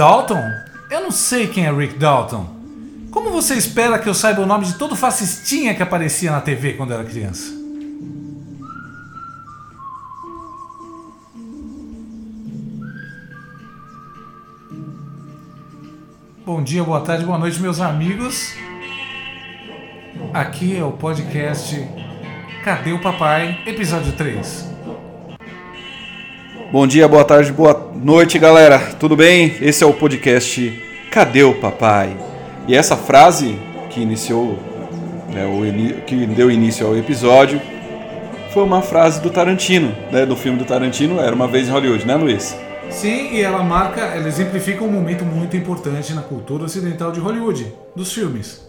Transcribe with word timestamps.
Dalton? 0.00 0.42
Eu 0.90 1.02
não 1.02 1.10
sei 1.10 1.46
quem 1.46 1.66
é 1.66 1.70
Rick 1.70 1.98
Dalton. 1.98 2.46
Como 3.10 3.28
você 3.28 3.52
espera 3.52 3.98
que 3.98 4.08
eu 4.08 4.14
saiba 4.14 4.40
o 4.40 4.46
nome 4.46 4.64
de 4.64 4.76
todo 4.76 4.96
fascistinha 4.96 5.74
que 5.74 5.82
aparecia 5.82 6.30
na 6.30 6.40
TV 6.40 6.72
quando 6.72 6.94
era 6.94 7.04
criança? 7.04 7.52
Bom 16.46 16.62
dia, 16.62 16.82
boa 16.82 17.02
tarde, 17.02 17.26
boa 17.26 17.36
noite, 17.36 17.60
meus 17.60 17.78
amigos. 17.78 18.54
Aqui 20.32 20.78
é 20.78 20.82
o 20.82 20.92
podcast 20.92 21.76
Cadê 22.64 22.94
o 22.94 23.02
Papai? 23.02 23.60
Episódio 23.66 24.12
3. 24.12 24.66
Bom 26.72 26.86
dia, 26.86 27.06
boa 27.06 27.22
tarde, 27.22 27.52
boa 27.52 27.89
noite, 28.02 28.38
galera. 28.38 28.78
Tudo 28.98 29.14
bem? 29.14 29.56
Esse 29.60 29.84
é 29.84 29.86
o 29.86 29.92
podcast 29.92 30.82
Cadê 31.10 31.42
o 31.42 31.54
Papai? 31.54 32.16
E 32.66 32.74
essa 32.74 32.96
frase 32.96 33.58
que 33.90 34.00
iniciou, 34.00 34.58
né, 35.32 35.46
o, 35.46 36.02
que 36.04 36.26
deu 36.26 36.50
início 36.50 36.86
ao 36.86 36.96
episódio, 36.96 37.60
foi 38.52 38.64
uma 38.64 38.80
frase 38.80 39.20
do 39.20 39.28
Tarantino, 39.28 39.94
né, 40.10 40.24
do 40.24 40.34
filme 40.34 40.58
do 40.58 40.64
Tarantino, 40.64 41.20
Era 41.20 41.34
uma 41.34 41.46
vez 41.46 41.68
em 41.68 41.72
Hollywood, 41.72 42.06
né, 42.06 42.16
Luiz? 42.16 42.56
Sim, 42.90 43.34
e 43.34 43.42
ela 43.42 43.62
marca, 43.62 44.00
ela 44.00 44.26
exemplifica 44.26 44.82
um 44.82 44.90
momento 44.90 45.24
muito 45.24 45.56
importante 45.56 46.14
na 46.14 46.22
cultura 46.22 46.64
ocidental 46.64 47.12
de 47.12 47.20
Hollywood, 47.20 47.72
dos 47.94 48.12
filmes. 48.12 48.68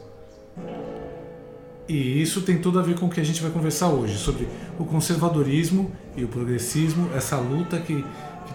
E 1.88 2.22
isso 2.22 2.42
tem 2.42 2.58
tudo 2.58 2.80
a 2.80 2.82
ver 2.82 2.98
com 3.00 3.08
o 3.08 3.10
que 3.10 3.20
a 3.20 3.26
gente 3.26 3.42
vai 3.42 3.50
conversar 3.50 3.88
hoje, 3.88 4.18
sobre 4.18 4.48
o 4.78 4.86
conservadorismo 4.86 5.92
e 6.16 6.24
o 6.24 6.28
progressismo, 6.28 7.10
essa 7.16 7.38
luta 7.38 7.80
que 7.80 8.06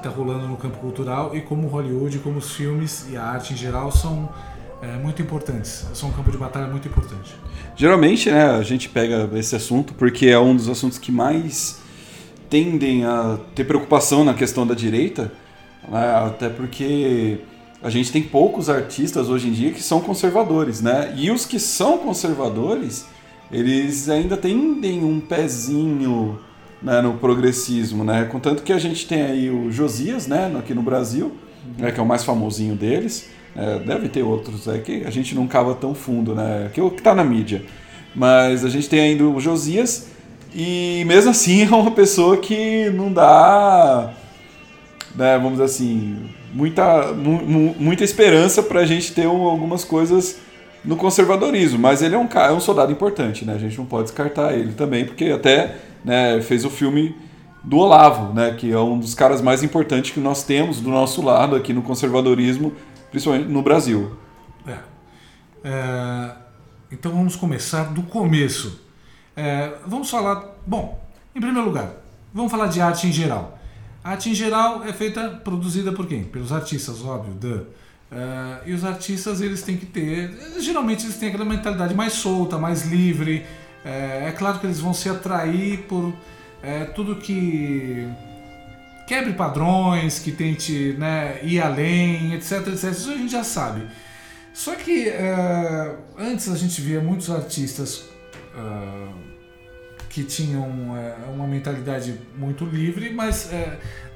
está 0.07 0.17
rolando 0.17 0.47
no 0.47 0.57
campo 0.57 0.79
cultural 0.79 1.35
e 1.35 1.41
como 1.41 1.67
Hollywood, 1.67 2.19
como 2.21 2.39
os 2.39 2.53
filmes 2.53 3.07
e 3.11 3.17
a 3.17 3.23
arte 3.23 3.53
em 3.53 3.57
geral 3.57 3.91
são 3.91 4.29
é, 4.81 4.97
muito 4.97 5.21
importantes, 5.21 5.87
são 5.95 6.11
um 6.11 6.13
campo 6.13 6.31
de 6.31 6.39
batalha 6.39 6.67
muito 6.69 6.87
importante. 6.87 7.35
Geralmente 7.75 8.31
né, 8.31 8.51
a 8.51 8.63
gente 8.63 8.89
pega 8.89 9.29
esse 9.35 9.57
assunto 9.57 9.95
porque 9.95 10.27
é 10.27 10.39
um 10.39 10.55
dos 10.55 10.69
assuntos 10.69 10.99
que 10.99 11.11
mais 11.11 11.81
tendem 12.49 13.05
a 13.05 13.39
ter 13.55 13.65
preocupação 13.65 14.25
na 14.25 14.35
questão 14.35 14.67
da 14.67 14.75
direita, 14.75 15.33
né, 15.89 16.15
até 16.15 16.49
porque 16.49 17.41
a 17.83 17.91
gente 17.91 18.13
tem 18.13 18.23
poucos 18.23 18.71
artistas 18.71 19.29
hoje 19.29 19.49
em 19.49 19.53
dia 19.53 19.73
que 19.73 19.83
são 19.83 20.01
conservadores, 20.01 20.81
né? 20.81 21.13
E 21.17 21.31
os 21.31 21.45
que 21.45 21.61
são 21.61 21.99
conservadores, 21.99 23.07
eles 23.53 24.09
ainda 24.09 24.37
tendem 24.37 25.05
um 25.05 25.21
pezinho 25.21 26.39
né, 26.87 27.03
no 27.03 27.15
progressismo, 27.15 28.05
né? 28.05 28.29
Contanto 28.31 28.63
que 28.63 28.73
a 28.73 28.79
gente 28.79 29.09
tem 29.09 29.23
aí 29.23 29.51
o 29.51 29.73
Josias, 29.73 30.29
né, 30.29 30.55
aqui 30.57 30.73
no 30.73 30.83
Brasil, 30.83 31.33
né, 31.77 31.91
que 31.91 31.99
é 31.99 32.03
o 32.03 32.07
mais 32.07 32.23
famosinho 32.23 32.77
deles. 32.77 33.29
É, 33.57 33.81
deve 33.81 34.09
ter 34.09 34.23
outros 34.23 34.69
é 34.69 34.79
que 34.79 35.03
a 35.05 35.11
gente 35.11 35.35
não 35.35 35.49
cava 35.49 35.75
tão 35.75 35.95
fundo, 35.95 36.33
né? 36.33 36.71
Que 36.73 36.81
o 36.81 36.91
que 36.91 36.99
está 36.99 37.13
na 37.13 37.25
mídia. 37.25 37.65
Mas 38.15 38.65
a 38.65 38.69
gente 38.69 38.89
tem 38.89 39.01
ainda 39.01 39.25
o 39.25 39.41
Josias 39.41 40.11
e 40.55 41.03
mesmo 41.07 41.33
assim 41.33 41.65
é 41.67 41.75
uma 41.75 41.91
pessoa 41.91 42.37
que 42.37 42.89
não 42.91 43.13
dá, 43.13 44.13
né, 45.17 45.37
vamos 45.39 45.53
dizer 45.53 45.65
assim, 45.65 46.17
muita, 46.55 47.13
mu 47.13 47.75
muita 47.81 48.05
esperança 48.05 48.63
para 48.63 48.81
a 48.81 48.87
gente 48.87 49.13
ter 49.13 49.27
algumas 49.27 49.83
coisas 49.83 50.39
no 50.85 50.95
conservadorismo. 50.97 51.81
Mas 51.81 52.01
ele 52.01 52.15
é 52.15 52.19
um, 52.19 52.29
é 52.33 52.53
um 52.53 52.61
soldado 52.61 52.93
importante, 52.93 53.45
né? 53.45 53.55
A 53.55 53.59
gente 53.59 53.77
não 53.77 53.87
pode 53.87 54.05
descartar 54.05 54.53
ele 54.53 54.73
também, 54.73 55.05
porque 55.05 55.25
até 55.25 55.75
né, 56.07 56.41
fez 56.41 56.65
o 56.65 56.71
filme 56.71 57.17
do 57.65 57.79
Olavo, 57.79 58.33
né, 58.33 58.55
que 58.55 58.71
é 58.71 58.79
um 58.79 58.97
dos 58.97 59.13
caras 59.13 59.43
mais 59.43 59.65
importantes 59.65 60.13
que 60.13 60.21
nós 60.21 60.45
temos 60.45 60.81
do 60.81 60.89
nosso 60.89 61.21
lado 61.21 61.57
aqui 61.57 61.73
no 61.73 61.83
conservadorismo, 61.83 62.73
principalmente 63.11 63.49
no 63.49 63.61
Brasil. 63.61 64.17
É. 64.65 64.79
É, 65.65 66.31
então 66.93 67.11
vamos 67.11 67.35
começar 67.35 67.93
do 67.93 68.05
começo. 68.05 68.81
É, 69.35 69.73
vamos 69.85 70.09
falar. 70.09 70.57
Bom, 70.65 71.05
em 71.35 71.41
primeiro 71.41 71.67
lugar, 71.67 71.91
vamos 72.33 72.53
falar 72.53 72.69
de 72.69 72.81
arte 72.81 73.09
em 73.09 73.13
geral. 73.13 73.59
A 74.05 74.11
arte 74.11 74.31
em 74.31 74.35
geral 74.35 74.85
é 74.85 74.93
feita, 74.93 75.41
produzida 75.43 75.91
por 75.91 76.07
quem? 76.07 76.23
Pelos 76.23 76.53
artistas, 76.53 77.05
óbvio. 77.05 77.35
Duh. 77.35 77.67
Uh, 78.09 78.63
e 78.65 78.73
os 78.73 78.85
artistas 78.85 79.41
eles 79.41 79.63
têm 79.63 79.77
que 79.77 79.85
ter, 79.85 80.33
geralmente 80.61 81.05
eles 81.05 81.17
têm 81.17 81.31
aquela 81.31 81.45
mentalidade 81.45 81.93
mais 81.93 82.13
solta, 82.13 82.57
mais 82.57 82.87
livre. 82.87 83.45
É, 83.87 84.29
é 84.29 84.33
claro 84.33 84.59
que 84.59 84.67
eles 84.67 84.81
vão 84.81 84.93
se 84.93 85.09
atrair 85.09 85.85
por 85.85 86.13
é, 86.61 86.87
tudo 86.87 87.15
que 87.15 88.09
quebre 89.07 89.33
padrões, 89.35 90.19
que 90.19 90.33
tente 90.33 90.97
né, 90.99 91.39
ir 91.45 91.61
além, 91.61 92.35
etc, 92.35 92.67
etc. 92.67 92.91
Isso 92.91 93.11
a 93.11 93.17
gente 93.17 93.31
já 93.31 93.45
sabe. 93.45 93.87
Só 94.53 94.75
que 94.75 95.09
uh, 95.09 95.99
antes 96.19 96.49
a 96.49 96.57
gente 96.57 96.81
via 96.81 97.01
muitos 97.01 97.31
artistas 97.31 98.07
uh, 98.57 99.15
que 100.09 100.25
tinham 100.25 100.65
uh, 100.65 101.33
uma 101.33 101.47
mentalidade 101.47 102.19
muito 102.37 102.65
livre, 102.65 103.13
mas 103.13 103.51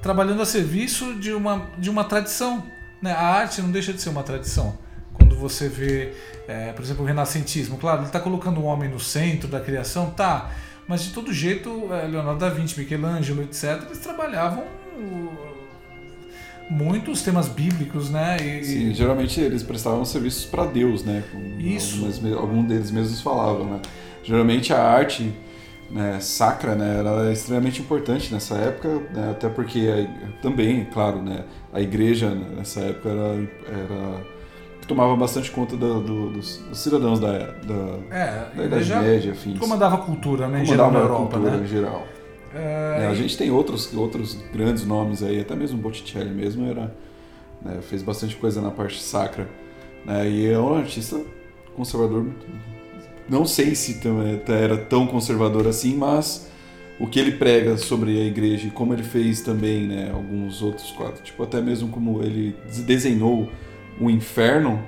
trabalhando 0.03 0.43
a 0.43 0.47
serviço 0.47 1.15
de 1.15 1.31
uma, 1.33 1.71
de 1.79 1.89
uma 1.91 2.05
tradição. 2.05 2.67
Né? 3.01 3.13
A 3.13 3.23
arte 3.23 3.63
não 3.63 3.71
deixa 3.71 3.93
de 3.93 4.01
ser 4.01 4.09
uma 4.09 4.23
tradição. 4.23 4.77
Você 5.41 5.69
vê, 5.69 6.13
por 6.75 6.85
exemplo, 6.85 7.03
o 7.03 7.07
renascentismo, 7.07 7.79
claro, 7.79 8.01
ele 8.01 8.07
está 8.07 8.21
colocando 8.21 8.61
o 8.61 8.65
homem 8.65 8.89
no 8.89 9.01
centro 9.01 9.49
da 9.49 9.61
criação, 9.61 10.11
tá. 10.11 10.51
Mas 10.87 11.03
de 11.03 11.13
todo 11.13 11.33
jeito, 11.33 11.89
Leonardo 12.11 12.39
da 12.39 12.49
Vinci, 12.49 12.79
Michelangelo, 12.79 13.43
etc., 13.43 13.83
eles 13.87 13.99
trabalhavam 13.99 14.65
muitos 16.71 17.23
temas 17.23 17.49
bíblicos, 17.49 18.11
né? 18.11 18.37
E, 18.41 18.65
Sim, 18.65 18.95
geralmente 18.95 19.41
eles 19.41 19.63
prestavam 19.63 20.05
serviços 20.05 20.45
para 20.45 20.67
Deus, 20.67 21.05
né? 21.05 21.25
Isso. 21.59 22.07
Algumas, 22.07 22.39
algum 22.39 22.65
deles 22.65 22.91
mesmos 22.91 23.21
falavam, 23.21 23.67
né? 23.67 23.81
Geralmente 24.23 24.73
a 24.73 24.81
arte 24.81 25.33
né, 25.91 26.21
sacra, 26.21 26.75
né, 26.77 26.99
ela 27.01 27.29
é 27.29 27.33
extremamente 27.33 27.81
importante 27.81 28.33
nessa 28.33 28.55
época, 28.55 28.89
né, 29.13 29.31
até 29.33 29.49
porque 29.49 29.89
a, 29.89 30.41
também, 30.41 30.85
claro, 30.85 31.21
né, 31.21 31.45
a 31.73 31.81
igreja 31.81 32.31
nessa 32.31 32.81
época 32.81 33.09
era, 33.09 33.51
era 33.67 34.27
tomava 34.91 35.15
bastante 35.15 35.53
conta 35.53 35.77
do, 35.77 36.01
do, 36.01 36.31
dos, 36.31 36.59
dos, 36.59 36.79
cidadãos 36.79 37.21
da, 37.21 37.31
da, 37.39 37.99
é, 38.11 38.57
da 38.57 38.65
Idade 38.65 38.95
Média, 38.97 39.33
afins. 39.33 39.57
Comandava 39.57 39.95
a 39.95 39.99
cultura, 39.99 40.49
né, 40.49 40.65
comandava 40.65 40.65
em 40.65 40.67
geral 40.67 40.91
na 40.91 40.99
Europa, 40.99 41.23
a 41.23 41.39
cultura 41.39 41.57
né? 41.57 41.65
em 41.65 41.67
geral. 41.69 42.07
É, 42.53 43.05
É, 43.05 43.07
a 43.07 43.15
gente 43.15 43.39
tem 43.39 43.53
outros, 43.53 43.95
outros 43.95 44.37
grandes 44.53 44.85
nomes 44.85 45.23
aí, 45.23 45.41
até 45.41 45.55
mesmo 45.55 45.79
Botticelli 45.79 46.31
mesmo 46.31 46.67
era, 46.67 46.93
né, 47.63 47.79
fez 47.83 48.03
bastante 48.03 48.35
coisa 48.35 48.61
na 48.61 48.73
parte 48.73 49.01
sacra. 49.01 49.49
Né, 50.05 50.29
e 50.29 50.51
é 50.51 50.59
um 50.59 50.75
artista 50.75 51.21
conservador. 51.77 52.27
Não 53.29 53.47
sei 53.47 53.77
se 53.77 54.01
era 54.49 54.77
tão 54.77 55.07
conservador 55.07 55.69
assim, 55.69 55.95
mas 55.95 56.51
o 56.99 57.07
que 57.07 57.21
ele 57.21 57.33
prega 57.33 57.77
sobre 57.77 58.21
a 58.21 58.25
igreja 58.25 58.67
e 58.67 58.71
como 58.73 58.93
ele 58.93 59.05
fez 59.05 59.41
também 59.41 59.87
né, 59.87 60.11
alguns 60.13 60.63
outros 60.63 60.91
quadros, 60.91 61.21
tipo 61.23 61.41
até 61.45 61.61
mesmo 61.61 61.89
como 61.91 62.21
ele 62.25 62.57
desenhou 62.85 63.49
o 64.01 64.11
inferno, 64.11 64.83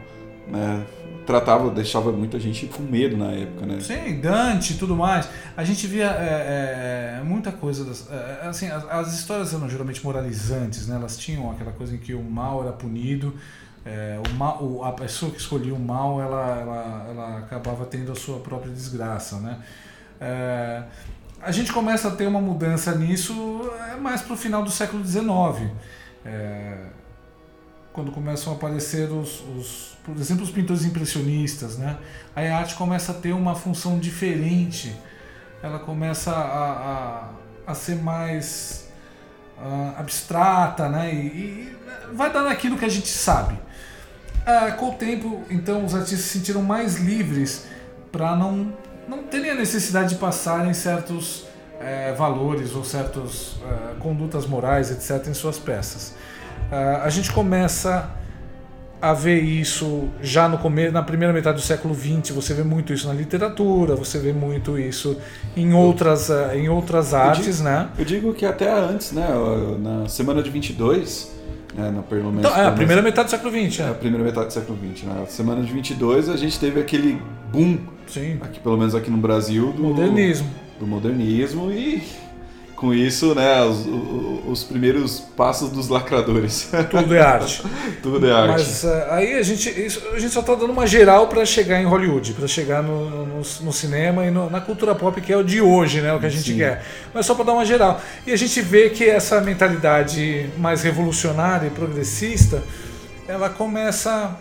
né, 0.49 0.85
tratava, 1.27 1.71
deixava 1.71 2.11
muita 2.13 2.39
gente 2.39 2.67
com 2.67 2.83
medo 2.83 3.17
na 3.17 3.31
época, 3.33 3.67
né? 3.67 3.81
Sim, 3.81 4.21
Dante 4.21 4.75
e 4.75 4.77
tudo 4.77 4.97
mais. 4.97 5.29
A 5.57 5.65
gente 5.65 5.87
via 5.87 6.11
é, 6.11 7.19
é, 7.21 7.25
muita 7.25 7.53
coisa. 7.53 7.85
Das, 7.85 8.09
é, 8.11 8.47
assim, 8.47 8.69
as, 8.69 8.85
as, 8.91 9.15
histórias 9.15 9.55
eram 9.55 9.69
geralmente 9.69 10.03
moralizantes, 10.05 10.87
né? 10.89 10.97
Elas 10.97 11.17
tinham 11.17 11.51
aquela 11.51 11.73
coisa 11.73 11.95
em 11.95 11.99
que 11.99 12.15
o 12.15 12.23
mal 12.23 12.63
era 12.63 12.73
punido. 12.73 13.35
É, 13.85 14.21
o 14.29 14.35
mal, 14.35 14.63
o, 14.63 14.85
a 14.85 14.93
pessoa 14.93 15.33
que 15.33 15.39
escolhia 15.39 15.75
o 15.75 15.79
mal, 15.79 16.21
ela, 16.21 16.61
ela, 16.61 17.07
ela 17.11 17.39
acabava 17.39 17.85
tendo 17.85 18.13
a 18.13 18.15
sua 18.15 18.39
própria 18.39 18.73
desgraça, 18.73 19.39
né? 19.39 19.59
É, 20.21 20.83
a 21.41 21.51
gente 21.51 21.73
começa 21.73 22.07
a 22.09 22.11
ter 22.13 22.27
uma 22.27 22.41
mudança 22.41 22.95
nisso 22.95 23.69
é, 23.91 23.97
mais 23.97 24.23
para 24.23 24.35
o 24.35 24.37
final 24.37 24.63
do 24.63 24.71
século 24.71 25.05
XIX. 25.05 25.71
É, 26.25 26.77
quando 27.93 28.11
começam 28.11 28.53
a 28.53 28.57
aparecer 28.57 29.11
os, 29.11 29.43
os, 29.57 29.97
por 30.03 30.17
exemplo, 30.17 30.43
os 30.45 30.51
pintores 30.51 30.85
impressionistas, 30.85 31.77
né? 31.77 31.99
Aí 32.35 32.49
a 32.49 32.59
arte 32.59 32.75
começa 32.75 33.13
a 33.13 33.15
ter 33.15 33.33
uma 33.33 33.55
função 33.55 33.99
diferente, 33.99 34.97
ela 35.63 35.79
começa 35.79 36.33
a, 36.33 36.73
a, 37.67 37.71
a 37.71 37.75
ser 37.75 37.97
mais 37.97 38.89
uh, 39.59 39.99
abstrata, 39.99 40.89
né? 40.89 41.13
E, 41.13 41.19
e, 41.19 41.77
vai 42.13 42.33
dando 42.33 42.49
aquilo 42.49 42.79
que 42.79 42.85
a 42.85 42.89
gente 42.89 43.09
sabe. 43.09 43.55
Uh, 43.55 44.77
com 44.77 44.91
o 44.91 44.95
tempo, 44.95 45.43
então, 45.51 45.85
os 45.85 45.95
artistas 45.95 46.21
se 46.21 46.39
sentiram 46.39 46.63
mais 46.63 46.97
livres 46.97 47.67
para 48.11 48.35
não, 48.35 48.73
não 49.07 49.23
terem 49.23 49.51
a 49.51 49.55
necessidade 49.55 50.11
de 50.11 50.17
passarem 50.17 50.73
certos 50.75 51.43
uh, 51.43 52.17
valores 52.17 52.75
ou 52.75 52.85
certas 52.85 53.57
eh, 53.65 53.95
condutas 53.99 54.47
morais, 54.47 54.91
etc., 54.91 55.29
em 55.29 55.35
suas 55.35 55.59
peças. 55.59 56.15
Uh, 56.73 57.05
a 57.05 57.11
gente 57.11 57.31
começa 57.31 58.11
a 59.01 59.13
ver 59.13 59.41
isso 59.41 60.09
já 60.23 60.49
no 60.49 60.57
começo, 60.57 60.91
na 60.93 61.03
primeira 61.03 61.33
metade 61.35 61.57
do 61.57 61.63
século 61.63 61.95
XX. 61.95 62.31
Você 62.35 62.55
vê 62.55 62.63
muito 62.63 62.95
isso 62.95 63.07
na 63.07 63.13
literatura, 63.13 63.95
você 63.95 64.19
vê 64.19 64.33
muito 64.33 64.79
isso 64.79 65.19
em 65.55 65.75
outras, 65.75 66.31
uh, 66.31 66.55
em 66.55 66.71
outras 66.71 67.13
artes, 67.13 67.59
digo, 67.59 67.69
né? 67.69 67.89
Eu 67.99 68.05
digo 68.07 68.33
que 68.33 68.47
até 68.47 68.73
antes, 68.73 69.13
né? 69.13 69.29
Na 69.81 70.09
semana 70.09 70.43
de 70.43 70.49
22, 70.49 71.31
É, 71.77 71.91
na, 71.91 72.03
pelo 72.03 72.31
menos, 72.31 72.47
Então, 72.47 72.57
é, 72.57 72.67
a 72.67 72.73
primeira 72.73 73.03
metade 73.03 73.29
do 73.29 73.31
século 73.31 73.51
XX, 73.51 73.81
é, 73.81 73.85
a 73.85 73.87
é. 73.89 73.95
primeira 73.95 74.25
metade 74.25 74.47
do 74.47 74.53
século 74.53 74.79
XX. 74.95 75.05
Na 75.05 75.27
semana 75.27 75.63
de 75.63 75.73
22 75.73 76.29
a 76.29 76.37
gente 76.37 76.59
teve 76.61 76.81
aquele 76.81 77.21
boom, 77.51 77.79
Sim. 78.07 78.39
aqui, 78.43 78.61
pelo 78.61 78.77
menos 78.79 78.95
aqui 78.95 79.11
no 79.11 79.19
Brasil, 79.19 79.73
do 79.73 79.83
Modernismo. 79.83 80.49
do 80.79 80.87
modernismo 80.87 81.71
e 81.71 82.03
com 82.83 82.93
isso, 82.93 83.33
né, 83.33 83.63
os, 83.63 83.87
os 84.49 84.65
primeiros 84.65 85.21
passos 85.21 85.71
dos 85.71 85.87
lacradores. 85.89 86.69
Tudo 86.91 87.15
é 87.15 87.21
arte. 87.21 87.63
Tudo 88.03 88.29
é 88.29 88.33
arte. 88.33 88.49
Mas 88.55 88.83
eh, 88.85 89.07
aí 89.09 89.35
a 89.35 89.43
gente, 89.45 89.71
isso- 89.71 90.03
a 90.13 90.19
gente 90.19 90.33
só 90.35 90.43
tá 90.43 90.57
dando 90.57 90.73
uma 90.73 90.85
geral 90.85 91.29
para 91.29 91.47
chegar 91.47 91.81
em 91.81 91.85
Hollywood, 91.85 92.33
para 92.33 92.49
chegar 92.49 92.83
no, 92.83 93.25
no, 93.25 93.37
no 93.37 93.73
cinema 93.73 94.27
e 94.27 94.33
no- 94.33 94.51
na 94.51 94.61
cultura 94.61 94.97
pop 94.97 95.21
que 95.21 95.33
é 95.33 95.37
o 95.37 95.45
de 95.45 95.61
hoje, 95.61 96.01
né, 96.01 96.13
o 96.13 96.19
que 96.19 96.27
a 96.27 96.29
gente 96.29 96.51
Sim. 96.51 96.57
quer. 96.59 96.85
Mas 97.15 97.25
só 97.25 97.37
para 97.37 97.45
dar 97.45 97.53
uma 97.53 97.65
geral. 97.65 98.01
E 98.27 98.33
a 98.33 98.37
gente 98.37 98.61
vê 98.61 98.91
que 98.91 99.05
essa 99.09 99.41
mentalidade 99.41 100.51
mais 100.59 100.83
revolucionária 100.83 101.69
e 101.69 101.71
progressista, 101.71 102.65
ela 103.29 103.49
começa 103.49 104.37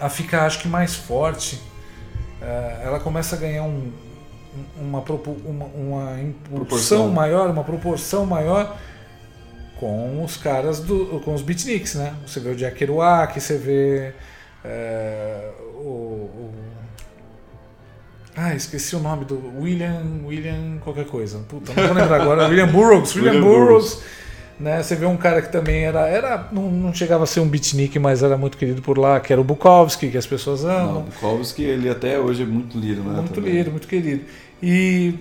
a 0.00 0.08
ficar, 0.08 0.46
acho 0.46 0.60
que 0.60 0.68
mais 0.68 0.94
forte. 0.94 1.60
Eh, 2.40 2.82
ela 2.84 3.00
começa 3.00 3.34
a 3.34 3.38
ganhar 3.40 3.64
um- 3.64 3.90
uma, 4.80 5.00
uma, 5.44 5.64
uma 5.66 6.20
impulsão 6.20 6.54
Proporção. 6.56 7.08
maior, 7.08 7.50
uma 7.50 7.64
proporção 7.64 8.26
maior 8.26 8.76
com 9.78 10.22
os 10.24 10.36
caras 10.36 10.80
do 10.80 11.20
com 11.24 11.34
os 11.34 11.42
beatniks, 11.42 11.94
né? 11.96 12.14
Você 12.26 12.40
vê 12.40 12.50
o 12.50 12.54
Jack 12.56 12.76
Kerouac, 12.76 13.38
você 13.40 13.58
vê 13.58 14.12
é, 14.64 15.50
o, 15.76 15.88
o- 15.88 16.54
ah, 18.36 18.54
esqueci 18.54 18.96
o 18.96 18.98
nome 18.98 19.24
do 19.24 19.40
William 19.60 20.02
William 20.24 20.78
qualquer 20.82 21.06
coisa. 21.06 21.38
Puta, 21.48 21.72
não 21.72 21.86
vou 21.86 21.94
lembrar 21.96 22.20
agora. 22.20 22.48
William 22.48 22.66
Burroughs, 22.68 23.14
William, 23.14 23.32
William 23.34 23.44
Burroughs. 23.48 24.02
Né? 24.58 24.82
Você 24.82 24.94
vê 24.94 25.04
um 25.06 25.16
cara 25.16 25.42
que 25.42 25.50
também 25.50 25.84
era, 25.84 26.06
era 26.08 26.48
não, 26.52 26.70
não 26.70 26.94
chegava 26.94 27.24
a 27.24 27.26
ser 27.26 27.40
um 27.40 27.48
beatnik, 27.48 27.98
mas 27.98 28.22
era 28.22 28.36
muito 28.36 28.56
querido 28.56 28.80
por 28.80 28.96
lá, 28.98 29.18
que 29.18 29.32
era 29.32 29.40
o 29.40 29.44
Bukowski, 29.44 30.10
que 30.10 30.16
as 30.16 30.26
pessoas 30.26 30.64
amam. 30.64 30.94
Não, 30.94 31.02
Bukowski, 31.02 31.62
ele 31.64 31.88
até 31.90 32.18
hoje 32.20 32.42
é 32.44 32.46
muito 32.46 32.78
lido, 32.78 33.02
né? 33.02 33.16
Muito 33.16 33.34
também. 33.34 33.52
lido, 33.52 33.70
muito 33.72 33.88
querido. 33.88 34.24
E 34.62 35.14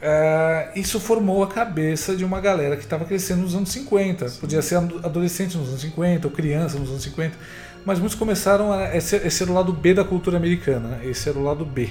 é, 0.00 0.68
isso 0.76 1.00
formou 1.00 1.42
a 1.42 1.48
cabeça 1.48 2.14
de 2.14 2.24
uma 2.24 2.40
galera 2.40 2.76
que 2.76 2.84
estava 2.84 3.04
crescendo 3.04 3.42
nos 3.42 3.54
anos 3.54 3.68
50. 3.72 4.26
Podia 4.40 4.62
ser 4.62 4.76
ado- 4.76 5.00
adolescente 5.04 5.56
nos 5.58 5.68
anos 5.70 5.80
50 5.80 6.28
ou 6.28 6.32
criança 6.32 6.78
nos 6.78 6.88
anos 6.88 7.02
50. 7.02 7.36
Mas 7.84 7.98
muitos 7.98 8.16
começaram 8.16 8.72
a. 8.72 8.94
Esse, 8.96 9.16
esse 9.16 9.42
era 9.42 9.50
o 9.50 9.54
lado 9.54 9.72
B 9.72 9.92
da 9.94 10.04
cultura 10.04 10.36
americana. 10.36 10.88
né? 10.88 11.00
Esse 11.04 11.28
era 11.28 11.36
o 11.38 11.42
lado 11.42 11.64
B. 11.64 11.88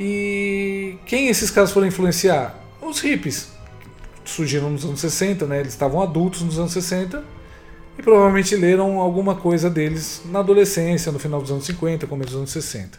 E 0.00 0.96
quem 1.06 1.28
esses 1.28 1.50
caras 1.50 1.70
foram 1.72 1.86
influenciar? 1.86 2.54
Os 2.80 3.00
hippies. 3.00 3.48
Surgiram 4.28 4.70
nos 4.70 4.84
anos 4.84 5.00
60, 5.00 5.46
né? 5.46 5.60
Eles 5.60 5.72
estavam 5.72 6.02
adultos 6.02 6.42
nos 6.42 6.58
anos 6.58 6.72
60 6.72 7.22
e 7.98 8.02
provavelmente 8.02 8.54
leram 8.54 9.00
alguma 9.00 9.34
coisa 9.34 9.68
deles 9.70 10.20
na 10.26 10.40
adolescência, 10.40 11.10
no 11.10 11.18
final 11.18 11.40
dos 11.40 11.50
anos 11.50 11.64
50, 11.64 12.06
começo 12.06 12.30
dos 12.30 12.38
anos 12.38 12.50
60. 12.50 12.98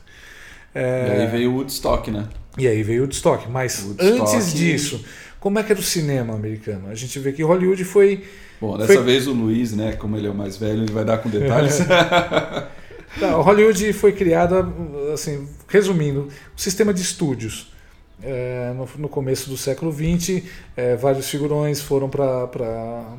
É, 0.73 1.07
E 1.17 1.21
aí 1.21 1.27
veio 1.27 1.51
o 1.51 1.55
Woodstock, 1.57 2.09
né? 2.11 2.27
e 2.57 2.67
aí 2.67 2.81
veio 2.83 2.99
o 2.99 3.03
Woodstock. 3.03 3.47
Mas 3.49 3.83
Woodstock- 3.83 4.21
antes 4.35 4.53
disso, 4.53 5.03
como 5.39 5.59
é 5.59 5.63
que 5.63 5.71
era 5.71 5.79
o 5.79 5.83
cinema 5.83 6.33
americano? 6.33 6.89
A 6.89 6.95
gente 6.95 7.17
vê 7.19 7.31
que 7.31 7.43
Hollywood 7.43 7.83
foi. 7.85 8.23
Bom, 8.59 8.77
dessa 8.77 8.93
Foi- 8.93 9.03
vez 9.03 9.25
o 9.27 9.31
Luiz, 9.33 9.71
né, 9.71 9.93
como 9.93 10.17
ele 10.17 10.27
é 10.27 10.29
o 10.31 10.35
mais 10.35 10.57
velho, 10.57 10.83
ele 10.83 10.91
vai 10.91 11.05
dar 11.05 11.19
com 11.19 11.29
detalhes. 11.29 11.79
Não, 13.17 13.41
Hollywood 13.41 13.91
foi 13.93 14.11
criada, 14.11 14.67
assim, 15.13 15.47
resumindo, 15.67 16.21
um 16.23 16.57
sistema 16.57 16.93
de 16.93 17.01
estúdios. 17.01 17.71
É, 18.21 18.73
no, 18.75 18.87
no 18.97 19.07
começo 19.07 19.49
do 19.49 19.55
século 19.55 19.93
XX, 19.93 20.43
é, 20.75 20.95
vários 20.97 21.29
figurões 21.29 21.81
foram 21.81 22.09
para 22.09 22.43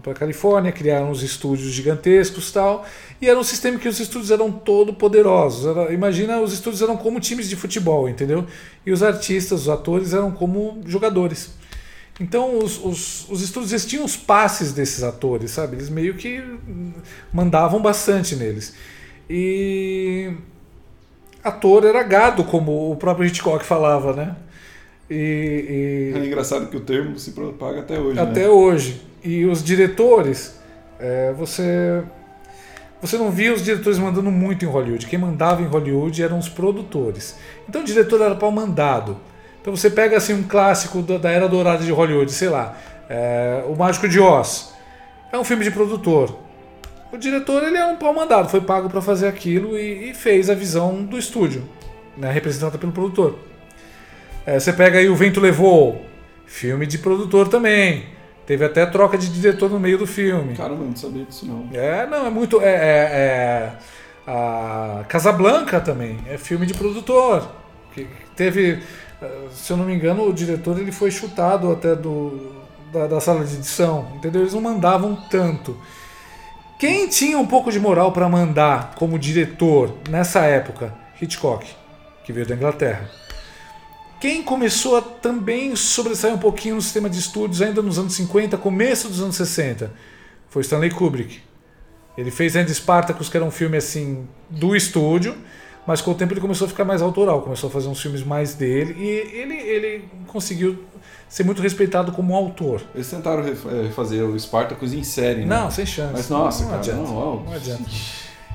a 0.06 0.14
Califórnia, 0.14 0.70
criaram 0.72 1.10
os 1.10 1.22
estúdios 1.22 1.72
gigantescos 1.72 2.52
tal, 2.52 2.84
e 3.20 3.26
era 3.26 3.38
um 3.38 3.42
sistema 3.42 3.78
que 3.78 3.88
os 3.88 3.98
estúdios 3.98 4.30
eram 4.30 4.52
todo 4.52 4.92
poderosos. 4.92 5.64
Era- 5.74 5.90
imagina, 5.94 6.38
os 6.40 6.52
estúdios 6.52 6.82
eram 6.82 6.98
como 6.98 7.18
times 7.18 7.48
de 7.48 7.56
futebol, 7.56 8.10
entendeu? 8.10 8.44
E 8.84 8.92
os 8.92 9.02
artistas, 9.02 9.62
os 9.62 9.68
atores 9.70 10.12
eram 10.12 10.30
como 10.32 10.82
jogadores. 10.86 11.54
Então 12.20 12.58
os, 12.58 12.78
os, 12.84 13.26
os 13.30 13.40
estúdios 13.42 13.72
eles 13.72 13.86
tinham 13.86 14.04
os 14.04 14.16
passes 14.16 14.72
desses 14.72 15.02
atores, 15.02 15.52
sabe? 15.52 15.76
Eles 15.76 15.88
meio 15.88 16.14
que 16.14 16.42
mandavam 17.32 17.80
bastante 17.80 18.36
neles. 18.36 18.74
E 19.28 20.32
ator 21.42 21.84
era 21.84 22.02
gado, 22.02 22.44
como 22.44 22.90
o 22.92 22.96
próprio 22.96 23.26
Hitchcock 23.26 23.64
falava, 23.64 24.12
né? 24.12 24.36
E, 25.10 26.12
É 26.14 26.18
e 26.18 26.26
engraçado 26.26 26.68
que 26.68 26.76
o 26.76 26.80
termo 26.80 27.18
se 27.18 27.32
propaga 27.32 27.80
até 27.80 27.98
hoje, 27.98 28.20
até 28.20 28.42
né? 28.42 28.48
hoje. 28.48 29.02
E 29.24 29.44
os 29.44 29.62
diretores, 29.62 30.58
é, 30.98 31.32
você 31.32 32.02
você 33.02 33.16
não 33.16 33.30
via 33.30 33.52
os 33.54 33.64
diretores 33.64 33.98
mandando 33.98 34.30
muito 34.30 34.64
em 34.64 34.68
Hollywood. 34.68 35.06
Quem 35.06 35.18
mandava 35.18 35.62
em 35.62 35.66
Hollywood 35.66 36.22
eram 36.22 36.38
os 36.38 36.48
produtores. 36.48 37.36
Então 37.68 37.80
o 37.80 37.84
diretor 37.84 38.20
era 38.20 38.34
pau 38.34 38.50
mandado. 38.52 39.16
Então 39.60 39.74
você 39.74 39.90
pega 39.90 40.16
assim 40.16 40.34
um 40.34 40.42
clássico 40.42 41.00
da, 41.02 41.16
da 41.16 41.30
era 41.30 41.48
dourada 41.48 41.82
de 41.82 41.90
Hollywood, 41.90 42.30
sei 42.30 42.48
lá, 42.48 42.76
é, 43.08 43.64
o 43.66 43.74
Mágico 43.74 44.08
de 44.08 44.20
Oz. 44.20 44.74
É 45.32 45.38
um 45.38 45.44
filme 45.44 45.64
de 45.64 45.70
produtor. 45.70 46.36
O 47.12 47.16
diretor 47.16 47.62
ele 47.62 47.76
é 47.76 47.84
um 47.84 47.96
pau 47.96 48.14
mandado, 48.14 48.48
foi 48.48 48.60
pago 48.60 48.88
para 48.88 49.00
fazer 49.00 49.26
aquilo 49.26 49.76
e, 49.76 50.10
e 50.10 50.14
fez 50.14 50.48
a 50.48 50.54
visão 50.54 51.02
do 51.02 51.18
estúdio, 51.18 51.64
né, 52.16 52.30
representada 52.30 52.78
pelo 52.78 52.92
produtor. 52.92 53.38
É, 54.46 54.58
você 54.58 54.72
pega 54.72 54.98
aí 54.98 55.08
o 55.08 55.14
Vento 55.14 55.40
Levou, 55.40 56.04
filme 56.46 56.86
de 56.86 56.98
produtor 56.98 57.48
também. 57.48 58.06
Teve 58.46 58.64
até 58.64 58.84
troca 58.86 59.16
de 59.16 59.28
diretor 59.28 59.70
no 59.70 59.78
meio 59.78 59.96
do 59.98 60.06
filme. 60.06 60.56
Caramba, 60.56 60.82
eu 60.82 60.88
não 60.88 60.96
sabia 60.96 61.24
disso 61.24 61.46
não. 61.46 61.68
É, 61.72 62.06
não, 62.06 62.26
é 62.26 62.30
muito. 62.30 62.60
É, 62.60 62.64
é, 62.64 62.72
é- 63.12 63.72
a 64.26 65.04
Casablanca 65.08 65.80
também 65.80 66.18
é 66.28 66.36
filme 66.36 66.66
de 66.66 66.74
produtor. 66.74 67.48
Que 67.94 68.04
que 68.04 68.30
teve, 68.36 68.82
eh, 69.20 69.28
se 69.52 69.72
eu 69.72 69.76
não 69.76 69.84
me 69.84 69.94
engano, 69.94 70.28
o 70.28 70.32
diretor 70.32 70.78
ele 70.78 70.92
foi 70.92 71.10
chutado 71.10 71.70
até 71.72 71.94
do, 71.94 72.52
da, 72.92 73.06
da 73.06 73.20
sala 73.20 73.44
de 73.44 73.54
edição, 73.54 74.12
entendeu? 74.16 74.42
Eles 74.42 74.54
não 74.54 74.60
mandavam 74.60 75.16
tanto. 75.28 75.76
Quem 76.78 77.08
tinha 77.08 77.38
um 77.38 77.46
pouco 77.46 77.70
de 77.70 77.78
moral 77.78 78.12
para 78.12 78.28
mandar 78.28 78.94
como 78.96 79.18
diretor 79.18 79.94
nessa 80.08 80.40
época? 80.40 80.94
Hitchcock, 81.20 81.66
que 82.24 82.32
veio 82.32 82.46
da 82.46 82.54
Inglaterra. 82.54 83.10
Quem 84.20 84.42
começou 84.42 84.98
a 84.98 85.00
também 85.00 85.74
sobressair 85.74 86.34
um 86.34 86.38
pouquinho 86.38 86.74
no 86.74 86.82
sistema 86.82 87.08
de 87.08 87.18
estúdios 87.18 87.62
ainda 87.62 87.80
nos 87.80 87.98
anos 87.98 88.12
50, 88.12 88.58
começo 88.58 89.08
dos 89.08 89.22
anos 89.22 89.34
60, 89.34 89.90
foi 90.50 90.60
Stanley 90.60 90.90
Kubrick. 90.90 91.40
Ele 92.18 92.30
fez 92.30 92.54
Andy 92.54 92.74
Spartacus, 92.74 93.30
que 93.30 93.36
era 93.38 93.46
um 93.46 93.50
filme 93.50 93.78
assim 93.78 94.28
do 94.50 94.76
estúdio, 94.76 95.34
mas 95.86 96.02
com 96.02 96.10
o 96.10 96.14
tempo 96.14 96.34
ele 96.34 96.40
começou 96.40 96.66
a 96.66 96.68
ficar 96.68 96.84
mais 96.84 97.00
autoral, 97.00 97.40
começou 97.40 97.70
a 97.70 97.72
fazer 97.72 97.88
uns 97.88 98.02
filmes 98.02 98.22
mais 98.22 98.52
dele 98.52 98.94
e 98.98 99.08
ele, 99.38 99.54
ele 99.54 100.04
conseguiu 100.26 100.84
ser 101.26 101.44
muito 101.44 101.62
respeitado 101.62 102.12
como 102.12 102.36
autor. 102.36 102.82
Eles 102.94 103.08
tentaram 103.08 103.42
eh, 103.48 103.90
fazer 103.96 104.22
o 104.22 104.38
Spartacus 104.38 104.92
em 104.92 105.02
série, 105.02 105.46
né? 105.46 105.46
Não, 105.46 105.70
sem 105.70 105.86
chance. 105.86 106.12
Mas 106.12 106.28
nossa, 106.28 106.64
não 106.64 106.70
cara, 106.70 106.80
adianta. 106.82 107.02
não, 107.02 107.16
ó, 107.16 107.40
não 107.40 107.54
adianta. 107.54 107.84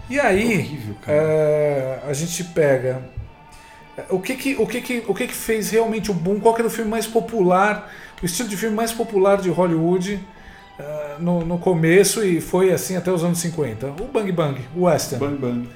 E 0.07 0.19
aí, 0.19 0.59
horrível, 0.59 0.95
cara. 1.01 1.17
é, 1.17 2.03
a 2.07 2.13
gente 2.13 2.43
pega 2.43 3.01
é, 3.01 3.14
o 4.09 4.19
que 4.19 4.35
que, 4.35 4.55
o 4.55 4.67
que 4.67 4.81
que 4.81 5.03
o 5.07 5.13
que 5.13 5.27
que 5.27 5.33
fez 5.33 5.69
realmente 5.71 6.11
o 6.11 6.13
boom? 6.13 6.39
Qual 6.39 6.53
que 6.53 6.61
era 6.61 6.67
o 6.67 6.71
filme 6.71 6.89
mais 6.91 7.07
popular, 7.07 7.91
o 8.21 8.25
estilo 8.25 8.49
de 8.49 8.57
filme 8.57 8.75
mais 8.75 8.91
popular 8.91 9.37
de 9.41 9.49
Hollywood 9.49 10.19
é, 10.77 11.15
no, 11.19 11.45
no 11.45 11.57
começo 11.57 12.23
e 12.23 12.41
foi 12.41 12.71
assim 12.73 12.95
até 12.97 13.11
os 13.11 13.23
anos 13.23 13.39
50? 13.39 13.87
O 14.01 14.05
Bang 14.07 14.31
Bang, 14.31 14.59
o 14.75 14.83
Western. 14.83 15.25
Bang 15.25 15.37
Bang. 15.37 15.69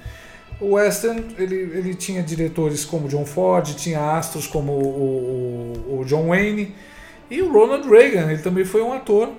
O 0.59 0.73
Western 0.73 1.23
ele, 1.37 1.55
ele 1.55 1.93
tinha 1.95 2.21
diretores 2.21 2.83
como 2.83 3.07
John 3.07 3.25
Ford, 3.25 3.65
tinha 3.75 4.17
astros 4.17 4.45
como 4.47 4.73
o, 4.73 4.83
o- 5.87 5.99
o 6.01 6.05
John 6.05 6.27
Wayne 6.27 6.75
e 7.31 7.41
o 7.41 7.51
Ronald 7.53 7.87
Reagan, 7.89 8.29
ele 8.31 8.41
também 8.41 8.65
foi 8.65 8.81
um 8.81 8.91
ator. 8.91 9.29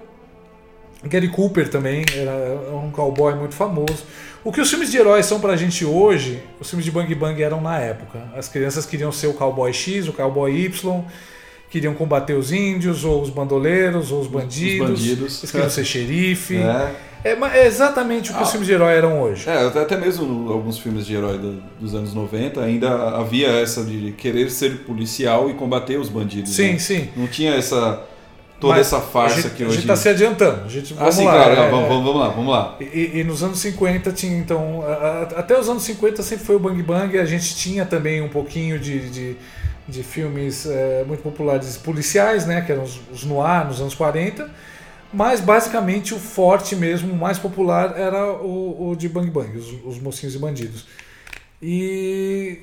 Gary 1.05 1.29
Cooper 1.29 1.69
também 1.71 2.05
era 2.15 2.77
um 2.77 2.91
cowboy 2.91 3.35
muito 3.35 3.55
famoso. 3.55 4.05
O 4.43 4.51
que 4.53 4.61
os 4.61 4.71
filmes 4.71 4.91
de 4.91 4.97
heróis 4.97 5.27
são 5.27 5.39
pra 5.41 5.55
gente 5.57 5.85
hoje, 5.85 6.43
os 6.59 6.69
filmes 6.69 6.85
de 6.85 6.91
Bang 6.91 7.15
Bang 7.15 7.43
eram 7.43 7.61
na 7.61 7.79
época. 7.79 8.21
As 8.37 8.49
crianças 8.49 8.87
queriam 8.87 9.13
ser 9.13 9.27
o 9.27 9.35
cowboy 9.35 9.73
X, 9.73 10.09
o 10.09 10.13
cowboy 10.13 10.51
Y, 10.51 11.05
queriam 11.69 11.93
combater 11.95 12.33
os 12.35 12.51
índios, 12.51 13.05
ou 13.05 13.21
os 13.23 13.29
bandoleiros, 13.31 14.11
ou 14.11 14.21
os 14.21 14.27
bandidos. 14.27 14.89
bandidos. 14.89 15.39
Eles 15.41 15.51
queriam 15.51 15.69
ser 15.71 15.85
xerife. 15.85 16.57
É, 16.57 16.93
É, 17.23 17.33
é 17.59 17.67
exatamente 17.67 18.31
o 18.31 18.35
que 18.35 18.41
os 18.43 18.49
Ah. 18.49 18.51
filmes 18.51 18.67
de 18.67 18.73
herói 18.73 18.95
eram 18.95 19.21
hoje. 19.21 19.47
é, 19.47 19.67
até 19.67 19.95
mesmo 19.95 20.51
alguns 20.51 20.79
filmes 20.79 21.05
de 21.05 21.15
herói 21.15 21.37
do- 21.37 21.63
dos 21.79 21.95
anos 21.95 22.15
90 22.15 22.63
ainda 22.63 22.91
havia 23.19 23.49
essa 23.49 23.85
de 23.85 24.13
querer 24.13 24.51
ser 24.51 24.79
policial 24.87 25.51
e 25.51 25.53
combater 25.55 25.99
os 25.99 26.09
bandidos. 26.09 26.51
Sim, 26.53 26.73
né? 26.73 26.79
sim. 26.79 27.09
Não 27.15 27.27
tinha 27.27 27.55
essa 27.55 28.03
toda 28.61 28.75
Mas 28.75 28.87
essa 28.87 29.01
farsa 29.01 29.39
a 29.39 29.41
gente, 29.43 29.55
que 29.55 29.63
A 29.63 29.67
hoje. 29.67 29.75
gente 29.77 29.85
está 29.85 29.97
se 29.97 30.09
adiantando. 30.09 30.65
A 30.65 30.69
gente, 30.69 30.93
Ah, 30.95 30.97
vamos 31.01 31.15
sim, 31.15 31.25
lá, 31.25 31.33
claro. 31.33 31.53
é, 31.53 31.57
não, 31.57 31.71
vamos, 31.71 31.85
é. 31.85 31.89
vamos, 31.89 32.05
vamos 32.05 32.21
lá, 32.21 32.29
vamos 32.29 32.53
lá. 32.53 32.77
E, 32.81 33.19
e 33.21 33.25
nos 33.25 33.43
anos 33.43 33.59
50 33.59 34.13
tinha, 34.13 34.37
então. 34.39 34.83
a- 34.87 34.93
a- 34.93 35.23
até 35.41 35.59
os 35.59 35.69
anos 35.69 35.83
50 35.83 36.23
sempre 36.23 36.45
foi 36.45 36.57
o 36.57 36.59
Bang 36.61 36.81
Bang. 36.83 37.19
A 37.19 37.25
gente 37.25 37.57
tinha 37.57 37.85
também 37.87 38.21
um 38.23 38.29
pouquinho 38.29 38.79
de, 38.79 39.09
de, 39.11 39.37
de 39.89 40.03
filmes 40.03 40.67
é, 40.67 41.05
muito 41.07 41.23
populares 41.23 41.77
policiais, 41.79 42.47
né? 42.47 42.61
Que 42.61 42.73
eram 42.73 42.83
os, 42.85 43.01
os 43.13 43.25
noir 43.25 43.67
nos 43.67 43.81
anos 43.81 43.95
40. 43.95 44.49
Mas 45.13 45.41
basicamente 45.41 46.15
o 46.15 46.19
forte 46.21 46.77
mesmo, 46.77 47.13
o 47.13 47.17
mais 47.17 47.37
popular, 47.37 47.99
era 47.99 48.33
o, 48.33 48.91
o 48.91 48.95
de 48.97 49.09
Bang 49.09 49.29
Bang, 49.29 49.59
os, 49.59 49.67
os 49.85 49.99
mocinhos 50.01 50.37
e 50.37 50.39
bandidos. 50.39 50.87
E 51.63 52.59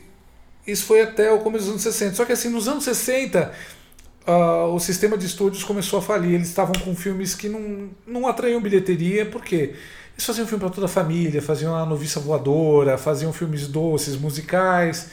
isso 0.65 0.85
foi 0.85 1.01
até 1.01 1.31
o 1.31 1.39
começo 1.39 1.65
dos 1.65 1.71
anos 1.73 1.83
60. 1.83 2.15
Só 2.15 2.25
que 2.25 2.31
assim, 2.31 2.49
nos 2.49 2.67
anos 2.67 2.83
60, 2.83 3.51
uh, 4.27 4.73
o 4.73 4.79
sistema 4.79 5.17
de 5.17 5.25
estúdios 5.25 5.63
começou 5.63 5.99
a 5.99 6.01
falir. 6.01 6.33
Eles 6.33 6.49
estavam 6.49 6.75
com 6.83 6.95
filmes 6.95 7.33
que 7.33 7.47
não, 7.47 7.89
não 8.05 8.27
atraíam 8.27 8.61
bilheteria, 8.61 9.25
por 9.25 9.43
quê? 9.43 9.73
Eles 10.13 10.25
faziam 10.25 10.47
filme 10.47 10.59
para 10.59 10.73
toda 10.73 10.85
a 10.85 10.89
família, 10.89 11.41
faziam 11.41 11.75
a 11.75 11.85
noviça 11.85 12.19
voadora, 12.19 12.97
faziam 12.97 13.31
filmes 13.31 13.67
doces, 13.67 14.17
musicais. 14.17 15.09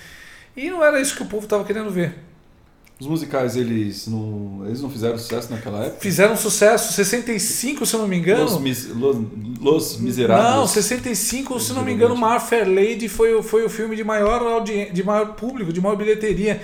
E 0.57 0.71
não 0.71 0.83
era 0.83 1.01
isso 1.01 1.17
que 1.17 1.23
o 1.23 1.27
povo 1.27 1.45
estava 1.45 1.65
querendo 1.65 1.91
ver. 1.91 2.15
Os 2.99 3.09
musicais, 3.09 3.57
eles 3.57 4.07
não, 4.07 4.63
eles 4.67 4.81
não 4.81 4.89
fizeram 4.89 5.19
sucesso 5.19 5.51
naquela 5.51 5.85
época? 5.85 6.01
Fizeram 6.01 6.37
sucesso, 6.37 6.93
65, 6.93 7.85
se 7.85 7.95
eu 7.95 8.01
não 8.01 8.07
me 8.07 8.17
engano. 8.17 8.45
Los, 8.45 8.61
mis, 8.61 8.87
Los, 8.87 9.17
Los 9.61 9.97
Miseráveis. 9.99 10.55
Não, 10.55 10.67
65, 10.67 11.59
se 11.59 11.73
não 11.73 11.85
me 11.85 11.93
engano, 11.93 12.17
My 12.17 12.39
Fair 12.39 12.69
Lady 12.69 13.09
foi, 13.09 13.43
foi 13.43 13.65
o 13.65 13.69
filme 13.69 13.97
de 13.97 14.05
maior, 14.05 14.41
audi... 14.43 14.93
de 14.93 15.03
maior 15.03 15.35
público, 15.35 15.73
de 15.73 15.81
maior 15.81 15.97
bilheteria. 15.97 16.63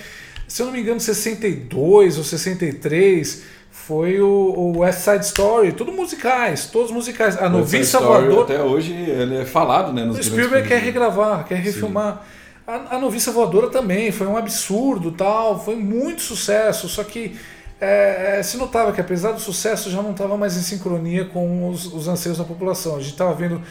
Se 0.51 0.63
eu 0.63 0.67
não 0.67 0.73
me 0.73 0.81
engano, 0.81 0.99
62 0.99 2.19
ou 2.19 2.25
63 2.25 3.43
foi 3.71 4.21
o, 4.21 4.27
o 4.27 4.79
West 4.79 4.99
Side 4.99 5.25
Story, 5.25 5.71
tudo 5.71 5.93
musicais, 5.93 6.67
todos 6.67 6.91
musicais. 6.91 7.41
A 7.41 7.49
Noviça 7.49 8.01
Voadora. 8.01 8.43
Até 8.43 8.61
hoje 8.61 8.93
ele 8.93 9.37
é 9.37 9.45
falado, 9.45 9.93
né? 9.93 10.05
Nos 10.05 10.19
o 10.19 10.23
Spielberg 10.25 10.67
quer 10.67 10.81
regravar, 10.81 11.45
quer 11.45 11.55
refilmar. 11.55 12.27
A, 12.67 12.97
a 12.97 12.99
Noviça 12.99 13.31
Voadora 13.31 13.69
também 13.69 14.11
foi 14.11 14.27
um 14.27 14.37
absurdo, 14.37 15.13
tal, 15.13 15.65
foi 15.65 15.77
muito 15.77 16.21
sucesso, 16.21 16.89
só 16.89 17.05
que 17.05 17.37
é, 17.81 18.39
é 18.41 18.43
se 18.43 18.57
notava 18.57 18.93
que 18.93 19.01
apesar 19.01 19.31
do 19.31 19.41
sucesso 19.41 19.89
já 19.89 20.03
não 20.03 20.11
estava 20.11 20.37
mais 20.37 20.57
em 20.57 20.63
sincronia 20.63 21.27
com 21.27 21.69
os, 21.69 21.87
os 21.87 22.09
anseios 22.09 22.39
da 22.39 22.45
população. 22.45 22.97
A 22.97 22.99
gente 22.99 23.13
estava 23.13 23.33
vendo 23.35 23.63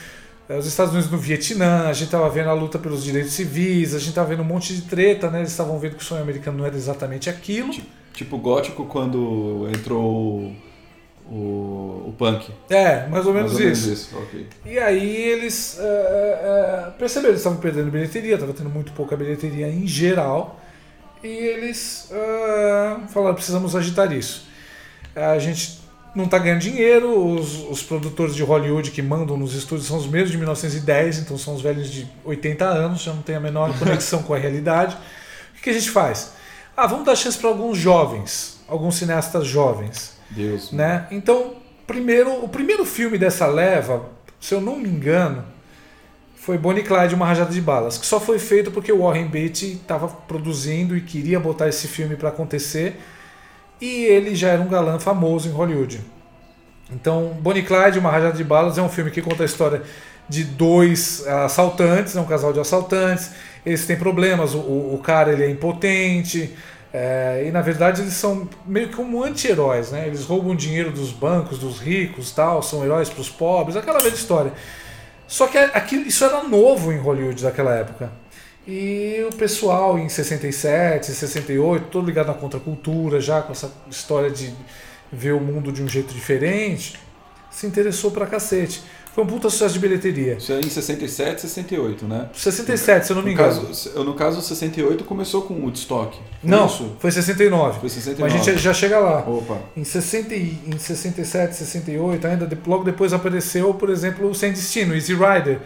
os 0.58 0.66
Estados 0.66 0.94
Unidos 0.94 1.12
no 1.12 1.18
Vietnã, 1.18 1.88
a 1.88 1.94
gente 1.94 2.06
estava 2.06 2.28
vendo 2.28 2.50
a 2.50 2.54
luta 2.54 2.80
pelos 2.80 3.04
direitos 3.04 3.34
civis, 3.34 3.94
a 3.94 4.00
gente 4.00 4.10
estava 4.10 4.30
vendo 4.30 4.42
um 4.42 4.46
monte 4.46 4.74
de 4.74 4.82
treta, 4.82 5.30
né? 5.30 5.40
Eles 5.40 5.52
estavam 5.52 5.78
vendo 5.78 5.96
que 5.96 6.02
o 6.02 6.06
sonho 6.06 6.24
americano 6.24 6.58
não 6.58 6.66
era 6.66 6.76
exatamente 6.76 7.30
aquilo. 7.30 7.70
Tipo, 7.70 7.88
tipo 8.14 8.38
gótico 8.38 8.86
quando 8.86 9.70
entrou 9.70 10.52
o, 11.30 12.06
o 12.08 12.16
punk. 12.18 12.52
É, 12.68 13.08
mais 13.08 13.28
ou 13.28 13.34
menos 13.34 13.54
mais 13.54 13.64
ou 13.64 13.72
isso. 13.72 13.86
Menos 13.86 14.02
isso. 14.02 14.18
Okay. 14.18 14.48
E 14.66 14.80
aí 14.80 15.16
eles 15.16 15.78
é, 15.80 15.84
é, 15.84 16.92
perceberam 16.98 17.34
que 17.34 17.38
estavam 17.38 17.60
perdendo 17.60 17.92
bilheteria, 17.92 18.34
estava 18.34 18.54
tendo 18.54 18.70
muito 18.70 18.92
pouca 18.94 19.16
bilheteria 19.16 19.68
em 19.68 19.86
geral, 19.86 20.60
e 21.24 21.28
eles 21.28 22.10
é, 22.12 23.08
falaram: 23.10 23.36
precisamos 23.36 23.76
agitar 23.76 24.12
isso. 24.12 24.48
A 25.16 25.38
gente 25.38 25.79
não 26.16 26.26
está 26.26 26.38
ganhando 26.40 26.60
dinheiro, 26.60 27.36
os, 27.36 27.70
os 27.70 27.84
produtores 27.84 28.36
de 28.36 28.44
Hollywood 28.44 28.92
que 28.92 29.02
mandam 29.02 29.38
nos 29.38 29.54
estúdios 29.54 29.88
são 29.88 29.98
os 29.98 30.08
mesmos 30.08 30.32
de 30.32 30.38
1910, 30.38 31.20
então 31.20 31.38
são 31.38 31.56
os 31.56 31.62
velhos 31.62 31.90
de 31.90 32.08
80 32.26 32.66
anos, 32.66 33.02
já 33.02 33.14
não 33.14 33.22
tem 33.22 33.36
a 33.36 33.40
menor 33.40 33.78
conexão 33.78 34.24
com 34.24 34.34
a 34.34 34.38
realidade. 34.38 34.98
O 35.58 35.62
que, 35.62 35.70
a 35.70 35.74
gente 35.74 35.90
faz? 35.90 36.34
Ah, 36.76 36.88
vamos 36.88 37.06
dar 37.06 37.16
chance 37.16 37.38
para 37.38 37.50
alguns 37.50 37.78
jovens, 37.78 38.60
alguns 38.68 38.96
cineastas 38.96 39.46
jovens. 39.46 40.18
Deus. 40.30 40.72
Né? 40.72 41.06
Então, 41.12 41.56
primeiro, 41.86 42.44
o 42.44 42.48
primeiro 42.48 42.86
filme 42.86 43.18
dessa 43.18 43.46
leva, 43.46 44.10
se 44.40 44.54
eu 44.54 44.62
não 44.62 44.78
me 44.78 44.88
engano, 44.88 45.44
foi 46.36 46.58
Bonnie 46.58 46.84
Clyde, 46.84 47.14
Uma 47.14 47.26
Rajada 47.26 47.52
de 47.52 47.62
Balas, 47.62 47.98
que 47.98 48.06
só 48.06 48.20
foi 48.20 48.40
feito 48.40 48.72
porque 48.72 48.92
o 48.92 49.04
Warren 49.04 49.28
Beatty 49.28 49.74
estava 49.74 50.08
produzindo 50.08 50.96
e 50.96 51.02
queria 51.02 51.40
botar 51.40 51.68
esse 51.68 51.88
filme 51.88 52.16
para 52.16 52.30
acontecer, 52.30 53.00
e 53.80 54.06
ele 54.06 54.36
já 54.36 54.50
era 54.50 54.62
um 54.62 54.68
galã 54.68 55.00
famoso 55.00 55.48
em 55.48 55.52
Hollywood. 55.52 56.02
Então, 56.92 57.38
Bonnie 57.40 57.64
Clyde, 57.64 58.00
Uma 58.00 58.12
Rajada 58.12 58.36
de 58.36 58.44
Balas 58.44 58.78
é 58.78 58.82
um 58.82 58.90
filme 58.90 59.12
que 59.12 59.22
conta 59.22 59.44
a 59.44 59.46
história 59.46 59.84
de 60.28 60.44
dois 60.44 61.26
assaltantes, 61.28 62.16
é 62.16 62.22
um 62.22 62.26
casal 62.26 62.54
de 62.54 62.60
assaltantes, 62.60 63.32
eles 63.66 63.86
têm 63.86 63.98
problemas, 63.98 64.54
o, 64.54 64.60
o 64.60 65.02
cara 65.04 65.32
ele 65.32 65.44
é 65.44 65.50
impotente, 65.50 66.56
é, 66.92 67.44
e 67.48 67.52
na 67.52 67.62
verdade 67.62 68.02
eles 68.02 68.14
são 68.14 68.50
meio 68.66 68.90
que 68.90 68.96
como 68.96 69.24
anti-heróis, 69.24 69.92
né? 69.92 70.08
Eles 70.08 70.26
roubam 70.26 70.56
dinheiro 70.56 70.92
dos 70.92 71.12
bancos, 71.12 71.60
dos 71.60 71.80
ricos, 71.80 72.32
tal, 72.32 72.64
são 72.64 72.84
heróis 72.84 73.10
para 73.10 73.22
os 73.22 73.30
pobres, 73.30 73.76
aquela 73.76 74.00
velha 74.00 74.14
história. 74.14 74.54
Só 75.28 75.46
que 75.46 75.58
aquilo, 75.58 76.08
isso 76.08 76.26
era 76.26 76.44
novo 76.44 76.92
em 76.92 76.98
Hollywood 76.98 77.44
daquela 77.44 77.76
época. 77.76 78.12
E 78.72 79.26
o 79.28 79.36
pessoal 79.36 79.98
em 79.98 80.08
67, 80.08 81.08
68, 81.08 81.88
todo 81.90 82.06
ligado 82.06 82.28
na 82.28 82.36
contracultura, 82.36 83.20
já 83.20 83.42
com 83.42 83.52
essa 83.52 83.72
história 83.90 84.30
de 84.30 84.54
ver 85.12 85.34
o 85.34 85.40
mundo 85.40 85.72
de 85.72 85.82
um 85.82 85.88
jeito 85.88 86.14
diferente, 86.14 86.94
se 87.50 87.66
interessou 87.66 88.12
pra 88.12 88.28
cacete. 88.28 88.84
Foi 89.12 89.24
um 89.24 89.28
puta 89.28 89.50
sucesso 89.50 89.74
de 89.74 89.80
bilheteria. 89.80 90.36
Isso 90.36 90.54
é 90.54 90.60
em 90.60 90.70
67, 90.70 91.42
68, 91.42 92.06
né? 92.06 92.30
67, 92.32 93.08
se 93.08 93.12
eu 93.12 93.16
não 93.16 93.24
me 93.24 93.32
engano. 93.32 93.66
Caso, 93.66 94.04
no 94.04 94.14
caso, 94.14 94.40
68 94.40 95.04
começou 95.04 95.42
com 95.42 95.56
Woodstock. 95.56 96.16
Foi 96.16 96.50
não, 96.50 96.68
isso? 96.68 96.96
foi 97.00 97.12
69. 97.12 97.80
Foi 97.80 97.90
69. 97.90 98.22
Mas 98.22 98.48
a 98.48 98.52
gente 98.52 98.62
já 98.62 98.72
chega 98.72 99.00
lá. 99.00 99.28
Opa. 99.28 99.58
Em, 99.76 99.84
60, 99.84 100.36
em 100.36 100.78
67, 100.78 101.56
68, 101.56 102.28
ainda 102.28 102.48
logo 102.68 102.84
depois 102.84 103.12
apareceu, 103.14 103.74
por 103.74 103.90
exemplo, 103.90 104.30
o 104.30 104.36
Sem 104.36 104.52
Destino, 104.52 104.94
Easy 104.94 105.16
Rider, 105.16 105.60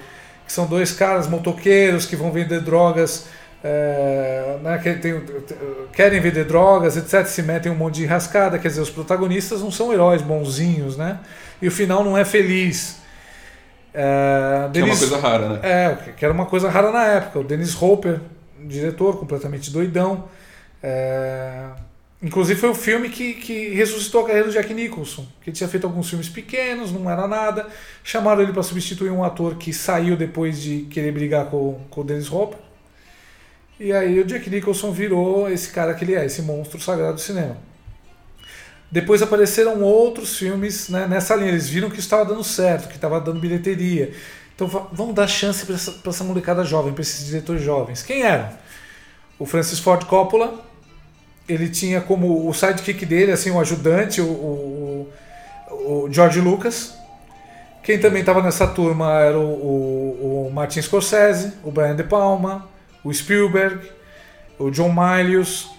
que 0.45 0.51
são 0.51 0.65
dois 0.65 0.91
caras 0.91 1.27
motoqueiros 1.27 2.05
que 2.05 2.15
vão 2.15 2.31
vender 2.31 2.61
drogas. 2.61 3.27
É, 3.65 4.57
né, 4.61 4.77
que 4.77 4.93
tem, 4.95 5.21
querem 5.93 6.19
vender 6.19 6.43
drogas, 6.43 6.97
etc. 6.97 7.25
Se 7.25 7.41
metem 7.41 7.71
um 7.71 7.75
monte 7.75 7.95
de 7.95 8.05
rascada. 8.05 8.59
Quer 8.59 8.67
dizer, 8.67 8.81
os 8.81 8.89
protagonistas 8.89 9.61
não 9.61 9.71
são 9.71 9.93
heróis 9.93 10.21
bonzinhos, 10.21 10.97
né? 10.97 11.19
E 11.61 11.67
o 11.67 11.71
final 11.71 12.03
não 12.03 12.17
é 12.17 12.25
feliz. 12.25 13.01
É, 13.93 14.69
que 14.73 14.79
é 14.79 14.83
uma 14.83 14.97
coisa 14.97 15.19
rara, 15.19 15.49
né? 15.49 15.59
É, 15.63 15.97
que 16.17 16.25
era 16.25 16.33
uma 16.33 16.45
coisa 16.45 16.69
rara 16.69 16.91
na 16.91 17.05
época. 17.05 17.39
O 17.39 17.43
Dennis 17.43 17.79
Hopper, 17.81 18.19
diretor, 18.59 19.17
completamente 19.17 19.71
doidão. 19.71 20.25
É, 20.81 21.67
inclusive 22.23 22.59
foi 22.59 22.69
o 22.69 22.75
filme 22.75 23.09
que, 23.09 23.33
que 23.33 23.69
ressuscitou 23.75 24.21
a 24.21 24.27
carreira 24.27 24.47
do 24.47 24.53
Jack 24.53 24.73
Nicholson, 24.73 25.27
que 25.41 25.51
tinha 25.51 25.67
feito 25.67 25.85
alguns 25.85 26.09
filmes 26.09 26.29
pequenos, 26.29 26.91
não 26.91 27.09
era 27.09 27.27
nada. 27.27 27.67
Chamaram 28.03 28.41
ele 28.41 28.53
para 28.53 28.63
substituir 28.63 29.11
um 29.11 29.23
ator 29.23 29.55
que 29.55 29.73
saiu 29.73 30.15
depois 30.15 30.61
de 30.61 30.83
querer 30.83 31.11
brigar 31.11 31.47
com, 31.47 31.81
com 31.89 32.01
o 32.01 32.03
Dennis 32.03 32.31
Hopper. 32.31 32.57
E 33.79 33.91
aí 33.91 34.19
o 34.19 34.25
Jack 34.25 34.49
Nicholson 34.49 34.91
virou 34.91 35.49
esse 35.49 35.69
cara 35.69 35.93
que 35.93 36.05
ele 36.05 36.15
é, 36.15 36.25
esse 36.25 36.41
monstro 36.41 36.79
sagrado 36.79 37.15
do 37.15 37.19
cinema. 37.19 37.57
Depois 38.89 39.21
apareceram 39.21 39.81
outros 39.81 40.37
filmes 40.37 40.87
né, 40.87 41.07
nessa 41.07 41.35
linha. 41.35 41.49
Eles 41.49 41.67
viram 41.67 41.89
que 41.89 41.99
estava 41.99 42.23
dando 42.23 42.43
certo, 42.43 42.87
que 42.87 42.95
estava 42.95 43.19
dando 43.19 43.39
bilheteria. 43.39 44.13
Então 44.55 44.67
vamos 44.93 45.15
dar 45.15 45.27
chance 45.27 45.65
para 45.65 45.75
essa, 45.75 45.99
essa 46.05 46.23
molecada 46.23 46.63
jovem, 46.63 46.93
para 46.93 47.01
esses 47.01 47.25
diretores 47.25 47.61
jovens. 47.61 48.03
Quem 48.03 48.21
eram? 48.21 48.49
O 49.37 49.45
Francis 49.45 49.79
Ford 49.79 50.05
Coppola. 50.05 50.72
Ele 51.47 51.69
tinha 51.69 51.99
como 52.01 52.47
o 52.47 52.53
sidekick 52.53 53.05
dele, 53.05 53.31
assim, 53.31 53.51
o 53.51 53.59
ajudante, 53.59 54.21
o, 54.21 54.25
o, 54.25 55.09
o 55.69 56.07
George 56.11 56.39
Lucas. 56.39 56.93
Quem 57.81 57.99
também 57.99 58.21
estava 58.21 58.41
nessa 58.41 58.65
turma 58.65 59.19
era 59.19 59.37
o, 59.37 59.43
o, 59.43 60.47
o 60.47 60.53
Martin 60.53 60.81
Scorsese, 60.81 61.53
o 61.63 61.69
Brian 61.69 61.95
De 61.95 62.03
Palma, 62.03 62.69
o 63.03 63.13
Spielberg, 63.13 63.91
o 64.57 64.69
John 64.71 64.93
Milius. 64.93 65.69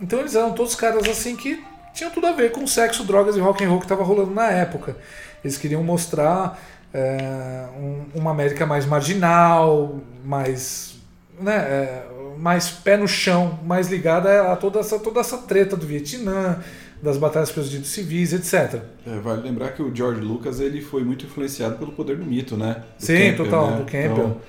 Então 0.00 0.20
eles 0.20 0.34
eram 0.34 0.52
todos 0.52 0.74
caras 0.74 1.08
assim 1.08 1.34
que 1.34 1.64
tinha 1.94 2.10
tudo 2.10 2.26
a 2.26 2.32
ver 2.32 2.52
com 2.52 2.66
sexo, 2.66 3.04
drogas 3.04 3.36
e 3.36 3.40
rock 3.40 3.64
and 3.64 3.70
roll 3.70 3.78
que 3.78 3.86
estava 3.86 4.04
rolando 4.04 4.32
na 4.32 4.50
época. 4.50 4.96
Eles 5.42 5.56
queriam 5.56 5.82
mostrar 5.82 6.60
é, 6.92 7.66
um, 7.78 8.04
uma 8.14 8.32
América 8.32 8.66
mais 8.66 8.84
marginal, 8.84 9.98
mais, 10.22 10.96
né, 11.40 11.56
é, 11.56 12.06
mais 12.38 12.68
pé 12.68 12.96
no 12.96 13.08
chão, 13.08 13.58
mais 13.64 13.88
ligada 13.88 14.52
a 14.52 14.56
toda 14.56 14.80
essa, 14.80 14.98
toda 14.98 15.20
essa 15.20 15.38
treta 15.38 15.76
do 15.76 15.86
Vietnã, 15.86 16.60
das 17.02 17.16
batalhas 17.16 17.50
pelos 17.50 17.68
direitos 17.68 17.92
civis, 17.92 18.32
etc. 18.32 18.82
É, 19.06 19.18
vale 19.20 19.42
lembrar 19.42 19.70
que 19.70 19.82
o 19.82 19.94
George 19.94 20.20
Lucas 20.20 20.60
ele 20.60 20.80
foi 20.80 21.04
muito 21.04 21.26
influenciado 21.26 21.76
pelo 21.76 21.92
poder 21.92 22.16
do 22.16 22.24
mito, 22.24 22.56
né? 22.56 22.82
Do 22.98 23.04
Sim, 23.04 23.16
Campbell, 23.16 23.44
total, 23.44 23.70
né? 23.70 23.76
do 23.76 23.84
Campbell. 23.84 24.10
Então, 24.12 24.40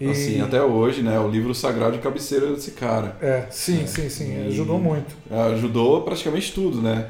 e... 0.00 0.10
Assim, 0.10 0.40
até 0.40 0.60
hoje, 0.60 1.02
né? 1.02 1.18
O 1.18 1.28
livro 1.28 1.54
sagrado 1.54 1.92
de 1.92 1.98
cabeceira 1.98 2.48
desse 2.48 2.72
cara. 2.72 3.16
É, 3.20 3.46
sim, 3.50 3.82
é. 3.82 3.86
sim, 3.86 4.08
sim. 4.08 4.46
Ajudou 4.48 4.78
muito. 4.78 5.14
Ajudou 5.52 6.02
praticamente 6.02 6.52
tudo, 6.52 6.82
né? 6.82 7.08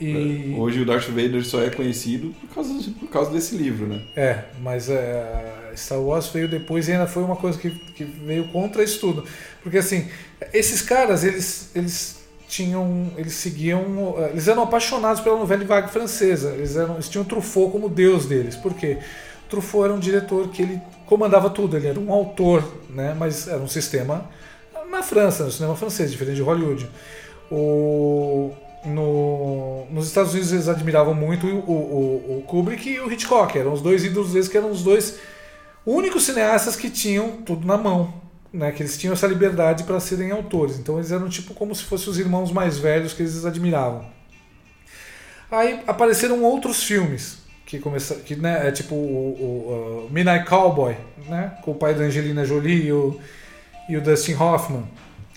E... 0.00 0.54
Hoje 0.58 0.80
o 0.80 0.86
Darth 0.86 1.08
Vader 1.08 1.44
só 1.44 1.62
é 1.62 1.70
conhecido 1.70 2.34
por 2.40 2.54
causa, 2.54 2.90
por 2.98 3.08
causa 3.08 3.30
desse 3.30 3.56
livro, 3.56 3.86
né? 3.86 4.02
É, 4.16 4.38
mas 4.60 4.88
é, 4.88 5.61
Star 5.76 6.00
Wars 6.00 6.28
veio 6.28 6.48
depois 6.48 6.88
e 6.88 6.92
ainda 6.92 7.06
foi 7.06 7.22
uma 7.22 7.36
coisa 7.36 7.58
que, 7.58 7.70
que 7.70 8.04
veio 8.04 8.48
contra 8.48 8.82
isso 8.82 9.00
tudo. 9.00 9.24
Porque 9.62 9.78
assim, 9.78 10.08
esses 10.52 10.82
caras, 10.82 11.24
eles, 11.24 11.70
eles 11.74 12.22
tinham. 12.48 13.10
Eles 13.16 13.34
seguiam. 13.34 14.14
Eles 14.30 14.48
eram 14.48 14.62
apaixonados 14.62 15.20
pela 15.20 15.38
novela 15.38 15.64
vague 15.64 15.90
francesa. 15.90 16.50
Eles, 16.50 16.76
eram, 16.76 16.94
eles 16.94 17.08
tinham 17.08 17.24
Truffaut 17.24 17.72
como 17.72 17.88
deus 17.88 18.26
deles. 18.26 18.56
Por 18.56 18.74
quê? 18.74 18.98
Truffaut 19.48 19.84
era 19.84 19.94
um 19.94 19.98
diretor 19.98 20.48
que 20.48 20.62
ele 20.62 20.80
comandava 21.06 21.50
tudo, 21.50 21.76
ele 21.76 21.86
era 21.86 22.00
um 22.00 22.10
autor, 22.10 22.64
né? 22.88 23.14
mas 23.18 23.46
era 23.46 23.58
um 23.58 23.68
sistema 23.68 24.26
na 24.90 25.02
França, 25.02 25.44
no 25.44 25.50
cinema 25.50 25.76
francês, 25.76 26.10
diferente 26.10 26.36
de 26.36 26.42
Hollywood. 26.42 26.88
O, 27.50 28.50
no, 28.86 29.84
nos 29.90 30.06
Estados 30.06 30.32
Unidos 30.32 30.52
eles 30.52 30.68
admiravam 30.68 31.14
muito 31.14 31.46
o, 31.46 31.70
o, 31.70 32.38
o, 32.38 32.42
Kubrick 32.46 32.88
e 32.88 33.00
o 33.00 33.12
Hitchcock. 33.12 33.58
Eram 33.58 33.74
os 33.74 33.82
dois 33.82 34.04
ídolos 34.04 34.32
deles 34.32 34.48
que 34.48 34.56
eram 34.56 34.70
os 34.70 34.82
dois 34.82 35.18
únicos 35.84 36.24
cineastas 36.24 36.76
que 36.76 36.90
tinham 36.90 37.42
tudo 37.42 37.66
na 37.66 37.76
mão. 37.76 38.22
Né, 38.52 38.70
que 38.70 38.82
eles 38.82 38.98
tinham 38.98 39.14
essa 39.14 39.26
liberdade 39.26 39.84
para 39.84 39.98
serem 39.98 40.30
autores. 40.30 40.78
Então 40.78 40.96
eles 40.96 41.10
eram 41.10 41.26
tipo 41.26 41.54
como 41.54 41.74
se 41.74 41.84
fossem 41.84 42.10
os 42.10 42.18
irmãos 42.18 42.52
mais 42.52 42.76
velhos 42.76 43.14
que 43.14 43.22
eles 43.22 43.46
admiravam. 43.46 44.04
Aí 45.50 45.80
apareceram 45.86 46.42
outros 46.44 46.82
filmes 46.82 47.38
que 47.64 47.78
começaram, 47.78 48.20
que 48.20 48.36
né, 48.36 48.68
é 48.68 48.70
tipo 48.70 48.94
o, 48.94 48.98
o, 48.98 50.06
o 50.06 50.12
Midnight 50.12 50.44
Cowboy, 50.44 50.94
né, 51.26 51.56
com 51.62 51.70
o 51.70 51.74
pai 51.74 51.94
da 51.94 52.04
Angelina 52.04 52.44
Jolie 52.44 52.88
e 52.88 52.92
o, 52.92 53.18
e 53.88 53.96
o 53.96 54.02
Dustin 54.02 54.34
Hoffman. 54.34 54.84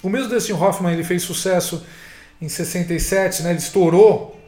O 0.03 0.09
mesmo 0.09 0.27
Dustin 0.27 0.51
Hoffman 0.51 0.91
ele 0.91 1.03
fez 1.05 1.23
sucesso 1.23 1.85
em 2.41 2.49
67, 2.49 3.43
né? 3.43 3.51
Ele 3.51 3.59
estourou 3.59 4.39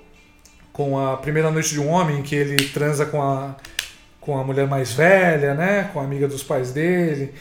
com 0.72 1.00
a 1.00 1.18
Primeira 1.18 1.50
Noite 1.50 1.70
de 1.70 1.80
um 1.80 1.90
Homem, 1.90 2.22
que 2.22 2.36
ele 2.36 2.70
transa 2.70 3.06
com 3.06 3.22
a, 3.22 3.56
com 4.28 4.38
a 4.38 4.44
mulher 4.44 4.68
mais 4.68 4.92
velha, 4.92 5.54
né? 5.54 5.90
Com 5.94 6.02
a 6.02 6.04
amiga 6.04 6.28
dos 6.28 6.44
pais 6.44 6.74
dele. 6.74 7.34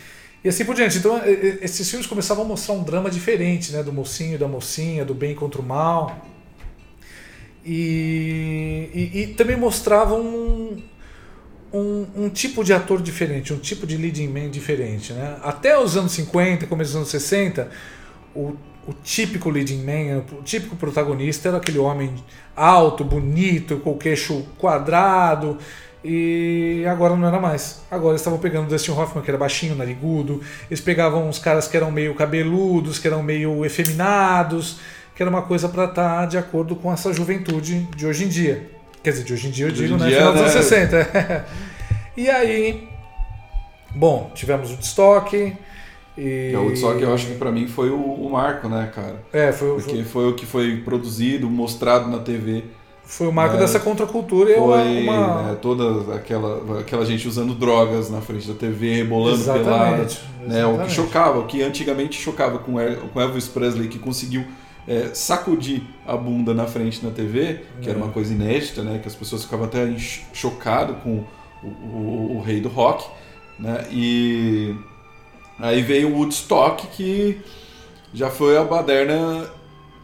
E 0.45 0.49
assim 0.49 0.65
por 0.65 0.77
diante. 0.77 0.99
Então, 0.99 1.21
esses 1.61 1.91
filmes 1.91 2.07
começavam 2.07 2.45
a 2.45 2.47
mostrar 2.47 2.75
um 2.77 2.85
drama 2.85 3.11
diferente, 3.11 3.73
né? 3.73 3.83
Do 3.83 3.93
mocinho 3.93 4.39
da 4.39 4.47
mocinha, 4.47 5.05
do 5.05 5.13
bem 5.13 5.35
contra 5.35 5.61
o 5.61 5.65
mal. 5.65 6.25
E, 7.65 8.89
e, 8.95 9.21
e 9.21 9.27
também 9.35 9.57
mostravam 9.57 10.21
um, 10.21 10.83
um, 11.73 12.07
um, 12.17 12.29
tipo 12.29 12.63
de 12.63 12.73
ator 12.73 13.03
diferente, 13.03 13.53
um 13.53 13.59
tipo 13.59 13.85
de 13.85 13.97
leading 13.97 14.29
man 14.29 14.49
diferente. 14.49 15.13
Né? 15.13 15.39
Até 15.43 15.77
os 15.77 15.97
anos 15.97 16.13
50, 16.13 16.69
começo 16.69 16.93
dos 16.93 16.97
anos 16.99 17.11
60, 17.11 17.69
o 18.33 18.57
o 18.87 18.93
típico 19.03 19.51
leading 19.51 19.83
man, 19.83 20.25
o 20.39 20.43
típico 20.43 20.77
protagonista 20.77 21.49
era 21.49 21.57
aquele 21.57 21.79
homem 21.79 22.15
alto, 22.55 23.03
bonito, 23.03 23.79
com 23.79 23.91
o 23.91 23.99
queixo 23.99 24.47
quadrado. 24.57 25.59
E 26.09 26.87
agora 26.87 27.17
não 27.17 27.27
era 27.27 27.41
mais. 27.41 27.81
Agora 27.91 28.13
eles 28.13 28.21
estavam 28.21 28.39
pegando 28.39 28.67
o 28.67 28.69
Dustin 28.69 28.93
Hoffman, 28.93 29.25
que 29.25 29.31
era 29.31 29.37
baixinho, 29.37 29.75
narigudo. 29.75 30.41
Eles 30.71 30.81
pegavam 30.81 31.29
uns 31.29 31.41
caras 31.41 31.67
que 31.67 31.77
eram 31.77 31.91
meio 31.91 32.15
cabeludos, 32.15 33.01
que 33.01 33.09
eram 33.09 33.25
meio 33.25 33.65
efeminados, 33.65 34.79
que 35.17 35.23
era 35.23 35.29
uma 35.29 35.43
coisa 35.43 35.69
para 35.69 35.87
estar 35.87 36.21
tá 36.21 36.27
de 36.27 36.39
acordo 36.39 36.77
com 36.77 36.93
essa 36.93 37.13
juventude 37.13 37.89
de 37.97 38.07
hoje 38.07 38.25
em 38.25 38.29
dia. 38.29 38.71
Quer 39.03 39.11
dizer, 39.11 39.25
de 39.25 39.33
hoje 39.33 39.49
em 39.49 39.51
dia 39.51 39.67
eu 39.67 39.73
de 39.73 39.83
digo, 39.83 39.97
né? 39.99 40.07
Dia, 40.07 40.19
final 40.19 40.33
dos 40.33 40.43
anos 40.43 40.53
60. 40.53 41.47
e 42.17 42.31
aí, 42.31 42.89
bom, 43.93 44.31
tivemos 44.33 44.71
o 44.71 44.77
destoque 44.77 45.57
e... 46.17 46.53
É, 46.55 46.59
o 46.59 46.63
Woodstock 46.63 47.03
eu 47.03 47.13
acho 47.13 47.27
que 47.27 47.35
para 47.35 47.51
mim 47.51 47.67
foi 47.67 47.91
o, 47.91 48.01
o, 48.01 48.31
marco, 48.31 48.69
né, 48.69 48.91
cara? 48.95 49.23
É, 49.33 49.53
foi, 49.53 49.75
Porque 49.75 49.97
foi... 49.97 50.05
foi 50.05 50.29
o 50.29 50.35
que 50.35 50.47
foi 50.47 50.77
produzido, 50.79 51.51
mostrado 51.51 52.09
na 52.09 52.19
TV. 52.19 52.65
Foi 53.07 53.27
o 53.27 53.33
marco 53.33 53.57
é, 53.57 53.61
dessa 53.61 53.79
contracultura 53.79 54.51
e 54.51 54.57
foi 54.57 55.03
uma... 55.03 55.43
Né, 55.43 55.59
toda 55.63 56.15
aquela, 56.15 56.81
aquela 56.81 57.07
gente 57.07 57.27
usando 57.27 57.55
drogas 57.55 58.11
na 58.11 58.21
frente 58.21 58.49
da 58.49 58.55
TV, 58.55 58.97
rebolando 58.97 59.37
exatamente, 59.37 60.19
pelada. 60.19 60.53
Né, 60.55 60.67
o 60.67 60.79
que 60.85 60.91
chocava, 60.91 61.39
o 61.39 61.47
que 61.47 61.63
antigamente 61.63 62.21
chocava 62.21 62.59
com, 62.59 62.75
com 63.13 63.21
Elvis 63.21 63.47
Presley, 63.49 63.89
que 63.89 63.99
conseguiu 63.99 64.45
é, 64.89 65.11
sacudir 65.15 65.83
a 66.07 66.17
bunda 66.17 66.53
na 66.53 66.67
frente 66.67 67.01
da 67.01 67.11
TV, 67.11 67.63
que 67.81 67.89
é. 67.89 67.91
era 67.91 67.99
uma 67.99 68.11
coisa 68.11 68.35
inédita, 68.35 68.83
né, 68.83 68.99
que 69.01 69.07
as 69.09 69.15
pessoas 69.15 69.45
ficavam 69.45 69.67
até 69.67 69.87
chocadas 70.33 70.97
com 71.03 71.25
o, 71.63 71.67
o, 71.67 72.37
o, 72.37 72.43
rei 72.43 72.61
do 72.61 72.69
rock. 72.69 73.07
Né, 73.59 73.87
e 73.91 74.75
Aí 75.59 75.81
veio 75.81 76.11
o 76.11 76.19
Woodstock, 76.19 76.87
que 76.89 77.41
já 78.13 78.31
foi 78.31 78.57
a 78.57 78.65
baderna 78.65 79.51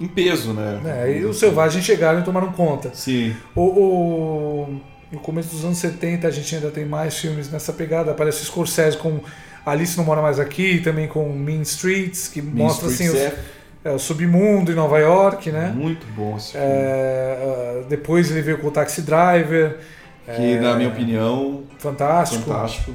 em 0.02 0.08
peso, 0.08 0.52
né? 0.52 0.80
É, 0.84 1.18
e 1.18 1.24
os 1.24 1.38
selvagens 1.38 1.84
chegaram 1.84 2.20
e 2.20 2.22
tomaram 2.24 2.52
conta. 2.52 2.90
Sim. 2.92 3.34
O, 3.54 3.62
o, 3.62 4.80
no 5.12 5.20
começo 5.20 5.50
dos 5.54 5.64
anos 5.64 5.78
70 5.78 6.26
a 6.26 6.30
gente 6.30 6.54
ainda 6.54 6.70
tem 6.70 6.84
mais 6.84 7.16
filmes 7.16 7.50
nessa 7.50 7.72
pegada. 7.72 8.10
Aparece 8.10 8.42
o 8.42 8.44
Scorsese 8.44 8.96
com 8.96 9.20
Alice 9.64 9.96
Não 9.96 10.04
Mora 10.04 10.20
Mais 10.20 10.40
Aqui, 10.40 10.80
também 10.80 11.06
com 11.06 11.28
Mean 11.32 11.62
Streets, 11.62 12.28
que 12.28 12.42
mean 12.42 12.64
mostra 12.64 12.88
Streets 12.88 13.14
assim... 13.14 13.28
Os, 13.28 13.62
é, 13.84 13.90
o 13.90 13.98
submundo 13.98 14.70
em 14.70 14.74
Nova 14.76 14.98
York, 14.98 15.50
né? 15.50 15.72
Muito 15.74 16.06
bom 16.14 16.36
esse 16.36 16.52
filme. 16.52 16.66
É, 16.66 17.82
depois 17.88 18.30
ele 18.30 18.40
veio 18.40 18.58
com 18.58 18.68
o 18.68 18.70
Taxi 18.70 19.02
Driver. 19.02 19.78
Que, 20.24 20.54
é, 20.54 20.60
na 20.60 20.76
minha 20.76 20.88
opinião, 20.88 21.64
fantástico. 21.78 22.44
fantástico. 22.44 22.94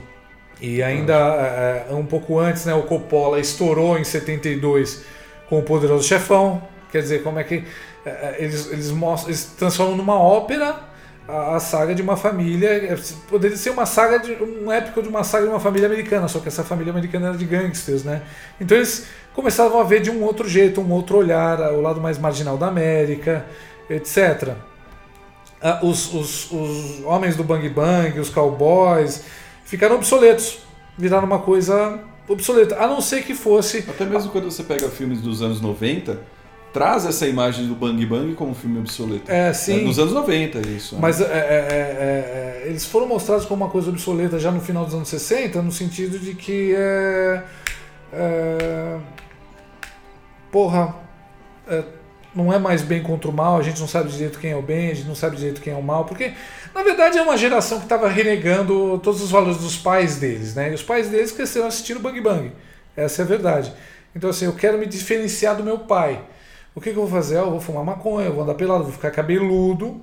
E 0.61 0.81
ainda 0.81 1.13
é, 1.13 1.87
é, 1.89 1.93
um 1.93 2.05
pouco 2.05 2.39
antes, 2.39 2.65
né, 2.65 2.73
o 2.73 2.83
Coppola 2.83 3.39
estourou 3.39 3.97
em 3.97 4.03
72 4.03 5.03
com 5.49 5.59
o 5.59 5.61
Poderoso 5.61 6.07
Chefão. 6.07 6.61
Quer 6.91 7.01
dizer, 7.01 7.23
como 7.23 7.39
é 7.39 7.43
que 7.43 7.63
é, 8.05 8.09
é, 8.09 8.35
eles, 8.39 8.71
eles, 8.71 8.91
mostram, 8.91 9.29
eles 9.29 9.45
transformam 9.57 9.97
numa 9.97 10.17
ópera 10.17 10.79
a, 11.27 11.55
a, 11.55 11.59
saga 11.59 11.93
de 11.93 12.01
uma 12.01 12.15
família. 12.15 12.69
É, 12.69 12.97
poderia 13.29 13.57
ser 13.57 13.71
uma 13.71 13.85
saga 13.85 14.17
de 14.19 14.31
um 14.31 14.71
épico 14.71 15.01
de 15.01 15.09
uma 15.09 15.23
saga 15.23 15.45
de 15.45 15.51
uma 15.51 15.59
família 15.59 15.87
americana, 15.87 16.27
só 16.27 16.39
que 16.39 16.47
essa 16.47 16.63
família 16.63 16.91
americana 16.91 17.27
era 17.27 17.37
de 17.37 17.45
gangsters, 17.45 18.03
né? 18.03 18.21
Então 18.59 18.77
eles 18.77 19.07
começavam 19.33 19.79
a 19.79 19.83
ver 19.83 20.01
de 20.01 20.09
um 20.09 20.23
outro 20.23 20.47
jeito, 20.47 20.79
um 20.79 20.91
outro 20.91 21.17
olhar, 21.17 21.59
o 21.73 21.81
lado 21.81 21.99
mais 21.99 22.17
marginal 22.17 22.57
da 22.57 22.67
América, 22.67 23.45
etc. 23.89 24.53
Ah, 25.61 25.79
os, 25.83 26.13
os, 26.13 26.51
os 26.51 27.03
homens 27.03 27.35
do 27.35 27.43
Bang 27.43 27.67
Bang, 27.69 28.19
os 28.19 28.29
cowboys 28.29 29.23
ficaram 29.65 29.95
obsoletos, 29.95 30.59
viraram 30.97 31.25
uma 31.25 31.39
coisa 31.39 31.99
obsoleta, 32.27 32.77
a 32.77 32.87
não 32.87 33.01
ser 33.01 33.23
que 33.23 33.33
fosse. 33.33 33.79
Até 33.89 34.05
mesmo 34.05 34.31
quando 34.31 34.45
você 34.45 34.63
pega 34.63 34.87
filmes 34.89 35.19
dos 35.19 35.41
anos 35.41 35.59
90, 35.59 36.19
traz 36.77 37.07
essa 37.07 37.25
imagem 37.25 37.65
do 37.67 37.73
Bang 37.73 38.05
Bang 38.05 38.35
como 38.35 38.51
um 38.51 38.53
filme 38.53 38.77
obsoleto. 38.77 39.31
É, 39.31 39.51
sim. 39.51 39.79
É, 39.79 39.83
nos 39.83 39.97
anos 39.97 40.13
90, 40.13 40.59
isso. 40.59 40.93
Né? 40.93 41.01
Mas 41.01 41.19
é, 41.19 41.23
é, 41.23 41.27
é, 41.27 42.63
é, 42.65 42.67
eles 42.67 42.85
foram 42.85 43.07
mostrados 43.07 43.47
como 43.47 43.63
uma 43.63 43.71
coisa 43.71 43.89
obsoleta 43.89 44.37
já 44.37 44.51
no 44.51 44.61
final 44.61 44.85
dos 44.85 44.93
anos 44.93 45.07
60, 45.07 45.59
no 45.63 45.71
sentido 45.71 46.19
de 46.19 46.35
que 46.35 46.75
é. 46.75 47.43
é 48.13 48.97
porra. 50.51 50.95
É, 51.67 51.83
não 52.35 52.53
é 52.53 52.59
mais 52.59 52.83
bem 52.83 53.01
contra 53.01 53.27
o 53.27 53.33
mal, 53.33 53.57
a 53.57 53.63
gente 53.63 53.79
não 53.79 53.87
sabe 53.87 54.11
direito 54.11 54.37
quem 54.37 54.51
é 54.51 54.55
o 54.55 54.61
bem, 54.61 54.91
a 54.91 54.93
gente 54.93 55.07
não 55.07 55.15
sabe 55.15 55.35
direito 55.35 55.59
quem 55.59 55.73
é 55.73 55.75
o 55.75 55.81
mal, 55.81 56.05
porque 56.05 56.33
na 56.75 56.83
verdade 56.83 57.17
é 57.17 57.21
uma 57.23 57.35
geração 57.35 57.79
que 57.79 57.85
estava 57.85 58.07
renegando 58.07 58.99
todos 58.99 59.23
os 59.23 59.31
valores 59.31 59.57
dos 59.57 59.75
pais 59.75 60.17
deles, 60.17 60.53
né? 60.53 60.69
E 60.69 60.75
os 60.75 60.83
pais 60.83 61.09
deles 61.09 61.31
cresceram 61.31 61.65
assistindo 61.65 61.99
Bang 61.99 62.21
Bang. 62.21 62.51
Essa 62.95 63.23
é 63.23 63.25
a 63.25 63.27
verdade. 63.27 63.73
Então 64.15 64.29
assim, 64.29 64.45
eu 64.45 64.53
quero 64.53 64.77
me 64.77 64.85
diferenciar 64.85 65.55
do 65.55 65.63
meu 65.63 65.79
pai. 65.79 66.21
O 66.77 66.79
que, 66.79 66.91
que 66.91 66.95
eu 66.95 67.07
vou 67.07 67.09
fazer? 67.09 67.37
Eu 67.37 67.49
vou 67.49 67.59
fumar 67.59 67.83
maconha, 67.83 68.27
eu 68.27 68.33
vou 68.33 68.43
andar 68.43 68.53
pelado, 68.53 68.83
vou 68.83 68.93
ficar 68.93 69.09
cabeludo. 69.09 69.99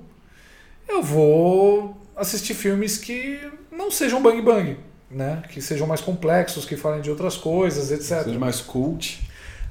Eu 0.88 1.04
vou 1.04 1.96
assistir 2.16 2.52
filmes 2.52 2.98
que 2.98 3.38
não 3.70 3.92
sejam 3.92 4.20
Bang 4.20 4.42
Bang, 4.42 4.76
né? 5.08 5.40
Que 5.50 5.62
sejam 5.62 5.86
mais 5.86 6.00
complexos, 6.00 6.64
que 6.64 6.76
falem 6.76 7.00
de 7.00 7.08
outras 7.08 7.36
coisas, 7.36 7.92
etc. 7.92 8.24
Seja 8.24 8.38
mais 8.40 8.60
cult. 8.60 9.22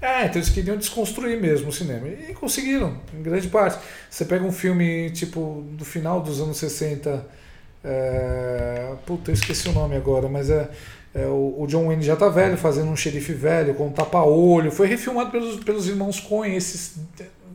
É, 0.02 0.28
então 0.28 0.38
eles 0.38 0.48
queriam 0.48 0.78
desconstruir 0.78 1.42
mesmo 1.42 1.68
o 1.68 1.74
cinema. 1.74 2.08
E 2.08 2.34
conseguiram, 2.34 2.96
em 3.14 3.22
grande 3.22 3.50
parte. 3.50 3.84
Você 4.10 4.24
pega 4.24 4.46
um 4.46 4.52
filme 4.54 5.10
tipo 5.10 5.62
do 5.72 5.84
final 5.84 6.22
dos 6.22 6.40
anos 6.40 6.56
60. 6.56 7.28
É... 7.84 8.94
Puta, 9.06 9.30
eu 9.30 9.34
esqueci 9.34 9.68
o 9.68 9.74
nome 9.74 9.98
agora, 9.98 10.30
mas 10.30 10.50
é, 10.50 10.70
é 11.14 11.28
o, 11.28 11.56
o, 11.60 11.68
John 11.68 11.88
Wayne 11.88 12.02
já 12.02 12.16
tá 12.16 12.28
velho, 12.28 12.58
fazendo 12.58 12.90
um 12.90 12.96
xerife 12.96 13.34
velho, 13.34 13.76
com 13.76 13.88
um 13.88 13.92
tapa-olho. 13.92 14.72
Foi 14.72 14.88
refilmado 14.88 15.30
pelos, 15.30 15.64
pelos 15.64 15.88
irmãos 15.88 16.20
Coen 16.20 16.56
esses. 16.56 16.96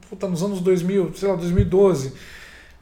Puta, 0.09 0.29
nos 0.29 0.43
anos 0.43 0.61
2000, 0.61 1.13
sei 1.15 1.29
lá, 1.29 1.35
2012. 1.35 2.13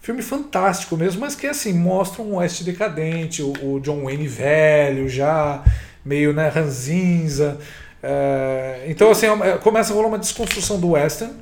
Filme 0.01 0.23
fantástico 0.23 0.97
mesmo, 0.97 1.23
mas 1.23 1.35
que 1.35 1.47
assim, 1.47 1.73
mostra 1.73 2.23
um 2.23 2.37
oeste 2.37 2.62
decadente, 2.62 3.43
o, 3.43 3.53
o 3.62 3.81
John 3.81 4.05
Wayne 4.05 4.29
velho, 4.29 5.09
já 5.09 5.65
meio 6.05 6.33
né, 6.33 6.49
ranzinza. 6.49 7.59
É, 8.03 8.85
então, 8.87 9.11
assim, 9.11 9.27
é, 9.27 9.59
começa 9.59 9.93
a 9.93 9.97
rolar 9.97 10.09
uma 10.09 10.19
desconstrução 10.19 10.79
do 10.79 10.91
western, 10.91 11.35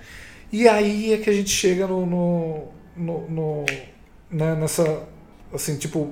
e 0.51 0.66
aí 0.68 1.12
é 1.12 1.18
que 1.18 1.29
a 1.29 1.33
gente 1.33 1.51
chega 1.51 1.87
no. 1.87 2.07
no, 2.07 2.68
no, 2.97 3.29
no 3.29 3.64
né, 4.31 4.55
nessa. 4.55 5.03
Assim, 5.53 5.77
tipo, 5.77 6.11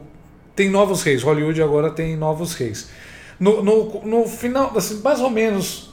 tem 0.55 0.69
novos 0.69 1.03
reis. 1.03 1.23
Hollywood 1.23 1.63
agora 1.63 1.91
tem 1.91 2.17
novos 2.17 2.55
reis. 2.55 2.91
No, 3.43 3.61
no, 3.61 4.05
no 4.05 4.29
final, 4.29 4.77
assim, 4.77 5.01
mais 5.03 5.21
ou 5.21 5.29
menos. 5.29 5.93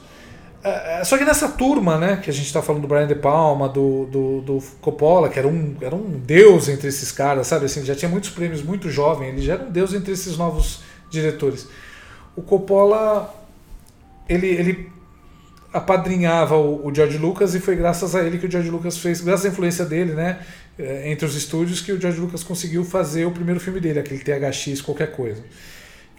É, 0.62 1.00
é 1.00 1.04
só 1.04 1.18
que 1.18 1.24
nessa 1.24 1.48
turma, 1.48 1.98
né, 1.98 2.16
que 2.22 2.30
a 2.30 2.32
gente 2.32 2.46
está 2.46 2.62
falando 2.62 2.82
do 2.82 2.88
Brian 2.88 3.08
De 3.08 3.16
Palma, 3.16 3.68
do, 3.68 4.06
do, 4.06 4.40
do, 4.42 4.62
Coppola, 4.80 5.28
que 5.28 5.38
era 5.38 5.48
um, 5.48 5.74
era 5.80 5.96
um 5.96 6.10
deus 6.10 6.68
entre 6.68 6.86
esses 6.86 7.10
caras, 7.10 7.48
sabe? 7.48 7.64
Assim, 7.64 7.84
já 7.84 7.94
tinha 7.94 8.08
muitos 8.08 8.30
prêmios 8.30 8.62
muito 8.62 8.88
jovem, 8.88 9.30
ele 9.30 9.42
já 9.42 9.54
era 9.54 9.64
um 9.64 9.70
deus 9.70 9.92
entre 9.92 10.12
esses 10.12 10.36
novos 10.36 10.82
diretores. 11.10 11.66
O 12.36 12.42
Coppola 12.42 13.34
ele, 14.28 14.46
ele 14.46 14.92
apadrinhava 15.72 16.56
o, 16.56 16.86
o, 16.86 16.94
George 16.94 17.18
Lucas 17.18 17.52
e 17.56 17.58
foi 17.58 17.74
graças 17.74 18.14
a 18.14 18.22
ele 18.22 18.38
que 18.38 18.46
o 18.46 18.50
George 18.50 18.70
Lucas 18.70 18.96
fez, 18.98 19.20
graças 19.20 19.46
à 19.46 19.48
influência 19.48 19.84
dele, 19.84 20.12
né, 20.12 20.38
eh, 20.78 21.10
entre 21.10 21.26
os 21.26 21.34
estúdios, 21.34 21.80
que 21.80 21.90
o 21.90 22.00
George 22.00 22.20
Lucas 22.20 22.44
conseguiu 22.44 22.84
fazer 22.84 23.24
o 23.24 23.32
primeiro 23.32 23.58
filme 23.58 23.80
dele, 23.80 23.98
aquele 23.98 24.20
THX 24.20 24.80
qualquer 24.82 25.10
coisa. 25.10 25.42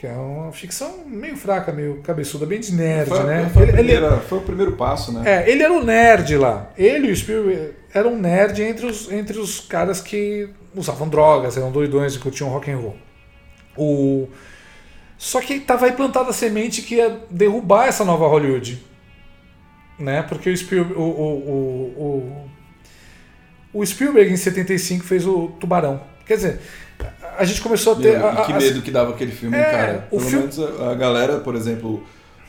Que 0.01 0.07
é 0.07 0.13
uma 0.13 0.51
ficção 0.51 1.05
meio 1.05 1.37
fraca, 1.37 1.71
meio 1.71 2.01
cabeçuda, 2.01 2.43
bem 2.43 2.59
de 2.59 2.73
nerd, 2.73 3.07
foi, 3.07 3.23
né? 3.23 3.51
Foi, 3.53 3.61
ele, 3.61 3.71
primeira, 3.71 4.07
ele, 4.07 4.21
foi, 4.21 4.37
o 4.39 4.41
primeiro 4.41 4.71
passo, 4.71 5.11
né? 5.11 5.43
É, 5.43 5.47
ele 5.51 5.61
era 5.61 5.71
o 5.71 5.83
nerd 5.83 6.37
lá. 6.37 6.71
Ele 6.75 7.09
e 7.09 7.11
o 7.11 7.15
Spielberg 7.15 7.75
eram 7.93 8.17
nerd 8.17 8.63
entre 8.63 8.87
os, 8.87 9.11
entre 9.11 9.37
os 9.37 9.59
caras 9.59 10.01
que 10.01 10.49
usavam 10.73 11.07
drogas, 11.07 11.55
eram 11.55 11.71
doidões 11.71 12.15
e 12.15 12.19
curtiam 12.19 12.49
rock 12.49 12.71
and 12.71 12.77
roll. 12.77 12.97
O... 13.77 14.27
Só 15.19 15.39
que 15.39 15.53
estava 15.53 15.85
aí 15.85 15.91
plantada 15.91 16.31
a 16.31 16.33
semente 16.33 16.81
que 16.81 16.95
ia 16.95 17.21
derrubar 17.29 17.85
essa 17.85 18.03
nova 18.03 18.25
Hollywood. 18.25 18.83
Né? 19.99 20.23
Porque 20.23 20.49
o 20.49 20.57
Spielberg, 20.57 20.99
o, 20.99 21.03
o, 21.03 22.49
o, 23.71 23.79
o, 23.81 23.85
Spielberg 23.85 24.33
em 24.33 24.37
75 24.37 25.05
fez 25.05 25.27
o 25.27 25.49
Tubarão. 25.59 26.01
Quer 26.25 26.37
dizer, 26.37 26.59
a 27.37 27.43
gente 27.45 27.61
começou 27.61 27.93
a 27.93 27.95
ter. 27.95 28.17
Meu, 28.17 28.27
a, 28.27 28.45
que 28.45 28.53
medo 28.53 28.81
que 28.81 28.91
dava 28.91 29.11
aquele 29.11 29.31
filme, 29.31 29.57
é, 29.57 29.63
cara. 29.63 30.07
Pelo 30.09 30.21
filme... 30.21 30.39
menos 30.39 30.59
a, 30.59 30.91
a, 30.91 30.95
galera, 30.95 31.39
por 31.39 31.55
exemplo, 31.55 32.03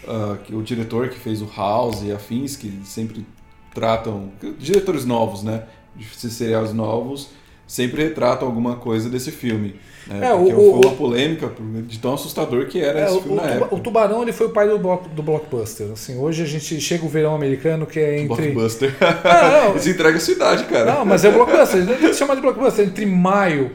uh, 0.04 0.56
o 0.56 0.62
diretor 0.62 1.08
que 1.08 1.18
fez 1.18 1.42
o 1.42 1.50
House 1.56 2.02
e 2.02 2.12
afins, 2.12 2.56
que 2.56 2.80
sempre 2.84 3.26
tratam. 3.74 4.30
Diretores 4.58 5.04
novos, 5.04 5.42
né? 5.42 5.64
De 5.94 6.06
seriados 6.30 6.72
novos, 6.72 7.30
sempre 7.66 8.02
retratam 8.02 8.48
alguma 8.48 8.76
coisa 8.76 9.08
desse 9.10 9.30
filme. 9.30 9.76
Né? 10.06 10.26
É, 10.26 10.36
Porque 10.36 10.52
o, 10.52 10.56
foi 10.56 10.88
uma 10.88 10.96
polêmica 10.96 11.50
de 11.86 11.98
tão 11.98 12.14
assustador 12.14 12.66
que 12.66 12.80
era 12.80 13.00
é, 13.00 13.04
esse 13.04 13.20
filme 13.20 13.38
o, 13.38 13.42
na 13.42 13.50
época. 13.50 13.74
O 13.74 13.78
Tubarão 13.78 14.22
ele 14.22 14.32
foi 14.32 14.46
o 14.46 14.50
pai 14.50 14.68
do, 14.68 14.78
block, 14.78 15.08
do 15.10 15.22
blockbuster. 15.22 15.92
Assim, 15.92 16.18
hoje 16.18 16.42
a 16.42 16.46
gente 16.46 16.80
chega 16.80 17.04
o 17.04 17.08
verão 17.08 17.34
americano 17.34 17.86
que 17.86 18.00
é 18.00 18.20
entre. 18.20 18.50
Blockbuster. 18.50 18.96
Ah, 19.00 19.68
não, 19.68 19.76
Isso 19.76 19.90
entrega 19.90 20.16
a 20.16 20.20
cidade, 20.20 20.64
cara. 20.64 20.94
Não, 20.94 21.04
mas 21.04 21.24
é 21.24 21.30
blockbuster. 21.30 21.82
A 21.82 22.00
gente 22.00 22.16
chama 22.16 22.34
de 22.34 22.42
blockbuster. 22.42 22.86
Entre 22.86 23.06
maio 23.06 23.70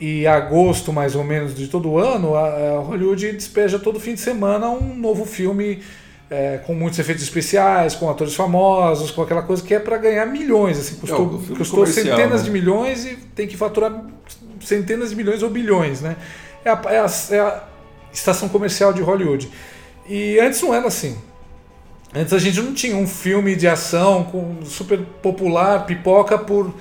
e 0.00 0.26
agosto, 0.26 0.92
mais 0.92 1.14
ou 1.14 1.22
menos, 1.22 1.54
de 1.54 1.68
todo 1.68 1.98
ano, 1.98 2.34
a, 2.34 2.78
Hollywood 2.78 3.32
despeja 3.32 3.78
todo 3.78 4.00
fim 4.00 4.14
de 4.14 4.20
semana 4.20 4.70
um 4.70 4.96
novo 4.96 5.26
filme 5.26 5.82
é, 6.30 6.58
com 6.58 6.74
muitos 6.74 6.98
efeitos 6.98 7.22
especiais, 7.22 7.94
com 7.94 8.08
atores 8.08 8.34
famosos, 8.34 9.10
com 9.10 9.20
aquela 9.20 9.42
coisa 9.42 9.62
que 9.62 9.74
é 9.74 9.78
para 9.78 9.98
ganhar 9.98 10.24
milhões. 10.26 10.78
Assim, 10.78 10.94
custou, 10.94 11.42
é, 11.50 11.56
custou 11.56 11.86
centenas 11.86 12.40
né? 12.40 12.46
de 12.46 12.50
milhões 12.50 13.04
e 13.04 13.16
tem 13.34 13.46
que 13.46 13.56
faturar 13.56 14.04
centenas 14.60 15.10
de 15.10 15.16
milhões 15.16 15.42
ou 15.42 15.50
bilhões. 15.50 16.00
Né? 16.00 16.16
É 16.64 16.70
a, 16.70 16.82
é 16.86 16.98
a, 16.98 17.06
é 17.36 17.40
a 17.40 17.64
estação 18.12 18.48
comercial 18.48 18.92
de 18.94 19.02
Hollywood. 19.02 19.50
E 20.08 20.38
antes 20.40 20.62
não 20.62 20.72
era 20.72 20.86
assim. 20.86 21.18
Antes 22.14 22.32
a 22.32 22.38
gente 22.38 22.60
não 22.60 22.72
tinha 22.74 22.96
um 22.96 23.06
filme 23.06 23.54
de 23.54 23.68
ação 23.68 24.24
com 24.24 24.64
super 24.64 24.98
popular, 25.22 25.84
pipoca 25.84 26.38
por, 26.38 26.74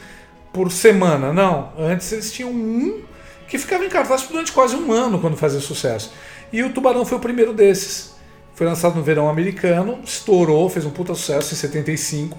por 0.53 0.71
semana. 0.71 1.33
Não. 1.33 1.71
Antes 1.77 2.11
eles 2.11 2.31
tinham 2.31 2.51
um 2.51 3.01
que 3.47 3.57
ficava 3.57 3.83
em 3.83 3.89
cartaz 3.89 4.23
durante 4.23 4.51
quase 4.51 4.75
um 4.75 4.91
ano 4.91 5.19
quando 5.19 5.35
fazia 5.35 5.59
sucesso. 5.59 6.11
E 6.53 6.63
o 6.63 6.71
Tubarão 6.71 7.05
foi 7.05 7.17
o 7.17 7.21
primeiro 7.21 7.53
desses. 7.53 8.15
Foi 8.53 8.67
lançado 8.67 8.95
no 8.95 9.03
verão 9.03 9.29
americano, 9.29 9.99
estourou, 10.03 10.69
fez 10.69 10.85
um 10.85 10.91
puta 10.91 11.15
sucesso 11.15 11.53
em 11.53 11.57
75. 11.57 12.37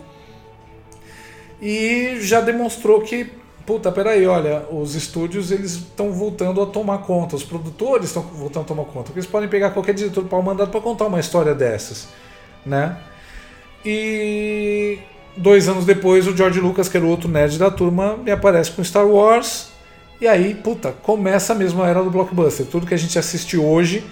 E 1.61 2.19
já 2.21 2.41
demonstrou 2.41 3.01
que, 3.01 3.31
puta, 3.67 3.91
peraí, 3.91 4.27
olha, 4.27 4.67
os 4.71 4.95
estúdios 4.95 5.51
eles 5.51 5.73
estão 5.73 6.13
voltando 6.13 6.61
a 6.63 6.67
tomar 6.67 6.99
conta, 6.99 7.37
os 7.37 7.43
produtores 7.43 8.07
estão 8.07 8.23
voltando 8.23 8.65
a 8.65 8.67
tomar 8.67 8.85
conta. 8.85 9.05
Porque 9.05 9.19
eles 9.19 9.31
podem 9.31 9.49
pegar 9.49 9.71
qualquer 9.71 9.95
diretor 9.95 10.23
de 10.23 10.31
pau 10.31 10.43
mandado 10.43 10.71
para 10.71 10.81
contar 10.81 11.07
uma 11.07 11.21
história 11.21 11.55
dessas, 11.55 12.09
né? 12.65 12.99
E 13.85 14.99
dois 15.37 15.69
anos 15.69 15.85
depois, 15.85 16.27
o 16.27 16.37
George 16.37 16.61
Lucas, 16.61 16.89
que 16.89 16.97
era 16.97 17.07
o 17.07 17.09
outro 17.09 17.29
nerd 17.29 17.59
da 17.59 17.71
turma, 17.71 18.17
me 18.17 18.31
aparece 18.31 18.71
com 18.71 18.83
Star 18.83 19.07
Wars 19.07 19.71
e 20.21 20.29
aí, 20.29 20.55
puta, 20.55 20.93
começa 20.93 21.55
mesmo 21.55 21.83
a 21.83 21.89
era 21.89 22.03
do 22.03 22.11
blockbuster. 22.11 22.67
Tudo 22.67 22.87
que 22.87 22.93
a 22.93 22.99
gente 22.99 23.19
assiste 23.19 23.57
hoje 23.57 24.05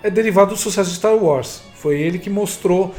é 0.00 0.08
derivado 0.08 0.54
do 0.54 0.56
sucesso 0.56 0.90
de 0.90 0.96
Star 0.96 1.16
Wars. 1.16 1.62
Foi 1.74 2.00
ele 2.00 2.20
que 2.20 2.30
mostrou 2.30 2.94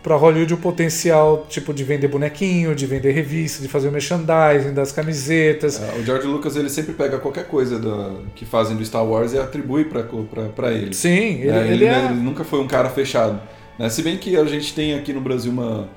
para 0.00 0.14
Hollywood 0.14 0.54
o 0.54 0.56
potencial 0.58 1.44
tipo 1.48 1.74
de 1.74 1.82
vender 1.82 2.06
bonequinho, 2.06 2.72
de 2.72 2.86
vender 2.86 3.10
revista, 3.10 3.60
de 3.60 3.66
fazer 3.66 3.88
o 3.88 3.92
merchandising 3.92 4.72
das 4.72 4.92
camisetas. 4.92 5.82
É, 5.82 5.98
o 5.98 6.04
George 6.04 6.28
Lucas 6.28 6.54
ele 6.54 6.70
sempre 6.70 6.92
pega 6.94 7.18
qualquer 7.18 7.48
coisa 7.48 7.80
do, 7.80 8.22
que 8.36 8.46
fazem 8.46 8.76
do 8.76 8.84
Star 8.84 9.04
Wars 9.04 9.32
e 9.32 9.38
atribui 9.38 9.86
para 10.54 10.72
ele. 10.72 10.94
Sim, 10.94 11.40
ele, 11.40 11.50
é, 11.50 11.58
ele, 11.62 11.72
ele, 11.72 11.84
é... 11.86 12.04
ele, 12.04 12.14
nunca 12.14 12.44
foi 12.44 12.60
um 12.60 12.68
cara 12.68 12.88
fechado. 12.90 13.40
Né? 13.76 13.88
Se 13.88 14.02
bem 14.02 14.16
que 14.16 14.36
a 14.36 14.44
gente 14.44 14.72
tem 14.72 14.94
aqui 14.94 15.12
no 15.12 15.20
Brasil 15.20 15.50
uma, 15.50 15.88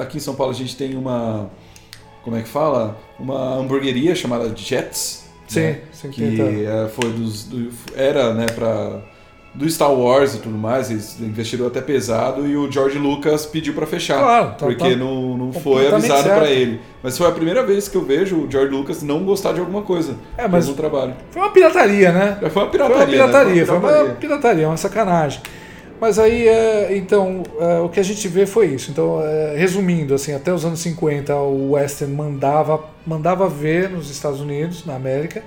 aqui 0.00 0.16
em 0.16 0.20
São 0.20 0.34
Paulo 0.34 0.52
a 0.52 0.56
gente 0.56 0.76
tem 0.76 0.96
uma, 0.96 1.50
como 2.22 2.36
é 2.36 2.42
que 2.42 2.48
fala, 2.48 2.98
uma 3.18 3.54
hamburgueria 3.56 4.14
chamada 4.14 4.54
Jets 4.54 5.28
Sim, 5.48 5.60
né? 5.60 5.78
sim 5.92 6.10
que 6.10 6.66
é, 6.66 6.88
foi 6.88 7.10
dos, 7.10 7.44
do, 7.44 7.70
era 7.96 8.34
né, 8.34 8.46
para 8.54 9.00
do 9.54 9.68
Star 9.68 9.92
Wars 9.92 10.34
e 10.34 10.38
tudo 10.38 10.56
mais, 10.56 10.90
eles 10.90 11.18
investiram 11.20 11.66
até 11.66 11.80
pesado 11.80 12.46
e 12.46 12.54
o 12.54 12.70
George 12.70 12.98
Lucas 12.98 13.46
pediu 13.46 13.74
para 13.74 13.86
fechar, 13.86 14.18
claro, 14.18 14.46
tá, 14.50 14.66
porque 14.66 14.90
tá, 14.90 14.96
não, 14.96 15.36
não 15.36 15.52
foi 15.52 15.88
avisado 15.88 16.28
para 16.28 16.50
ele. 16.50 16.80
Mas 17.02 17.16
foi 17.16 17.26
a 17.26 17.32
primeira 17.32 17.64
vez 17.64 17.88
que 17.88 17.96
eu 17.96 18.04
vejo 18.04 18.36
o 18.36 18.50
George 18.50 18.70
Lucas 18.70 19.02
não 19.02 19.24
gostar 19.24 19.52
de 19.52 19.60
alguma 19.60 19.82
coisa, 19.82 20.16
é, 20.36 20.46
mas 20.46 20.66
algum 20.68 20.76
trabalho. 20.76 21.14
Foi 21.30 21.42
uma 21.42 21.50
pirataria, 21.50 22.12
né? 22.12 22.38
Foi 22.50 22.62
uma 22.62 22.70
pirataria. 22.70 22.96
Foi 22.96 23.04
uma 23.04 23.06
pirataria, 23.06 23.60
né? 23.60 23.66
foi, 23.66 23.76
uma 23.76 23.80
pirataria. 23.80 24.04
Foi 24.04 24.06
uma, 24.06 24.14
pirataria, 24.14 24.68
uma 24.68 24.76
sacanagem. 24.76 25.40
Mas 26.00 26.18
aí, 26.18 26.46
é, 26.46 26.96
então, 26.96 27.42
é, 27.58 27.80
o 27.80 27.88
que 27.88 27.98
a 27.98 28.02
gente 28.02 28.28
vê 28.28 28.46
foi 28.46 28.66
isso. 28.68 28.90
Então, 28.90 29.20
é, 29.22 29.56
resumindo, 29.56 30.14
assim, 30.14 30.32
até 30.32 30.52
os 30.52 30.64
anos 30.64 30.80
50, 30.80 31.34
o 31.34 31.72
western 31.72 32.14
mandava, 32.14 32.84
mandava 33.06 33.48
ver 33.48 33.90
nos 33.90 34.10
Estados 34.10 34.40
Unidos, 34.40 34.86
na 34.86 34.94
América. 34.94 35.42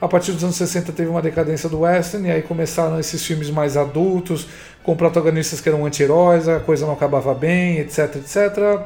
A 0.00 0.06
partir 0.06 0.32
dos 0.32 0.44
anos 0.44 0.56
60 0.56 0.92
teve 0.92 1.08
uma 1.08 1.22
decadência 1.22 1.68
do 1.68 1.80
western 1.80 2.28
e 2.28 2.30
aí 2.30 2.42
começaram 2.42 3.00
esses 3.00 3.24
filmes 3.24 3.50
mais 3.50 3.76
adultos, 3.76 4.46
com 4.82 4.94
protagonistas 4.94 5.60
que 5.60 5.68
eram 5.68 5.84
anti-heróis, 5.86 6.48
a 6.48 6.60
coisa 6.60 6.86
não 6.86 6.92
acabava 6.92 7.34
bem, 7.34 7.78
etc, 7.78 8.16
etc. 8.16 8.82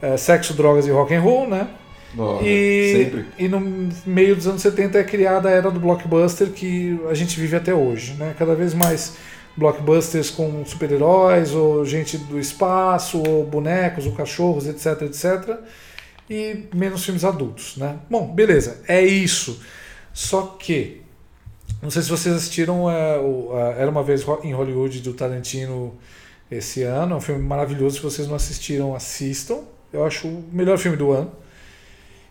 É, 0.00 0.16
sexo, 0.16 0.52
drogas 0.54 0.86
e 0.86 0.90
rock 0.90 1.14
and 1.14 1.22
roll, 1.22 1.48
né? 1.48 1.68
Oh, 2.16 2.38
e, 2.42 3.24
e 3.38 3.48
no 3.48 3.90
meio 4.06 4.36
dos 4.36 4.46
anos 4.46 4.62
70 4.62 4.98
é 4.98 5.04
criada 5.04 5.48
a 5.48 5.52
era 5.52 5.70
do 5.70 5.80
blockbuster 5.80 6.48
que 6.48 6.98
a 7.10 7.14
gente 7.14 7.38
vive 7.38 7.56
até 7.56 7.74
hoje, 7.74 8.14
né? 8.14 8.34
Cada 8.38 8.54
vez 8.54 8.72
mais 8.72 9.16
blockbusters 9.56 10.30
com 10.30 10.64
super-heróis, 10.64 11.54
ou 11.54 11.84
gente 11.84 12.18
do 12.18 12.38
espaço, 12.38 13.22
ou 13.26 13.44
bonecos, 13.44 14.06
ou 14.06 14.12
cachorros, 14.12 14.66
etc, 14.66 15.02
etc. 15.02 15.58
E 16.28 16.64
menos 16.74 17.04
filmes 17.04 17.24
adultos, 17.24 17.76
né? 17.76 17.96
Bom, 18.10 18.34
beleza, 18.34 18.82
é 18.86 19.02
isso. 19.02 19.60
Só 20.12 20.56
que, 20.58 21.02
não 21.82 21.90
sei 21.90 22.02
se 22.02 22.08
vocês 22.08 22.34
assistiram 22.34 22.90
é, 22.90 23.18
o, 23.18 23.50
Era 23.76 23.90
Uma 23.90 24.02
Vez 24.02 24.24
em 24.42 24.52
Hollywood 24.52 25.00
do 25.00 25.14
Tarantino 25.14 25.94
esse 26.50 26.82
ano, 26.82 27.14
é 27.14 27.16
um 27.16 27.20
filme 27.20 27.42
maravilhoso, 27.42 27.96
se 27.96 28.02
vocês 28.02 28.28
não 28.28 28.36
assistiram, 28.36 28.94
assistam. 28.94 29.60
Eu 29.92 30.04
acho 30.04 30.28
o 30.28 30.44
melhor 30.52 30.78
filme 30.78 30.96
do 30.96 31.12
ano. 31.12 31.32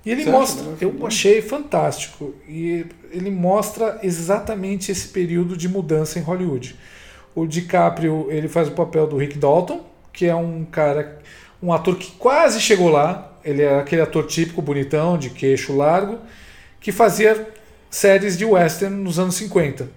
E 0.06 0.12
ele 0.12 0.26
mostra, 0.26 0.66
eu 0.80 1.06
achei 1.08 1.42
fantástico. 1.42 2.36
E 2.48 2.86
ele 3.12 3.32
mostra 3.32 4.00
exatamente 4.04 4.92
esse 4.92 5.08
período 5.08 5.58
de 5.58 5.68
mudança 5.68 6.20
em 6.20 6.22
Hollywood. 6.22 6.76
O 7.36 7.46
DiCaprio, 7.46 8.28
ele 8.30 8.48
faz 8.48 8.70
o 8.70 8.72
papel 8.72 9.06
do 9.06 9.18
Rick 9.18 9.38
Dalton, 9.38 9.86
que 10.14 10.26
é 10.26 10.34
um 10.34 10.64
cara, 10.64 11.20
um 11.62 11.74
ator 11.74 11.98
que 11.98 12.12
quase 12.12 12.62
chegou 12.62 12.88
lá. 12.88 13.34
Ele 13.44 13.62
é 13.62 13.78
aquele 13.78 14.02
ator 14.02 14.26
típico, 14.26 14.62
bonitão, 14.62 15.18
de 15.18 15.30
queixo 15.30 15.76
largo, 15.76 16.18
que 16.80 16.94
fazia 16.94 17.48
séries 17.92 18.38
de 18.38 18.46
western 18.46 18.96
nos 18.96 19.20
anos 19.20 19.36
50. 19.36 19.90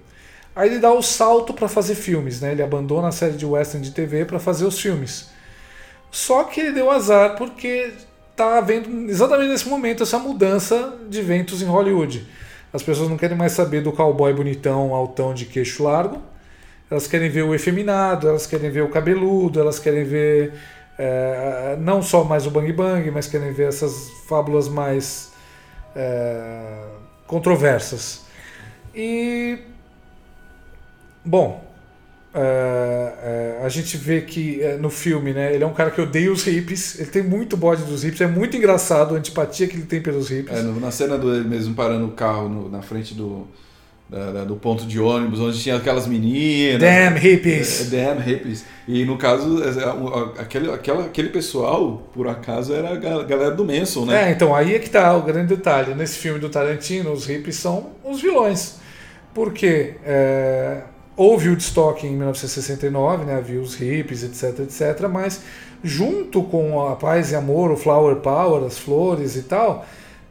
Aí 0.54 0.68
ele 0.68 0.80
dá 0.80 0.92
o 0.92 1.00
salto 1.00 1.54
para 1.54 1.68
fazer 1.68 1.94
filmes, 1.94 2.40
né? 2.40 2.50
Ele 2.50 2.62
abandona 2.62 3.08
a 3.08 3.12
série 3.12 3.36
de 3.36 3.46
western 3.46 3.86
de 3.86 3.92
TV 3.92 4.24
para 4.24 4.40
fazer 4.40 4.64
os 4.64 4.80
filmes. 4.80 5.28
Só 6.10 6.42
que 6.42 6.60
ele 6.60 6.72
deu 6.72 6.90
azar 6.90 7.36
porque 7.36 7.92
tá 8.34 8.58
havendo 8.58 9.08
exatamente 9.08 9.50
nesse 9.50 9.68
momento 9.68 10.02
essa 10.02 10.18
mudança 10.18 10.98
de 11.08 11.22
ventos 11.22 11.62
em 11.62 11.66
Hollywood. 11.66 12.26
As 12.72 12.82
pessoas 12.82 13.08
não 13.08 13.16
querem 13.16 13.36
mais 13.36 13.52
saber 13.52 13.80
do 13.80 13.92
cowboy 13.92 14.32
bonitão, 14.32 14.92
altão 14.92 15.32
de 15.32 15.44
queixo 15.46 15.84
largo 15.84 16.20
elas 16.90 17.06
querem 17.06 17.28
ver 17.28 17.42
o 17.42 17.54
efeminado, 17.54 18.28
elas 18.28 18.46
querem 18.46 18.70
ver 18.70 18.82
o 18.82 18.88
cabeludo, 18.88 19.60
elas 19.60 19.78
querem 19.78 20.04
ver 20.04 20.54
é, 20.98 21.76
não 21.80 22.02
só 22.02 22.24
mais 22.24 22.46
o 22.46 22.50
bang 22.50 22.72
bang, 22.72 23.10
mas 23.10 23.26
querem 23.26 23.52
ver 23.52 23.68
essas 23.68 24.10
fábulas 24.26 24.68
mais 24.68 25.32
é, 25.94 26.84
controversas. 27.26 28.22
E 28.94 29.58
bom, 31.24 31.64
é, 32.34 33.60
a 33.62 33.68
gente 33.68 33.96
vê 33.96 34.22
que 34.22 34.60
no 34.80 34.90
filme, 34.90 35.32
né, 35.32 35.54
ele 35.54 35.62
é 35.62 35.66
um 35.66 35.74
cara 35.74 35.90
que 35.90 36.00
odeia 36.00 36.32
os 36.32 36.44
hippies, 36.44 36.98
ele 36.98 37.10
tem 37.10 37.22
muito 37.22 37.56
bode 37.56 37.84
dos 37.84 38.02
hippies, 38.02 38.22
é 38.22 38.26
muito 38.26 38.56
engraçado 38.56 39.14
a 39.14 39.18
antipatia 39.18 39.68
que 39.68 39.76
ele 39.76 39.86
tem 39.86 40.00
pelos 40.00 40.30
hippies. 40.30 40.58
É, 40.58 40.62
na 40.62 40.90
cena 40.90 41.18
do 41.18 41.34
ele 41.34 41.46
mesmo 41.46 41.74
parando 41.74 42.06
o 42.06 42.12
carro 42.12 42.48
no, 42.48 42.68
na 42.70 42.80
frente 42.80 43.14
do 43.14 43.46
da, 44.08 44.30
da, 44.32 44.44
do 44.44 44.56
ponto 44.56 44.86
de 44.86 44.98
ônibus, 44.98 45.38
onde 45.38 45.60
tinha 45.60 45.76
aquelas 45.76 46.06
meninas. 46.06 46.80
Damn 46.80 47.18
hippies! 47.18 47.92
É, 47.92 47.96
damn 47.96 48.20
hippies. 48.20 48.64
E 48.86 49.04
no 49.04 49.18
caso, 49.18 49.62
é, 49.62 49.68
é, 49.68 50.40
aquele, 50.40 50.70
aquela, 50.72 51.04
aquele 51.04 51.28
pessoal, 51.28 52.02
por 52.14 52.26
acaso, 52.26 52.72
era 52.72 52.92
a 52.92 52.96
galera 52.96 53.50
do 53.50 53.64
Manson, 53.64 54.06
né? 54.06 54.28
É, 54.28 54.32
então 54.32 54.54
aí 54.54 54.74
é 54.74 54.78
que 54.78 54.88
tá 54.88 55.14
o 55.14 55.22
grande 55.22 55.54
detalhe. 55.54 55.94
Nesse 55.94 56.18
filme 56.18 56.38
do 56.38 56.48
Tarantino, 56.48 57.12
os 57.12 57.26
hippies 57.26 57.56
são 57.56 57.90
os 58.02 58.22
vilões. 58.22 58.76
Porque 59.34 59.94
é, 60.04 60.80
houve 61.14 61.48
o 61.48 61.50
Woodstock 61.50 62.06
em 62.06 62.16
1969, 62.16 63.26
né, 63.26 63.34
havia 63.36 63.60
os 63.60 63.74
hippies, 63.74 64.24
etc, 64.24 64.60
etc, 64.60 65.06
mas 65.08 65.42
junto 65.84 66.42
com 66.44 66.88
a 66.88 66.96
paz 66.96 67.30
e 67.30 67.36
amor, 67.36 67.70
o 67.70 67.76
flower 67.76 68.16
power, 68.16 68.64
as 68.64 68.78
flores 68.78 69.36
e 69.36 69.42
tal, 69.42 69.86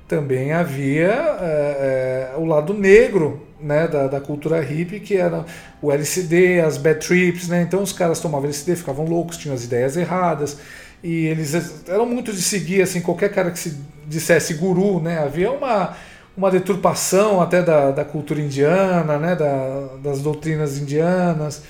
também 0.08 0.52
havia 0.52 1.12
é, 1.42 2.32
é, 2.34 2.38
o 2.38 2.46
lado 2.46 2.74
negro 2.74 3.47
né, 3.60 3.88
da, 3.88 4.08
da, 4.08 4.22
cultura 4.22 4.62
hippie, 4.62 5.00
que 5.00 5.16
era 5.16 5.46
o 5.82 5.92
LCD, 5.92 6.62
as 6.62 6.78
bad 6.78 7.00
trips, 7.00 7.48
né? 7.48 7.62
Então 7.62 7.82
os 7.82 7.92
caras 7.94 8.20
tomavam 8.20 8.46
LCD, 8.46 8.76
ficavam 8.76 9.06
loucos, 9.06 9.38
tinham 9.38 9.56
as 9.56 9.64
ideias 9.64 9.98
erradas, 9.98 10.58
e 11.04 11.26
eles 11.28 11.54
eram 11.88 12.06
muito 12.06 12.32
de 12.32 12.42
seguir, 12.42 12.82
assim, 12.82 13.02
qualquer 13.02 13.32
cara 13.32 13.52
que 13.52 13.60
se 13.60 13.78
dissesse 14.08 14.54
guru, 14.56 15.02
né? 15.02 15.20
Havia 15.20 15.52
uma, 15.52 15.96
uma 16.36 16.52
deturpação 16.52 17.42
até 17.42 17.62
da, 17.62 17.92
da 17.92 18.06
cultura 18.06 18.42
indiana, 18.42 19.18
né? 19.18 19.36
Da, 19.36 19.88
das 20.04 20.22
doutrinas 20.22 20.78
indianas. 20.78 21.64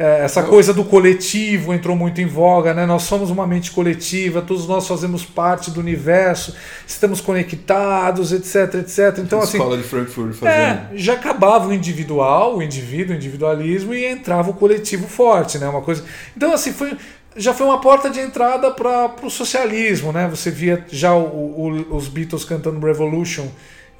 É, 0.00 0.24
essa 0.24 0.42
coisa 0.42 0.72
do 0.72 0.82
coletivo 0.82 1.74
entrou 1.74 1.94
muito 1.94 2.22
em 2.22 2.26
voga, 2.26 2.72
né? 2.72 2.86
Nós 2.86 3.02
somos 3.02 3.28
uma 3.28 3.46
mente 3.46 3.70
coletiva, 3.70 4.40
todos 4.40 4.66
nós 4.66 4.88
fazemos 4.88 5.26
parte 5.26 5.70
do 5.70 5.78
universo, 5.78 6.56
estamos 6.86 7.20
conectados, 7.20 8.32
etc, 8.32 8.76
etc. 8.76 9.18
Então, 9.18 9.40
assim, 9.40 9.58
escola 9.58 9.76
de 9.76 9.82
Frankfurt 9.82 10.32
fazendo. 10.32 10.54
É, 10.54 10.88
já 10.94 11.12
acabava 11.12 11.68
o 11.68 11.74
individual, 11.74 12.56
o 12.56 12.62
indivíduo, 12.62 13.12
o 13.12 13.16
individualismo 13.18 13.92
e 13.92 14.06
entrava 14.06 14.48
o 14.48 14.54
coletivo 14.54 15.06
forte, 15.06 15.58
né? 15.58 15.68
Uma 15.68 15.82
coisa. 15.82 16.02
Então, 16.34 16.54
assim, 16.54 16.72
foi 16.72 16.96
já 17.36 17.52
foi 17.52 17.66
uma 17.66 17.78
porta 17.82 18.08
de 18.08 18.20
entrada 18.20 18.70
para 18.70 19.14
o 19.22 19.28
socialismo, 19.28 20.12
né? 20.12 20.26
Você 20.30 20.50
via 20.50 20.82
já 20.90 21.14
o, 21.14 21.26
o, 21.26 21.94
os 21.94 22.08
Beatles 22.08 22.42
cantando 22.42 22.84
Revolution 22.84 23.48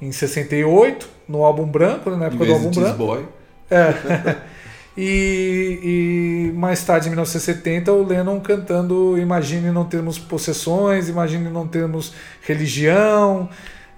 em 0.01 0.11
68, 0.11 1.07
no 1.29 1.43
álbum 1.43 1.67
branco, 1.67 2.09
né? 2.09 2.17
na 2.17 2.25
época 2.25 2.43
do 2.43 2.53
álbum 2.53 2.71
branco. 2.71 2.97
Boy. 2.97 3.25
É. 3.69 4.51
E, 4.97 6.49
e, 6.51 6.51
mais 6.53 6.83
tarde, 6.83 7.07
em 7.07 7.11
1970, 7.11 7.91
o 7.93 8.03
Lennon 8.03 8.39
cantando 8.41 9.17
Imagine 9.17 9.71
não 9.71 9.85
termos 9.85 10.19
possessões, 10.19 11.07
imagine 11.07 11.49
não 11.49 11.65
termos 11.65 12.13
religião, 12.41 13.49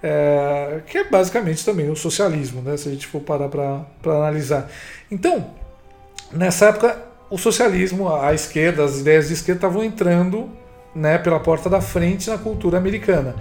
é, 0.02 0.80
que 0.86 0.98
é 0.98 1.04
basicamente 1.04 1.64
também 1.64 1.90
o 1.90 1.96
socialismo, 1.96 2.62
né, 2.62 2.76
se 2.76 2.88
a 2.88 2.92
gente 2.92 3.06
for 3.06 3.20
parar 3.20 3.48
para 3.48 3.86
analisar. 4.04 4.70
Então, 5.10 5.50
nessa 6.32 6.66
época, 6.66 6.96
o 7.28 7.38
socialismo, 7.38 8.14
a 8.14 8.32
esquerda, 8.32 8.84
as 8.84 9.00
ideias 9.00 9.28
de 9.28 9.34
esquerda 9.34 9.66
estavam 9.66 9.82
entrando 9.82 10.48
né, 10.94 11.18
pela 11.18 11.40
porta 11.40 11.68
da 11.68 11.80
frente 11.80 12.30
na 12.30 12.38
cultura 12.38 12.78
americana 12.78 13.34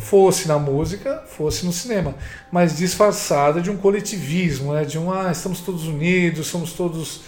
fosse 0.00 0.48
na 0.48 0.58
música, 0.58 1.22
fosse 1.26 1.64
no 1.64 1.72
cinema, 1.72 2.14
mas 2.50 2.76
disfarçada 2.76 3.60
de 3.60 3.70
um 3.70 3.76
coletivismo, 3.76 4.72
né? 4.72 4.84
de 4.84 4.98
um 4.98 5.12
ah, 5.12 5.30
estamos 5.30 5.60
todos 5.60 5.86
unidos, 5.86 6.46
somos 6.46 6.72
todos, 6.72 7.20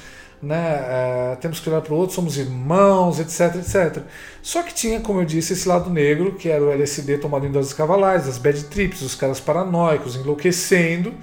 né, 0.42 0.56
é, 0.56 1.36
temos 1.40 1.60
que 1.60 1.68
olhar 1.68 1.82
para 1.82 1.92
o 1.92 1.96
outro, 1.96 2.14
somos 2.14 2.38
irmãos, 2.38 3.20
etc, 3.20 3.56
etc. 3.56 4.02
Só 4.42 4.62
que 4.62 4.74
tinha, 4.74 5.00
como 5.00 5.20
eu 5.20 5.24
disse, 5.24 5.52
esse 5.52 5.68
lado 5.68 5.90
negro, 5.90 6.34
que 6.34 6.48
era 6.48 6.64
o 6.64 6.70
LSD 6.72 7.18
tomado 7.18 7.46
em 7.46 7.52
doses 7.52 7.72
cavalares, 7.72 8.26
as 8.26 8.38
bad 8.38 8.64
trips, 8.64 9.02
os 9.02 9.14
caras 9.14 9.38
paranoicos, 9.38 10.16
enlouquecendo, 10.16 11.14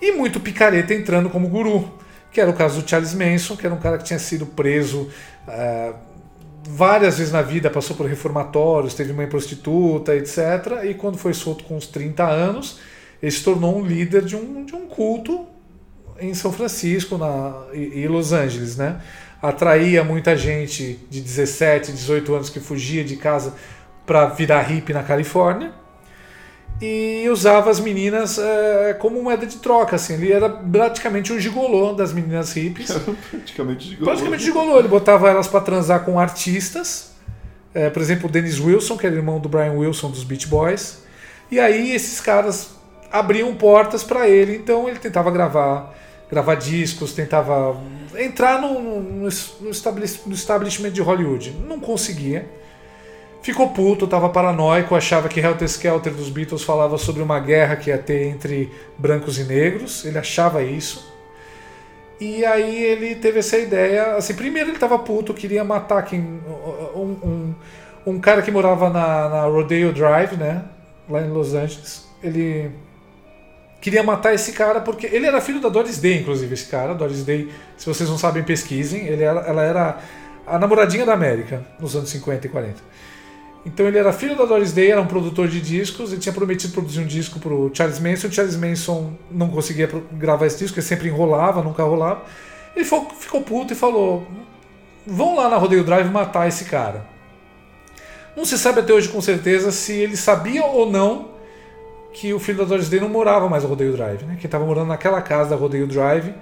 e 0.00 0.12
muito 0.12 0.38
picareta 0.38 0.92
entrando 0.92 1.30
como 1.30 1.48
guru, 1.48 1.90
que 2.30 2.40
era 2.40 2.50
o 2.50 2.54
caso 2.54 2.82
do 2.82 2.88
Charles 2.88 3.14
Manson, 3.14 3.56
que 3.56 3.64
era 3.64 3.74
um 3.74 3.80
cara 3.80 3.96
que 3.96 4.04
tinha 4.04 4.18
sido 4.18 4.44
preso. 4.44 5.08
É, 5.48 5.94
várias 6.66 7.18
vezes 7.18 7.32
na 7.32 7.42
vida 7.42 7.70
passou 7.70 7.96
por 7.96 8.06
reformatórios, 8.06 8.94
teve 8.94 9.12
mãe 9.12 9.26
prostituta, 9.26 10.14
etc. 10.14 10.84
E 10.84 10.94
quando 10.94 11.18
foi 11.18 11.34
solto 11.34 11.64
com 11.64 11.76
uns 11.76 11.86
30 11.86 12.24
anos, 12.24 12.78
ele 13.22 13.30
se 13.30 13.42
tornou 13.42 13.78
um 13.78 13.84
líder 13.84 14.24
de 14.24 14.36
um, 14.36 14.64
de 14.64 14.74
um 14.74 14.86
culto 14.86 15.46
em 16.18 16.32
São 16.34 16.52
Francisco 16.52 17.18
na, 17.18 17.66
e, 17.72 18.00
e 18.00 18.08
Los 18.08 18.32
Angeles, 18.32 18.76
né? 18.76 19.00
Atraía 19.42 20.02
muita 20.02 20.36
gente 20.36 20.98
de 21.10 21.20
17, 21.20 21.92
18 21.92 22.34
anos 22.34 22.50
que 22.50 22.60
fugia 22.60 23.04
de 23.04 23.16
casa 23.16 23.54
para 24.06 24.26
virar 24.26 24.62
hippie 24.62 24.92
na 24.92 25.02
Califórnia 25.02 25.83
e 26.80 27.28
usava 27.30 27.70
as 27.70 27.78
meninas 27.78 28.38
é, 28.38 28.94
como 28.94 29.22
moeda 29.22 29.46
de 29.46 29.58
troca, 29.58 29.96
assim. 29.96 30.14
Ele 30.14 30.32
era 30.32 30.48
praticamente 30.48 31.32
um 31.32 31.38
gigolô 31.38 31.92
das 31.92 32.12
meninas 32.12 32.52
hippies. 32.52 32.90
praticamente 33.30 33.88
gigolô. 33.88 34.04
Praticamente 34.04 34.44
gigolô. 34.44 34.78
Ele 34.78 34.88
botava 34.88 35.30
elas 35.30 35.46
para 35.46 35.60
transar 35.60 36.04
com 36.04 36.18
artistas. 36.18 37.12
É, 37.72 37.90
por 37.90 38.02
exemplo, 38.02 38.28
o 38.28 38.32
Dennis 38.32 38.58
Wilson, 38.60 38.96
que 38.96 39.06
era 39.06 39.14
irmão 39.14 39.38
do 39.38 39.48
Brian 39.48 39.72
Wilson 39.72 40.10
dos 40.10 40.24
Beach 40.24 40.46
Boys. 40.46 41.02
E 41.50 41.60
aí 41.60 41.92
esses 41.92 42.20
caras 42.20 42.70
abriam 43.10 43.54
portas 43.54 44.02
para 44.02 44.28
ele, 44.28 44.56
então 44.56 44.88
ele 44.88 44.98
tentava 44.98 45.30
gravar, 45.30 45.94
gravar 46.28 46.56
discos, 46.56 47.12
tentava 47.12 47.80
entrar 48.16 48.60
no, 48.60 48.80
no, 48.80 49.28
no 49.28 50.32
establishment 50.34 50.90
de 50.90 51.00
Hollywood. 51.00 51.50
Não 51.66 51.78
conseguia 51.78 52.48
Ficou 53.44 53.68
puto, 53.68 54.06
estava 54.06 54.30
paranoico, 54.30 54.94
achava 54.94 55.28
que 55.28 55.38
Helter 55.38 55.68
Skelter 55.68 56.14
dos 56.14 56.30
Beatles 56.30 56.62
falava 56.62 56.96
sobre 56.96 57.22
uma 57.22 57.38
guerra 57.38 57.76
que 57.76 57.90
ia 57.90 57.98
ter 57.98 58.28
entre 58.28 58.72
brancos 58.96 59.38
e 59.38 59.44
negros, 59.44 60.02
ele 60.06 60.16
achava 60.16 60.62
isso. 60.62 61.12
E 62.18 62.42
aí 62.42 62.82
ele 62.84 63.16
teve 63.16 63.40
essa 63.40 63.58
ideia, 63.58 64.16
assim, 64.16 64.32
primeiro 64.32 64.70
ele 64.70 64.76
estava 64.78 64.98
puto, 64.98 65.34
queria 65.34 65.62
matar 65.62 66.00
quem, 66.06 66.20
um, 66.94 67.16
um, 67.22 67.54
um 68.06 68.18
cara 68.18 68.40
que 68.40 68.50
morava 68.50 68.88
na, 68.88 69.28
na 69.28 69.42
Rodeo 69.42 69.92
Drive, 69.92 70.38
né, 70.38 70.64
lá 71.06 71.20
em 71.20 71.28
Los 71.28 71.52
Angeles. 71.52 72.08
Ele 72.22 72.70
queria 73.78 74.02
matar 74.02 74.32
esse 74.32 74.52
cara 74.52 74.80
porque 74.80 75.06
ele 75.06 75.26
era 75.26 75.38
filho 75.42 75.60
da 75.60 75.68
Doris 75.68 76.00
Day, 76.00 76.20
inclusive 76.20 76.54
esse 76.54 76.70
cara. 76.70 76.94
Doris 76.94 77.22
Day, 77.22 77.50
se 77.76 77.84
vocês 77.84 78.08
não 78.08 78.16
sabem, 78.16 78.42
pesquisem. 78.42 79.06
Ele 79.06 79.22
era, 79.22 79.40
ela 79.40 79.62
era 79.62 79.98
a 80.46 80.58
namoradinha 80.58 81.04
da 81.04 81.12
América 81.12 81.62
nos 81.78 81.94
anos 81.94 82.08
50 82.08 82.46
e 82.46 82.50
40. 82.50 82.93
Então 83.66 83.86
ele 83.86 83.96
era 83.96 84.12
filho 84.12 84.36
da 84.36 84.44
Doris 84.44 84.72
Day, 84.72 84.90
era 84.90 85.00
um 85.00 85.06
produtor 85.06 85.48
de 85.48 85.60
discos, 85.60 86.12
ele 86.12 86.20
tinha 86.20 86.32
prometido 86.32 86.72
produzir 86.72 87.00
um 87.00 87.06
disco 87.06 87.40
para 87.40 87.52
o 87.52 87.70
Charles 87.72 87.98
Manson, 87.98 88.28
o 88.28 88.32
Charles 88.32 88.56
Manson 88.56 89.14
não 89.30 89.48
conseguia 89.48 89.88
gravar 90.12 90.46
esse 90.46 90.58
disco, 90.58 90.78
ele 90.78 90.86
sempre 90.86 91.08
enrolava, 91.08 91.62
nunca 91.62 91.82
rolava. 91.82 92.22
Ele 92.76 92.84
ficou 92.84 93.40
puto 93.40 93.72
e 93.72 93.76
falou: 93.76 94.26
vão 95.06 95.36
lá 95.36 95.48
na 95.48 95.56
Rodeio 95.56 95.84
Drive 95.84 96.10
matar 96.10 96.46
esse 96.46 96.66
cara. 96.66 97.06
Não 98.36 98.44
se 98.44 98.58
sabe 98.58 98.80
até 98.80 98.92
hoje 98.92 99.08
com 99.08 99.20
certeza 99.20 99.70
se 99.70 99.92
ele 99.92 100.16
sabia 100.16 100.64
ou 100.64 100.90
não 100.90 101.32
que 102.12 102.34
o 102.34 102.38
filho 102.38 102.58
da 102.58 102.64
Doris 102.64 102.88
Day 102.88 103.00
não 103.00 103.08
morava 103.08 103.48
mais 103.48 103.62
na 103.62 103.68
Rodeio 103.68 103.92
Drive. 103.92 104.22
Né? 104.24 104.36
Quem 104.38 104.46
estava 104.46 104.64
morando 104.64 104.88
naquela 104.88 105.22
casa 105.22 105.50
da 105.50 105.56
Rodeio 105.56 105.86
Drive 105.86 106.34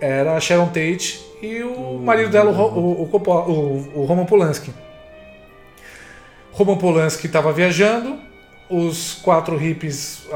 era 0.00 0.34
a 0.34 0.40
Sharon 0.40 0.66
Tate 0.66 1.24
e 1.42 1.62
o 1.62 1.98
marido 1.98 2.30
dela, 2.30 2.50
o, 2.50 3.02
o, 3.02 3.16
o, 3.16 4.00
o 4.00 4.04
Roman 4.04 4.24
Polanski. 4.24 4.72
Roman 6.56 6.78
Polanski 6.78 7.26
estava 7.26 7.52
viajando, 7.52 8.18
os 8.70 9.12
quatro 9.22 9.58
hippies 9.58 10.26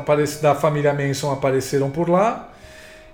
da 0.42 0.54
família 0.54 0.92
Manson 0.92 1.32
apareceram 1.32 1.90
por 1.90 2.10
lá 2.10 2.50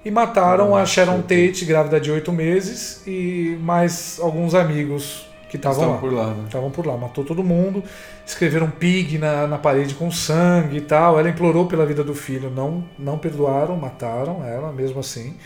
e 0.05 0.11
mataram 0.11 0.75
a 0.75 0.85
Sharon 0.85 1.23
Tate, 1.23 1.65
grávida 1.65 2.01
de 2.01 2.11
oito 2.11 2.33
meses, 2.33 3.07
e 3.07 3.57
mais 3.61 4.19
alguns 4.21 4.57
amigos 4.57 5.25
que 5.49 5.57
estavam 5.57 5.93
lá. 5.93 5.99
por 5.99 6.13
lá. 6.13 6.27
Né? 6.31 6.45
Estavam 6.47 6.69
por 6.69 6.85
lá. 6.85 6.97
Matou 6.97 7.25
todo 7.25 7.45
mundo, 7.45 7.81
escreveram 8.27 8.69
pig 8.69 9.19
na, 9.19 9.47
na 9.47 9.57
parede 9.57 9.95
com 9.95 10.11
sangue 10.11 10.79
e 10.79 10.81
tal. 10.81 11.17
Ela 11.17 11.31
implorou 11.31 11.67
pela 11.67 11.87
vida 11.87 12.03
do 12.03 12.13
filho, 12.13 12.51
não, 12.51 12.85
não 12.99 13.19
perdoaram, 13.19 13.77
mataram 13.77 14.45
ela 14.45 14.73
mesmo 14.73 14.99
assim. 14.99 15.37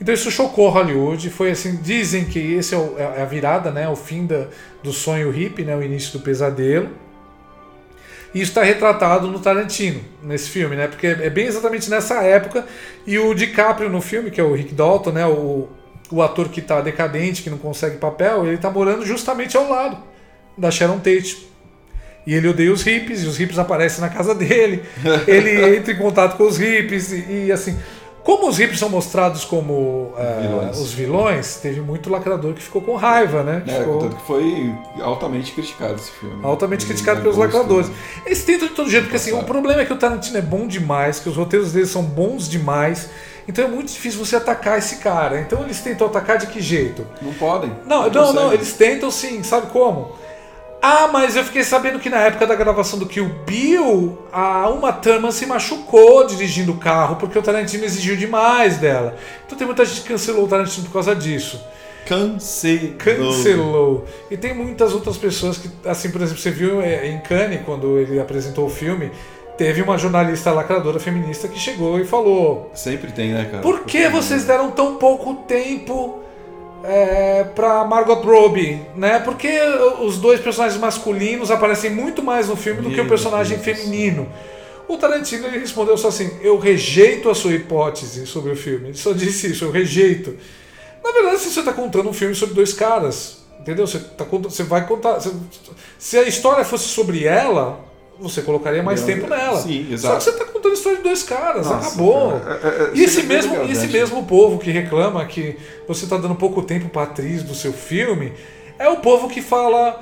Então 0.00 0.14
isso 0.14 0.30
chocou 0.30 0.70
Hollywood, 0.70 1.28
foi 1.28 1.50
assim, 1.50 1.76
dizem 1.76 2.24
que 2.24 2.38
esse 2.38 2.74
é, 2.74 2.78
o, 2.78 2.98
é 2.98 3.20
a 3.20 3.24
virada, 3.26 3.70
né, 3.70 3.88
o 3.88 3.94
fim 3.94 4.24
da, 4.24 4.46
do 4.82 4.92
sonho 4.92 5.30
hippie, 5.30 5.62
né, 5.62 5.76
o 5.76 5.82
início 5.82 6.18
do 6.18 6.24
pesadelo. 6.24 6.88
E 8.32 8.40
isso 8.40 8.52
está 8.52 8.62
retratado 8.62 9.26
no 9.26 9.40
Tarantino, 9.40 10.00
nesse 10.22 10.48
filme, 10.50 10.76
né? 10.76 10.86
Porque 10.86 11.08
é 11.08 11.28
bem 11.28 11.46
exatamente 11.46 11.90
nessa 11.90 12.22
época. 12.22 12.64
E 13.04 13.18
o 13.18 13.34
DiCaprio 13.34 13.90
no 13.90 14.00
filme, 14.00 14.30
que 14.30 14.40
é 14.40 14.44
o 14.44 14.54
Rick 14.54 14.72
Dalton, 14.72 15.10
né? 15.10 15.26
O, 15.26 15.68
o 16.12 16.22
ator 16.22 16.48
que 16.48 16.60
está 16.60 16.80
decadente, 16.80 17.42
que 17.42 17.50
não 17.50 17.58
consegue 17.58 17.96
papel, 17.96 18.46
ele 18.46 18.54
está 18.54 18.70
morando 18.70 19.04
justamente 19.04 19.56
ao 19.56 19.68
lado 19.68 19.98
da 20.56 20.70
Sharon 20.70 20.98
Tate. 20.98 21.48
E 22.24 22.32
ele 22.32 22.46
odeia 22.46 22.72
os 22.72 22.82
hippies, 22.82 23.24
e 23.24 23.26
os 23.26 23.36
hippies 23.36 23.58
aparecem 23.58 24.00
na 24.00 24.08
casa 24.08 24.32
dele. 24.36 24.84
ele 25.26 25.76
entra 25.76 25.92
em 25.92 25.96
contato 25.96 26.36
com 26.36 26.44
os 26.44 26.56
hippies, 26.56 27.12
e, 27.12 27.46
e 27.46 27.52
assim. 27.52 27.76
Como 28.30 28.48
os 28.48 28.58
hippies 28.58 28.78
são 28.78 28.88
mostrados 28.88 29.44
como 29.44 29.72
uh, 29.74 30.40
vilões. 30.40 30.78
os 30.78 30.92
vilões, 30.92 31.56
teve 31.56 31.80
muito 31.80 32.08
lacrador 32.08 32.54
que 32.54 32.62
ficou 32.62 32.80
com 32.80 32.94
raiva, 32.94 33.42
né? 33.42 33.64
É, 33.66 33.80
ficou... 33.80 33.98
tanto 33.98 34.14
que 34.14 34.22
foi 34.22 34.72
altamente 35.00 35.50
criticado 35.50 35.96
esse 35.96 36.12
filme. 36.12 36.38
Altamente 36.40 36.86
criticado 36.86 37.22
pelos 37.22 37.36
lacradores. 37.36 37.88
Né? 37.88 37.94
Eles 38.24 38.44
tentam 38.44 38.68
de 38.68 38.74
todo 38.74 38.88
jeito, 38.88 39.02
porque 39.06 39.16
assim, 39.16 39.32
o 39.32 39.42
problema 39.42 39.82
é 39.82 39.84
que 39.84 39.92
o 39.92 39.96
Tarantino 39.96 40.38
é 40.38 40.42
bom 40.42 40.68
demais, 40.68 41.18
que 41.18 41.28
os 41.28 41.36
roteiros 41.36 41.72
dele 41.72 41.86
são 41.86 42.04
bons 42.04 42.48
demais. 42.48 43.10
Então 43.48 43.64
é 43.64 43.68
muito 43.68 43.88
difícil 43.88 44.24
você 44.24 44.36
atacar 44.36 44.78
esse 44.78 44.98
cara. 44.98 45.40
Então 45.40 45.64
eles 45.64 45.80
tentam 45.80 46.06
atacar 46.06 46.38
de 46.38 46.46
que 46.46 46.60
jeito? 46.60 47.04
Não 47.20 47.32
podem. 47.32 47.72
Não, 47.84 48.08
não, 48.08 48.10
não, 48.10 48.32
não 48.32 48.52
eles 48.52 48.74
tentam 48.74 49.10
sim, 49.10 49.42
sabe 49.42 49.72
como? 49.72 50.16
Ah, 50.82 51.08
mas 51.12 51.36
eu 51.36 51.44
fiquei 51.44 51.62
sabendo 51.62 51.98
que 51.98 52.08
na 52.08 52.18
época 52.20 52.46
da 52.46 52.54
gravação 52.54 52.98
do 52.98 53.06
Kill 53.06 53.30
Bill, 53.46 54.18
a 54.32 54.68
Uma 54.70 54.92
Thurman 54.92 55.30
se 55.30 55.44
machucou 55.44 56.26
dirigindo 56.26 56.72
o 56.72 56.78
carro 56.78 57.16
porque 57.16 57.38
o 57.38 57.42
Tarantino 57.42 57.84
exigiu 57.84 58.16
demais 58.16 58.78
dela. 58.78 59.14
Então 59.44 59.58
tem 59.58 59.66
muita 59.66 59.84
gente 59.84 60.00
que 60.00 60.08
cancelou 60.08 60.44
o 60.44 60.48
Tarantino 60.48 60.86
por 60.86 60.94
causa 60.94 61.14
disso. 61.14 61.62
Cancelou. 62.06 62.94
Cancelou. 62.98 64.04
E 64.30 64.36
tem 64.36 64.54
muitas 64.54 64.94
outras 64.94 65.18
pessoas 65.18 65.58
que, 65.58 65.70
assim, 65.84 66.10
por 66.10 66.22
exemplo, 66.22 66.40
você 66.42 66.50
viu 66.50 66.80
é, 66.80 67.06
em 67.08 67.20
Cannes, 67.20 67.60
quando 67.64 67.98
ele 67.98 68.18
apresentou 68.18 68.66
o 68.66 68.70
filme, 68.70 69.12
teve 69.58 69.82
uma 69.82 69.98
jornalista 69.98 70.50
lacradora 70.50 70.98
feminista 70.98 71.46
que 71.46 71.58
chegou 71.58 72.00
e 72.00 72.04
falou: 72.06 72.70
Sempre 72.74 73.12
tem, 73.12 73.32
né, 73.32 73.44
cara? 73.44 73.62
Por 73.62 73.84
que 73.84 74.08
vocês 74.08 74.44
deram 74.44 74.70
tão 74.70 74.96
pouco 74.96 75.34
tempo 75.46 76.20
é, 76.84 77.44
para 77.54 77.84
Margot 77.84 78.14
Robbie, 78.14 78.80
né? 78.96 79.18
Porque 79.20 79.50
os 80.00 80.18
dois 80.18 80.40
personagens 80.40 80.80
masculinos 80.80 81.50
aparecem 81.50 81.90
muito 81.90 82.22
mais 82.22 82.48
no 82.48 82.56
filme 82.56 82.82
do 82.82 82.90
que 82.90 83.00
o 83.00 83.08
personagem 83.08 83.58
Deus. 83.58 83.78
feminino. 83.78 84.28
O 84.88 84.96
Tarantino 84.96 85.46
ele 85.46 85.58
respondeu 85.58 85.96
só 85.96 86.08
assim: 86.08 86.30
Eu 86.42 86.58
rejeito 86.58 87.30
a 87.30 87.34
sua 87.34 87.52
hipótese 87.52 88.26
sobre 88.26 88.52
o 88.52 88.56
filme. 88.56 88.88
Ele 88.88 88.96
só 88.98 89.12
disse 89.12 89.52
isso, 89.52 89.64
eu 89.64 89.70
rejeito. 89.70 90.36
Na 91.02 91.12
verdade, 91.12 91.38
se 91.38 91.50
você 91.50 91.60
está 91.60 91.72
contando 91.72 92.08
um 92.08 92.12
filme 92.12 92.34
sobre 92.34 92.54
dois 92.54 92.72
caras, 92.72 93.38
entendeu? 93.60 93.86
Você, 93.86 93.98
tá, 94.00 94.24
você 94.24 94.62
vai 94.64 94.86
contar. 94.86 95.14
você- 95.14 95.32
se 95.98 96.18
a 96.18 96.22
história 96.24 96.64
fosse 96.64 96.88
sobre 96.88 97.24
ela, 97.24 97.78
você 98.20 98.42
colocaria 98.42 98.82
mais 98.82 99.02
tempo 99.02 99.26
nela. 99.26 99.60
sim, 99.60 99.86
Só 99.88 99.94
exato. 99.94 100.16
que 100.18 100.24
você 100.24 100.30
está 100.30 100.44
contando 100.44 100.72
a 100.72 100.74
história 100.74 100.98
de 100.98 101.04
dois 101.04 101.22
caras, 101.22 101.66
Nossa, 101.66 101.88
acabou. 101.88 102.32
é- 102.32 102.66
é- 102.66 102.82
é- 102.84 102.90
E 102.94 103.04
esse 103.04 103.22
mesmo, 103.22 103.52
legal, 103.52 103.68
esse 103.70 103.86
né, 103.86 103.92
mesmo 103.92 104.24
povo 104.26 104.58
que 104.58 104.70
reclama 104.70 105.24
que 105.24 105.56
você 105.88 106.04
está 106.04 106.16
dando 106.16 106.34
pouco 106.34 106.62
tempo 106.62 106.88
para 106.88 107.02
atriz 107.02 107.42
do 107.42 107.54
seu 107.54 107.72
filme 107.72 108.32
é 108.78 108.88
o 108.88 108.98
povo 108.98 109.28
que 109.28 109.40
fala: 109.42 110.00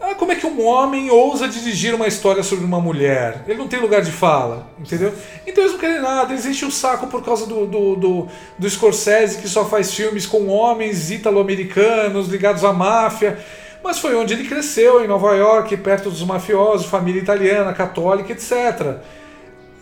ah, 0.00 0.14
como 0.16 0.32
é 0.32 0.34
que 0.34 0.46
um 0.46 0.66
homem 0.66 1.10
ousa 1.10 1.48
dirigir 1.48 1.94
uma 1.94 2.06
história 2.06 2.42
sobre 2.42 2.64
uma 2.64 2.80
mulher? 2.80 3.42
Ele 3.48 3.56
não 3.58 3.66
tem 3.68 3.80
lugar 3.80 4.02
de 4.02 4.10
fala, 4.12 4.66
entendeu? 4.78 5.12
Então 5.46 5.62
eles 5.64 5.72
não 5.72 5.80
querem 5.80 6.00
nada, 6.02 6.32
eles 6.32 6.44
enchem 6.44 6.68
o 6.68 6.72
saco 6.72 7.06
por 7.06 7.24
causa 7.24 7.46
do, 7.46 7.66
do, 7.66 7.96
do, 7.96 8.28
do 8.58 8.70
Scorsese 8.70 9.38
que 9.38 9.48
só 9.48 9.64
faz 9.64 9.94
filmes 9.94 10.26
com 10.26 10.48
homens 10.48 11.10
italo-americanos 11.10 12.28
ligados 12.28 12.64
à 12.64 12.72
máfia. 12.72 13.38
Mas 13.84 13.98
foi 13.98 14.16
onde 14.16 14.32
ele 14.32 14.48
cresceu, 14.48 15.04
em 15.04 15.06
Nova 15.06 15.34
York, 15.36 15.76
perto 15.76 16.08
dos 16.08 16.24
mafiosos, 16.24 16.86
família 16.86 17.20
italiana, 17.20 17.70
católica, 17.74 18.32
etc. 18.32 18.96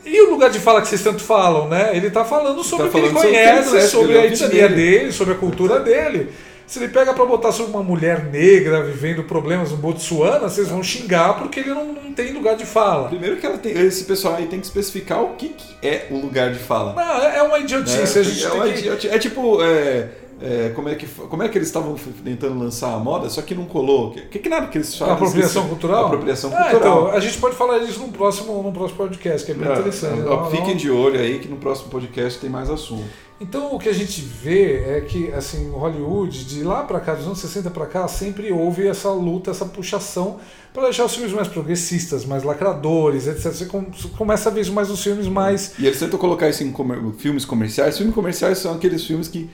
E 0.05 0.21
o 0.23 0.31
lugar 0.31 0.51
de 0.51 0.59
fala 0.59 0.83
que 0.83 0.89
vocês 0.89 1.03
tanto 1.05 1.23
falam, 1.23 1.69
né? 1.69 1.91
Ele 1.97 2.11
tá 2.11 2.25
falando 2.25 2.65
sobre 2.65 2.87
Tá 2.87 2.91
o 2.91 2.93
que 2.93 2.99
ele 2.99 3.09
falando 3.11 3.23
sobre 3.23 3.29
o 3.29 3.33
que 3.33 3.39
conhece, 3.39 3.59
ele 3.61 3.71
conhece, 3.71 3.91
sobre 3.91 4.13
ele 4.13 4.19
é 4.19 4.23
a 4.23 4.27
etnia 4.27 4.49
dele. 4.69 4.75
dele, 4.75 5.13
sobre 5.13 5.35
a 5.35 5.37
cultura 5.37 5.79
dele. 5.79 6.33
Se 6.67 6.79
ele 6.79 6.89
pega 6.89 7.13
pra 7.13 7.25
botar 7.25 7.53
sobre 7.53 7.71
uma 7.71 7.83
mulher 7.83 8.25
negra 8.25 8.83
vivendo 8.83 9.23
problemas 9.25 9.71
no 9.71 9.77
Botsuana, 9.77 10.49
vocês 10.49 10.69
vão 10.69 10.83
xingar 10.83 11.35
porque 11.35 11.61
ele 11.61 11.71
não, 11.71 11.93
não 11.93 12.13
tem 12.13 12.33
lugar 12.33 12.57
de 12.57 12.65
fala. 12.65 13.09
Primeiro 13.09 13.37
que 13.37 13.47
ela 13.47 13.59
tem, 13.59 13.73
esse 13.73 14.05
pessoal 14.05 14.37
aí 14.37 14.47
tem 14.47 14.59
que 14.59 14.67
especificar 14.67 15.23
o 15.23 15.35
que, 15.37 15.51
que 15.51 15.87
é 15.87 16.07
o 16.11 16.17
lugar 16.19 16.51
de 16.51 16.59
fala. 16.59 16.95
Não, 16.95 17.23
é 17.25 17.39
é 17.39 17.43
uma 17.43 17.59
né? 17.59 17.65
idiotice. 17.65 18.25
gente 18.25 18.45
é, 18.45 18.51
uma 18.53 18.65
que... 18.65 18.79
idioti- 18.79 19.09
é 19.09 19.19
tipo. 19.19 19.63
é, 19.63 20.09
é, 20.43 20.71
como, 20.75 20.89
é 20.89 20.95
que, 20.95 21.07
como 21.07 21.43
é 21.43 21.49
que 21.49 21.57
eles 21.57 21.69
estavam 21.69 21.95
tentando 22.25 22.59
lançar 22.59 22.93
a 22.95 22.99
moda, 22.99 23.29
só 23.31 23.41
que 23.43 23.55
não 23.55 23.65
colou? 23.65 24.09
O 24.09 24.11
que, 24.13 24.39
que 24.39 24.49
nada 24.49 24.67
que 24.67 24.79
eles 24.79 24.97
falam? 24.97 25.15
Apropriação 25.15 25.69
cultural? 25.69 26.07
Apropriação 26.07 26.51
Ah, 26.55 26.71
cultural. 26.71 27.01
então, 27.05 27.11
a 27.17 27.21
gente 27.21 27.39
pode 27.39 27.55
falar 27.57 27.79
isso 27.79 28.01
num 28.01 28.11
próximo, 28.11 28.63
num 28.63 28.73
próximo 28.73 28.99
podcast, 28.99 29.47
que 29.47 29.53
é 29.53 29.55
bem 29.55 29.69
É, 29.69 29.73
interessante. 29.73 30.21
é, 30.21 30.23
Não, 30.25 30.51
Fiquem 30.51 30.69
não- 30.71 30.77
de 30.77 30.91
olho 30.91 31.21
aí 31.21 31.39
que 31.39 31.49
no 31.49 31.57
próximo 31.57 31.89
podcast 31.91 32.39
tem 32.41 32.51
mais 32.51 32.69
assunto. 32.69 33.05
Então 33.41 33.75
o 33.75 33.79
que 33.79 33.89
a 33.89 33.93
gente 33.93 34.21
vê 34.21 34.85
é 34.85 35.01
que 35.01 35.33
assim, 35.33 35.69
Hollywood, 35.71 36.45
de 36.45 36.63
lá 36.63 36.85
pra 36.85 37.01
cá, 37.01 37.15
dos 37.15 37.27
anos 37.27 37.41
60 37.41 37.71
pra 37.71 37.87
cá, 37.87 38.07
sempre 38.07 38.53
houve 38.53 38.87
essa 38.87 39.11
luta, 39.11 39.51
essa 39.51 39.65
puxação 39.65 40.37
para 40.73 40.85
deixar 40.85 41.05
os 41.05 41.13
filmes 41.15 41.33
mais 41.33 41.49
progressistas, 41.49 42.25
mais 42.25 42.45
lacradores, 42.45 43.27
etc. 43.27 43.53
Você 43.53 43.65
com- 43.67 43.87
começa 44.17 44.49
a 44.49 44.53
ver 44.53 44.71
mais 44.71 44.89
nos 44.91 45.03
filmes 45.03 45.27
mais. 45.27 45.75
E 45.77 45.87
eles 45.87 45.99
tentam 45.99 46.21
colocar 46.21 46.49
isso 46.49 46.63
em 46.63 46.71
comer- 46.71 47.01
filmes 47.19 47.45
comerciais. 47.45 47.97
Filmes 47.99 48.15
comerciais 48.15 48.59
são 48.59 48.75
aqueles 48.75 49.05
filmes 49.05 49.27
que 49.27 49.51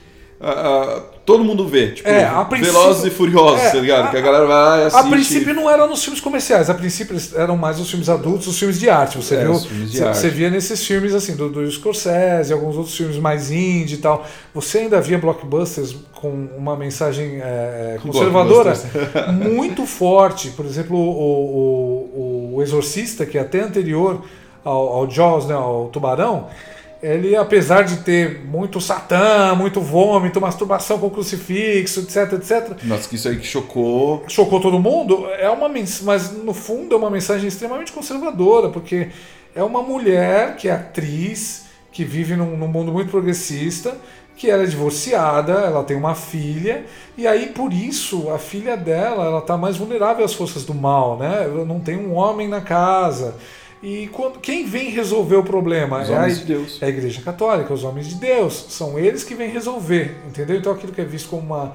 todo 1.25 1.43
mundo 1.43 1.67
vê. 1.67 1.91
Tipo, 1.91 2.07
É, 2.09 2.29
Velozes 2.61 3.05
e 3.05 3.09
Furiosos, 3.09 3.59
É, 3.61 3.71
tá 3.71 3.77
ligado? 3.77 4.05
a- 4.05 4.11
que 4.11 4.17
a 4.17 4.21
galera 4.21 4.45
vai 4.45 4.55
lá 4.55 4.77
e 4.79 4.83
A 4.83 4.87
assiste. 4.87 5.09
princípio 5.09 5.53
não 5.53 5.69
era 5.69 5.85
nos 5.85 6.01
filmes 6.03 6.21
comerciais, 6.21 6.69
a 6.69 6.73
princípio 6.73 7.15
eram 7.35 7.57
mais 7.57 7.79
os 7.79 7.89
filmes 7.89 8.09
adultos, 8.09 8.47
os 8.47 8.57
filmes 8.57 8.79
de 8.79 8.89
arte. 8.89 9.17
Você 9.17 9.35
É, 9.35 9.43
viu? 9.43 9.53
você, 9.53 10.05
você 10.05 10.29
via 10.29 10.49
nesses 10.49 10.85
filmes 10.85 11.13
assim, 11.13 11.35
do, 11.35 11.49
do 11.49 11.69
Scorsese, 11.69 12.53
alguns 12.53 12.77
outros 12.77 12.95
filmes 12.95 13.17
mais 13.17 13.51
indie 13.51 13.95
e 13.95 13.97
tal. 13.97 14.25
Você 14.53 14.79
ainda 14.79 14.99
via 15.01 15.17
blockbusters 15.17 15.95
com 16.15 16.29
uma 16.57 16.75
mensagem 16.75 17.39
é, 17.41 17.97
Que 18.01 18.07
conservadora 18.07 18.73
muito 19.33 19.85
forte. 19.85 20.49
Por 20.51 20.65
exemplo, 20.65 20.97
o, 20.97 22.51
o, 22.51 22.55
o 22.55 22.61
Exorcista, 22.61 23.25
que 23.25 23.37
é 23.37 23.41
até 23.41 23.59
anterior 23.61 24.21
ao, 24.63 24.87
ao 24.93 25.09
Jaws, 25.09 25.45
né, 25.47 25.53
ao 25.53 25.87
Tubarão, 25.87 26.47
ele, 27.01 27.35
apesar 27.35 27.83
de 27.83 27.97
ter 27.97 28.41
muito 28.45 28.81
satã, 28.81 29.55
muito 29.55 29.79
vômito, 29.79 30.41
masturbação 30.41 30.99
com 30.99 31.09
crucifixo, 31.09 32.01
etc, 32.01 32.33
etc, 32.33 32.83
Nossa, 32.83 33.07
que 33.07 33.15
isso 33.15 33.29
aí 33.29 33.37
que 33.37 33.47
chocou. 33.47 34.23
chocou 34.27 34.59
todo 34.59 34.79
mundo, 34.79 35.25
é 35.39 35.49
uma 35.49 35.69
mas 36.03 36.31
no 36.31 36.53
fundo 36.53 36.93
é 36.93 36.97
uma 36.97 37.09
mensagem 37.09 37.47
extremamente 37.47 37.91
conservadora, 37.93 38.69
porque 38.69 39.09
é 39.55 39.63
uma 39.63 39.81
mulher 39.81 40.57
que 40.57 40.67
é 40.67 40.71
atriz, 40.71 41.67
que 41.91 42.03
vive 42.03 42.35
num, 42.35 42.57
num 42.57 42.67
mundo 42.67 42.91
muito 42.91 43.09
progressista, 43.09 43.95
que 44.35 44.49
ela 44.49 44.63
é 44.63 44.65
divorciada, 44.65 45.53
ela 45.53 45.83
tem 45.83 45.95
uma 45.95 46.15
filha, 46.15 46.85
e 47.17 47.27
aí 47.27 47.47
por 47.47 47.73
isso 47.73 48.29
a 48.29 48.37
filha 48.37 48.75
dela 48.75 49.25
ela 49.25 49.39
está 49.39 49.57
mais 49.57 49.77
vulnerável 49.77 50.23
às 50.23 50.33
forças 50.33 50.63
do 50.63 50.73
mal, 50.73 51.17
né? 51.17 51.45
Não 51.67 51.79
tem 51.79 51.97
um 51.97 52.15
homem 52.15 52.47
na 52.47 52.61
casa. 52.61 53.35
E 53.81 54.07
quando, 54.09 54.39
quem 54.39 54.65
vem 54.65 54.89
resolver 54.89 55.37
o 55.37 55.43
problema 55.43 56.01
Os 56.01 56.09
é 56.09 56.17
a, 56.17 56.27
de 56.27 56.43
Deus. 56.43 56.81
é 56.81 56.85
a 56.85 56.89
Igreja 56.89 57.21
Católica, 57.21 57.73
os 57.73 57.83
homens 57.83 58.07
de 58.07 58.15
Deus. 58.15 58.65
São 58.69 58.99
eles 58.99 59.23
que 59.23 59.33
vêm 59.35 59.49
resolver, 59.49 60.17
entendeu? 60.27 60.57
Então 60.57 60.73
aquilo 60.73 60.91
que 60.91 60.99
é 60.99 61.05
visto 61.05 61.29
como 61.29 61.41
uma, 61.43 61.73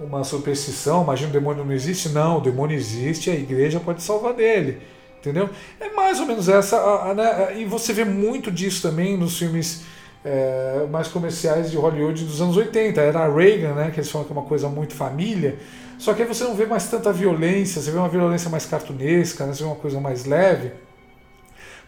uma 0.00 0.24
superstição, 0.24 1.02
imagina 1.02 1.28
o 1.28 1.32
demônio 1.32 1.64
não 1.64 1.72
existe, 1.72 2.08
não, 2.08 2.38
o 2.38 2.40
demônio 2.40 2.74
existe, 2.76 3.30
a 3.30 3.34
igreja 3.34 3.78
pode 3.78 4.02
salvar 4.02 4.32
dele, 4.32 4.78
entendeu? 5.20 5.50
É 5.78 5.90
mais 5.90 6.18
ou 6.20 6.26
menos 6.26 6.48
essa, 6.48 6.78
a- 6.78 7.10
a- 7.10 7.14
né? 7.14 7.60
e 7.60 7.64
você 7.66 7.92
vê 7.92 8.04
muito 8.04 8.50
disso 8.50 8.80
também 8.80 9.18
nos 9.18 9.38
filmes 9.38 9.82
é, 10.24 10.86
mais 10.90 11.08
comerciais 11.08 11.70
de 11.70 11.76
Hollywood 11.76 12.24
dos 12.24 12.40
anos 12.40 12.56
80, 12.56 12.98
era 13.00 13.20
a 13.26 13.28
Reagan, 13.28 13.74
né, 13.74 13.90
que 13.92 13.98
eles 14.00 14.10
falam 14.10 14.24
que 14.26 14.32
é 14.32 14.36
uma 14.36 14.46
coisa 14.46 14.68
muito 14.68 14.94
família, 14.94 15.58
só 15.98 16.14
que 16.14 16.22
aí 16.22 16.28
você 16.28 16.44
não 16.44 16.54
vê 16.54 16.64
mais 16.64 16.88
tanta 16.88 17.12
violência, 17.12 17.82
você 17.82 17.90
vê 17.90 17.98
uma 17.98 18.08
violência 18.08 18.48
mais 18.48 18.64
cartunesca, 18.64 19.44
né, 19.44 19.52
você 19.52 19.64
vê 19.64 19.68
uma 19.68 19.76
coisa 19.76 20.00
mais 20.00 20.24
leve, 20.24 20.70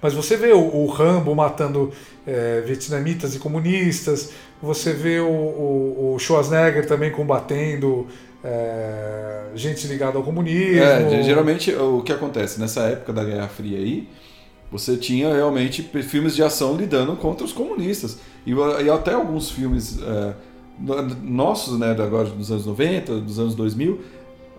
mas 0.05 0.13
você 0.13 0.37
vê 0.37 0.53
o, 0.53 0.59
o 0.61 0.87
Rambo 0.87 1.35
matando 1.35 1.91
é, 2.27 2.61
vietnamitas 2.61 3.35
e 3.35 3.39
comunistas, 3.39 4.33
você 4.63 4.93
vê 4.93 5.19
o, 5.19 5.27
o, 5.27 6.15
o 6.15 6.19
Schwarzenegger 6.19 6.87
também 6.87 7.11
combatendo 7.11 8.07
é, 8.45 9.45
gente 9.55 9.87
ligada 9.87 10.19
ao 10.19 10.23
comunismo. 10.23 10.83
É, 10.83 11.23
geralmente 11.23 11.75
o 11.75 12.03
que 12.03 12.13
acontece 12.13 12.61
nessa 12.61 12.83
época 12.83 13.15
da 13.15 13.25
Guerra 13.25 13.49
Fria 13.49 13.79
aí, 13.79 14.07
você 14.71 14.99
tinha 14.99 15.33
realmente 15.35 15.83
filmes 16.03 16.37
de 16.37 16.43
ação 16.43 16.77
lidando 16.77 17.17
contra 17.17 17.43
os 17.43 17.53
comunistas. 17.55 18.19
E, 18.45 18.53
e 18.53 18.91
até 18.91 19.15
alguns 19.15 19.51
filmes 19.51 19.99
é, 20.03 20.35
no- 20.79 21.03
nossos, 21.23 21.79
né, 21.79 21.93
agora 21.93 22.29
dos 22.29 22.53
anos 22.53 22.67
90, 22.67 23.21
dos 23.21 23.39
anos 23.39 23.55
2000, 23.55 24.01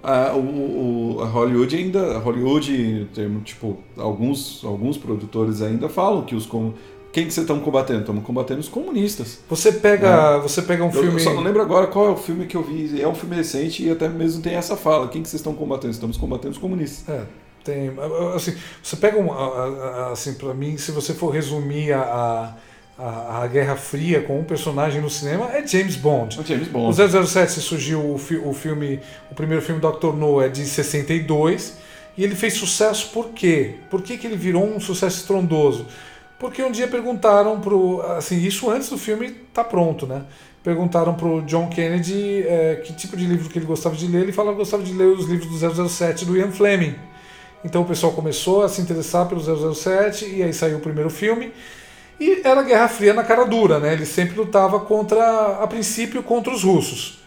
a, 0.06 0.36
o, 0.36 1.20
a 1.22 1.26
Hollywood 1.26 1.76
ainda, 1.76 2.16
a 2.16 2.20
Hollywood, 2.20 3.08
tipo, 3.44 3.78
alguns, 3.98 4.64
alguns 4.64 4.98
produtores 4.98 5.62
ainda 5.62 5.90
falam 5.90 6.24
que 6.24 6.36
os 6.36 6.46
com 6.46 6.74
quem 7.12 7.26
que 7.26 7.34
vocês 7.34 7.46
estão 7.46 7.62
combatendo? 7.62 8.02
Estamos 8.02 8.26
combatendo 8.26 8.60
os 8.60 8.68
comunistas. 8.68 9.40
Você 9.50 9.72
pega, 9.72 10.38
você 10.40 10.62
pega 10.62 10.84
um 10.84 10.88
Eu- 10.88 10.92
filme. 10.92 11.14
Eu 11.14 11.20
só 11.20 11.34
não 11.34 11.42
lembro 11.42 11.62
agora 11.62 11.88
qual 11.88 12.08
é 12.08 12.10
o 12.10 12.18
filme 12.18 12.46
que 12.46 12.58
eu 12.58 12.62
vi. 12.62 13.02
É 13.02 13.08
um 13.08 13.16
filme 13.16 13.38
recente 13.38 13.86
e 13.86 13.90
até 13.90 14.10
mesmo 14.10 14.44
tem 14.44 14.56
essa 14.56 14.76
fala. 14.76 15.08
Quem 15.08 15.22
que 15.24 15.30
vocês 15.30 15.40
estão 15.40 15.54
combatendo? 15.54 15.94
Estamos 15.94 16.18
combatendo 16.18 16.52
os 16.52 16.58
comunistas. 16.58 17.08
É, 17.08 17.24
tem, 17.64 17.90
assim, 18.36 18.54
você 18.84 18.98
pega 18.98 19.18
um, 19.18 19.30
assim, 20.12 20.34
para 20.34 20.54
mim, 20.54 20.76
se 20.76 20.92
você 20.92 21.14
for 21.14 21.30
resumir 21.30 21.94
a, 21.94 22.02
a, 22.02 22.54
a 22.98 23.48
Guerra 23.48 23.76
Fria 23.76 24.22
com 24.22 24.40
um 24.40 24.44
personagem 24.44 25.02
no 25.02 25.10
cinema, 25.10 25.52
é 25.52 25.66
James 25.66 25.96
Bond. 25.96 26.40
O 26.40 26.44
James 26.46 26.68
O 26.68 26.72
Bond. 26.72 26.96
007 27.28 27.60
surgiu 27.60 28.14
o, 28.14 28.18
fi- 28.18 28.38
o 28.38 28.54
filme, 28.54 29.00
o 29.30 29.36
primeiro 29.36 29.62
filme 29.62 29.82
Dr. 29.82 30.14
No 30.16 30.42
é 30.42 30.48
de 30.50 30.66
62 30.66 31.78
e 32.18 32.24
ele 32.24 32.36
fez 32.36 32.54
sucesso 32.54 33.10
por 33.12 33.30
quê? 33.30 33.76
Por 33.90 34.02
que, 34.02 34.18
que 34.18 34.26
ele 34.26 34.38
virou 34.38 34.64
um 34.66 34.80
sucesso 34.80 35.18
estrondoso? 35.18 35.86
Porque 36.40 36.64
um 36.64 36.72
dia 36.72 36.88
perguntaram 36.88 37.60
pro, 37.60 38.02
assim, 38.18 38.38
isso 38.42 38.70
antes 38.70 38.90
do 38.90 38.98
filme 38.98 39.32
tá 39.54 39.64
pronto, 39.64 40.06
né? 40.06 40.24
Perguntaram 40.64 41.14
pro 41.14 41.42
John 41.44 41.68
Kennedy 41.68 42.44
eh, 42.48 42.82
que 42.84 42.94
tipo 42.94 43.16
de 43.16 43.26
livro 43.26 43.50
que 43.50 43.60
ele 43.60 43.66
gostava 43.66 43.96
de 43.96 44.08
ler, 44.08 44.24
ele 44.24 44.32
falou 44.32 44.52
que 44.54 44.58
gostava 44.60 44.82
de 44.84 44.94
ler 44.94 45.06
os 45.06 45.26
livros 45.28 45.50
do 45.60 45.88
007 45.90 46.26
do 46.26 46.36
Ian 46.36 46.52
Fleming. 46.52 46.96
Então 47.64 47.82
o 47.84 47.86
pessoal 47.86 48.14
começou 48.14 48.64
a 48.64 48.70
se 48.70 48.82
interessar 48.82 49.28
pelo 49.28 49.42
007 49.74 50.26
e 50.26 50.44
aí 50.44 50.54
saiu 50.54 50.78
o 50.78 50.82
primeiro 50.82 51.10
filme. 51.10 51.52
E 52.20 52.42
era 52.44 52.64
Guerra 52.64 52.88
Fria 52.88 53.14
na 53.14 53.24
cara 53.24 53.46
dura, 53.46 53.80
né? 53.80 53.94
Ele 53.94 54.06
sempre 54.06 54.38
lutava 54.38 54.80
contra, 54.80 55.58
a 55.62 55.68
princípio, 55.68 56.24
contra 56.24 56.54
os 56.54 56.64
russos. 56.64 57.20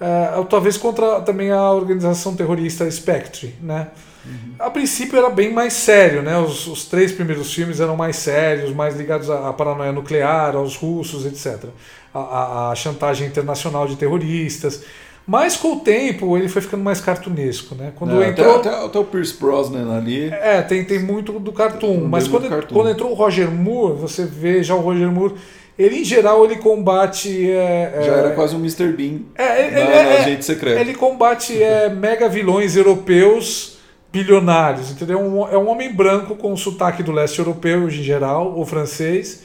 uh, 0.00 0.44
talvez 0.46 0.76
contra 0.76 1.20
também 1.20 1.50
a 1.50 1.70
organização 1.70 2.34
terrorista 2.34 2.90
Spectre, 2.90 3.54
né? 3.60 3.88
Uhum. 4.24 4.54
A 4.58 4.70
princípio 4.70 5.18
era 5.18 5.28
bem 5.28 5.52
mais 5.52 5.74
sério, 5.74 6.22
né? 6.22 6.38
Os, 6.38 6.66
os, 6.66 6.86
três 6.86 7.12
primeiros 7.12 7.52
filmes 7.52 7.78
eram 7.78 7.96
mais 7.96 8.16
sérios, 8.16 8.72
mais 8.72 8.96
ligados 8.96 9.28
à, 9.28 9.50
à 9.50 9.52
paranoia 9.52 9.92
nuclear, 9.92 10.56
aos 10.56 10.76
russos, 10.76 11.26
etc. 11.26 11.68
A, 12.12 12.18
a, 12.18 12.70
a, 12.70 12.74
chantagem 12.74 13.28
internacional 13.28 13.86
de 13.86 13.96
terroristas. 13.96 14.82
Mas 15.26 15.56
com 15.56 15.72
o 15.72 15.80
tempo 15.80 16.36
ele 16.36 16.48
foi 16.48 16.60
ficando 16.60 16.84
mais 16.84 17.00
cartunesco, 17.00 17.74
né? 17.74 17.92
Quando 17.96 18.22
é, 18.22 18.28
entrou 18.28 18.56
até, 18.56 18.68
até, 18.68 18.84
até, 18.84 18.98
o 18.98 19.04
Pierce 19.04 19.34
Brosnan 19.38 19.96
ali. 19.96 20.28
É, 20.28 20.60
tem, 20.60 20.84
tem 20.84 20.98
muito 20.98 21.32
do 21.40 21.52
cartoon. 21.52 22.06
Mas 22.06 22.28
quando, 22.28 22.48
cartoon. 22.48 22.74
quando 22.74 22.90
entrou 22.90 23.10
o 23.10 23.14
Roger 23.14 23.50
Moore, 23.50 23.98
você 23.98 24.26
vê 24.26 24.62
já 24.62 24.74
o 24.74 24.80
Roger 24.80 25.10
Moore 25.10 25.34
ele, 25.78 26.00
em 26.00 26.04
geral, 26.04 26.44
ele 26.44 26.56
combate. 26.56 27.50
É, 27.50 28.02
Já 28.04 28.12
é, 28.12 28.18
era 28.18 28.30
quase 28.30 28.54
um 28.54 28.60
Mr. 28.60 28.92
Bean 28.92 29.22
é, 29.34 29.66
ele, 29.66 29.80
é, 29.80 30.18
agente 30.18 30.44
secreto. 30.44 30.78
Ele 30.78 30.94
combate 30.94 31.60
é, 31.60 31.88
mega 31.94 32.28
vilões 32.28 32.76
europeus 32.76 33.78
bilionários, 34.12 34.92
entendeu? 34.92 35.18
Um, 35.18 35.48
é 35.48 35.58
um 35.58 35.68
homem 35.68 35.92
branco 35.92 36.36
com 36.36 36.52
o 36.52 36.56
sotaque 36.56 37.02
do 37.02 37.10
leste 37.10 37.40
europeu, 37.40 37.88
em 37.88 37.90
geral, 37.90 38.54
ou 38.56 38.64
francês, 38.64 39.42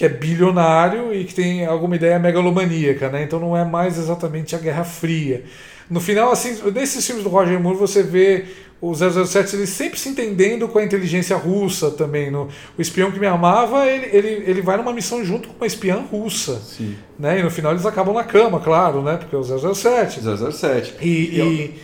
que 0.00 0.06
é 0.06 0.08
bilionário 0.08 1.14
e 1.14 1.24
que 1.26 1.34
tem 1.34 1.66
alguma 1.66 1.94
ideia 1.94 2.18
megalomaníaca, 2.18 3.10
né? 3.10 3.22
Então 3.22 3.38
não 3.38 3.54
é 3.54 3.66
mais 3.66 3.98
exatamente 3.98 4.56
a 4.56 4.58
Guerra 4.58 4.82
Fria. 4.82 5.44
No 5.90 6.00
final, 6.00 6.32
assim, 6.32 6.56
nesses 6.72 7.06
filmes 7.06 7.22
do 7.22 7.28
Roger 7.28 7.60
Moore, 7.60 7.76
você 7.76 8.02
vê 8.02 8.46
o 8.80 8.94
007 8.94 9.56
ele 9.56 9.66
sempre 9.66 10.00
se 10.00 10.08
entendendo 10.08 10.66
com 10.68 10.78
a 10.78 10.82
inteligência 10.82 11.36
russa 11.36 11.90
também. 11.90 12.30
No, 12.30 12.48
o 12.78 12.80
espião 12.80 13.10
que 13.10 13.20
me 13.20 13.26
amava, 13.26 13.86
ele, 13.86 14.08
ele, 14.10 14.44
ele 14.46 14.62
vai 14.62 14.78
numa 14.78 14.94
missão 14.94 15.22
junto 15.22 15.50
com 15.50 15.56
uma 15.56 15.66
espiã 15.66 15.96
russa. 15.96 16.58
Sim. 16.60 16.96
Né? 17.18 17.40
E 17.40 17.42
no 17.42 17.50
final 17.50 17.72
eles 17.72 17.84
acabam 17.84 18.14
na 18.14 18.24
cama, 18.24 18.58
claro, 18.58 19.02
né? 19.02 19.18
Porque 19.18 19.36
é 19.36 19.38
o 19.38 19.74
007. 19.74 20.20
007. 20.22 20.94
E, 21.02 21.08
e, 21.08 21.40
e, 21.40 21.74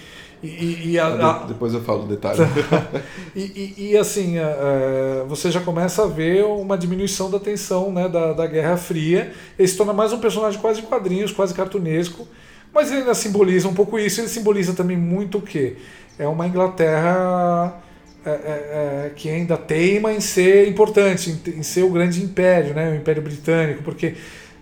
e, 0.43 0.91
e 0.91 0.99
a, 0.99 1.45
depois 1.49 1.73
eu 1.73 1.81
falo 1.81 2.05
o 2.05 2.07
detalhe. 2.07 2.41
e, 3.35 3.75
e, 3.91 3.97
assim, 3.97 4.39
é, 4.39 5.25
você 5.29 5.51
já 5.51 5.61
começa 5.61 6.05
a 6.05 6.07
ver 6.07 6.45
uma 6.45 6.77
diminuição 6.77 7.31
da 7.31 7.39
tensão 7.39 7.91
né, 7.91 8.09
da, 8.09 8.33
da 8.33 8.47
Guerra 8.47 8.77
Fria. 8.77 9.33
Ele 9.59 9.67
se 9.67 9.77
torna 9.77 9.93
mais 9.93 10.13
um 10.13 10.19
personagem 10.19 10.61
quase 10.61 10.81
de 10.81 10.87
quadrinhos, 10.87 11.33
quase 11.33 11.55
cartunesco. 11.55 12.29
Mas 12.73 12.91
ele 12.91 13.01
ainda 13.01 13.15
simboliza 13.15 13.67
um 13.69 13.75
pouco 13.75 13.99
isso. 13.99 14.21
Ele 14.21 14.29
simboliza 14.29 14.75
também 14.75 14.97
muito 14.97 15.39
o 15.39 15.43
quê? 15.43 15.77
É 16.19 16.29
uma 16.29 16.47
Inglaterra 16.47 17.83
é, 18.27 18.31
é, 18.31 18.35
é, 18.35 19.13
que 19.15 19.31
ainda 19.31 19.57
teima 19.57 20.13
em 20.13 20.21
ser 20.21 20.69
importante, 20.69 21.31
em, 21.31 21.59
em, 21.59 21.63
ser 21.63 21.85
o 21.85 21.91
grande 21.91 22.21
império, 22.21 22.75
né, 22.75 22.91
o 22.91 22.97
Império 22.97 23.23
Britânico, 23.23 23.85
porque 23.85 24.17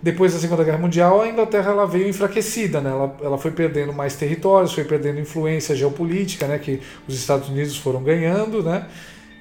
depois 0.05 0.35
da 0.35 0.39
Segunda 0.39 0.63
Guerra 0.63 0.77
Mundial 0.77 1.19
a 1.19 1.27
Inglaterra 1.27 1.71
ela 1.71 1.87
veio 1.87 2.07
enfraquecida, 2.07 2.79
né, 2.79 2.91
ela, 2.91 3.17
ela 3.23 3.37
foi 3.39 3.49
perdendo 3.49 3.91
mais 3.91 4.15
territórios, 4.15 4.71
foi 4.71 4.83
perdendo 4.83 5.19
influência 5.19 5.75
geopolítica, 5.75 6.45
né, 6.45 6.59
que 6.59 6.79
os 7.07 7.15
Estados 7.15 7.49
Unidos 7.49 7.75
foram 7.75 8.03
ganhando, 8.03 8.61
né, 8.61 8.85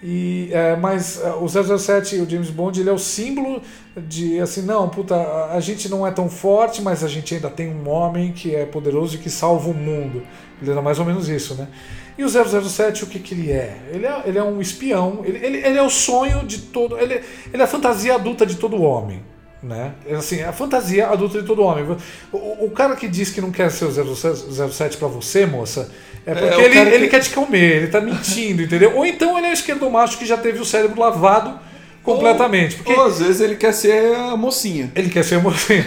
e, 0.03 0.49
é, 0.53 0.75
mas 0.75 1.23
é, 1.23 1.35
o 1.35 1.47
007 1.47 2.17
e 2.17 2.21
o 2.23 2.31
James 2.31 2.49
Bond 2.49 2.81
ele 2.81 2.89
é 2.89 2.93
o 2.95 2.99
símbolo 2.99 3.61
de 3.95 4.41
assim, 4.41 4.63
não, 4.63 4.89
puta, 4.89 5.15
a 5.51 5.61
gente 5.61 5.87
não 5.87 6.07
é 6.07 6.11
tão 6.11 6.31
forte, 6.31 6.81
mas 6.81 7.05
a 7.05 7.09
gente 7.09 7.35
ainda 7.35 7.51
tem 7.51 7.69
um 7.69 7.87
homem 7.87 8.33
que 8.33 8.55
é 8.55 8.65
poderoso 8.65 9.17
e 9.17 9.19
que 9.19 9.29
salva 9.29 9.69
o 9.69 9.75
mundo. 9.75 10.23
Ele 10.63 10.71
era 10.71 10.81
mais 10.81 10.99
ou 10.99 11.05
menos 11.05 11.29
isso, 11.29 11.55
né? 11.55 11.69
E 12.17 12.25
o 12.25 12.29
007, 12.29 13.05
o 13.05 13.07
que, 13.07 13.19
que 13.19 13.35
ele 13.35 13.51
é? 13.51 13.79
Ele 13.93 14.07
é, 14.07 14.23
ele 14.27 14.39
é 14.39 14.43
um 14.43 14.61
espião, 14.61 15.23
ele, 15.25 15.45
ele, 15.45 15.59
ele 15.59 15.79
é 15.79 15.83
o 15.83 15.91
sonho 15.91 16.45
de 16.45 16.59
todo. 16.59 16.99
Ele, 16.99 17.23
ele 17.53 17.63
é 17.63 17.65
a 17.65 17.67
fantasia 17.67 18.15
adulta 18.15 18.45
de 18.45 18.57
todo 18.57 18.81
homem. 18.83 19.23
Né? 19.65 19.95
Assim, 20.17 20.43
a 20.43 20.53
fantasia 20.53 21.09
adulta 21.09 21.41
de 21.41 21.47
todo 21.47 21.63
homem. 21.63 21.85
O, 22.31 22.67
o 22.67 22.71
cara 22.71 22.95
que 22.95 23.09
diz 23.09 23.31
que 23.31 23.41
não 23.41 23.51
quer 23.51 23.71
ser 23.71 23.87
o 23.87 24.15
07 24.15 24.99
para 24.99 25.09
você, 25.09 25.47
moça, 25.47 25.91
é, 26.27 26.33
é 26.33 26.35
porque 26.35 26.61
é, 26.61 26.65
ele, 26.65 26.95
ele 26.95 27.09
quer 27.09 27.21
te 27.21 27.31
comer, 27.31 27.77
ele 27.77 27.87
tá 27.87 27.99
mentindo, 27.99 28.63
entendeu? 28.63 28.95
Ou 28.95 29.07
então 29.07 29.39
ele 29.39 29.47
é 29.47 29.51
o 29.51 29.55
esquerdomacho 29.55 30.19
que 30.19 30.27
já 30.27 30.37
teve 30.37 30.59
o 30.61 30.67
cérebro 30.67 31.01
lavado 31.01 31.59
completamente. 32.03 32.77
Porque 32.77 32.93
ou 32.93 33.07
às 33.07 33.21
vezes 33.21 33.41
ele 33.41 33.57
quer 33.57 33.73
ser 33.73 34.15
a 34.15 34.37
mocinha. 34.37 34.93
Ele 34.95 35.09
quer 35.09 35.25
ser 35.25 35.37
a 35.37 35.41
mocinha. 35.41 35.87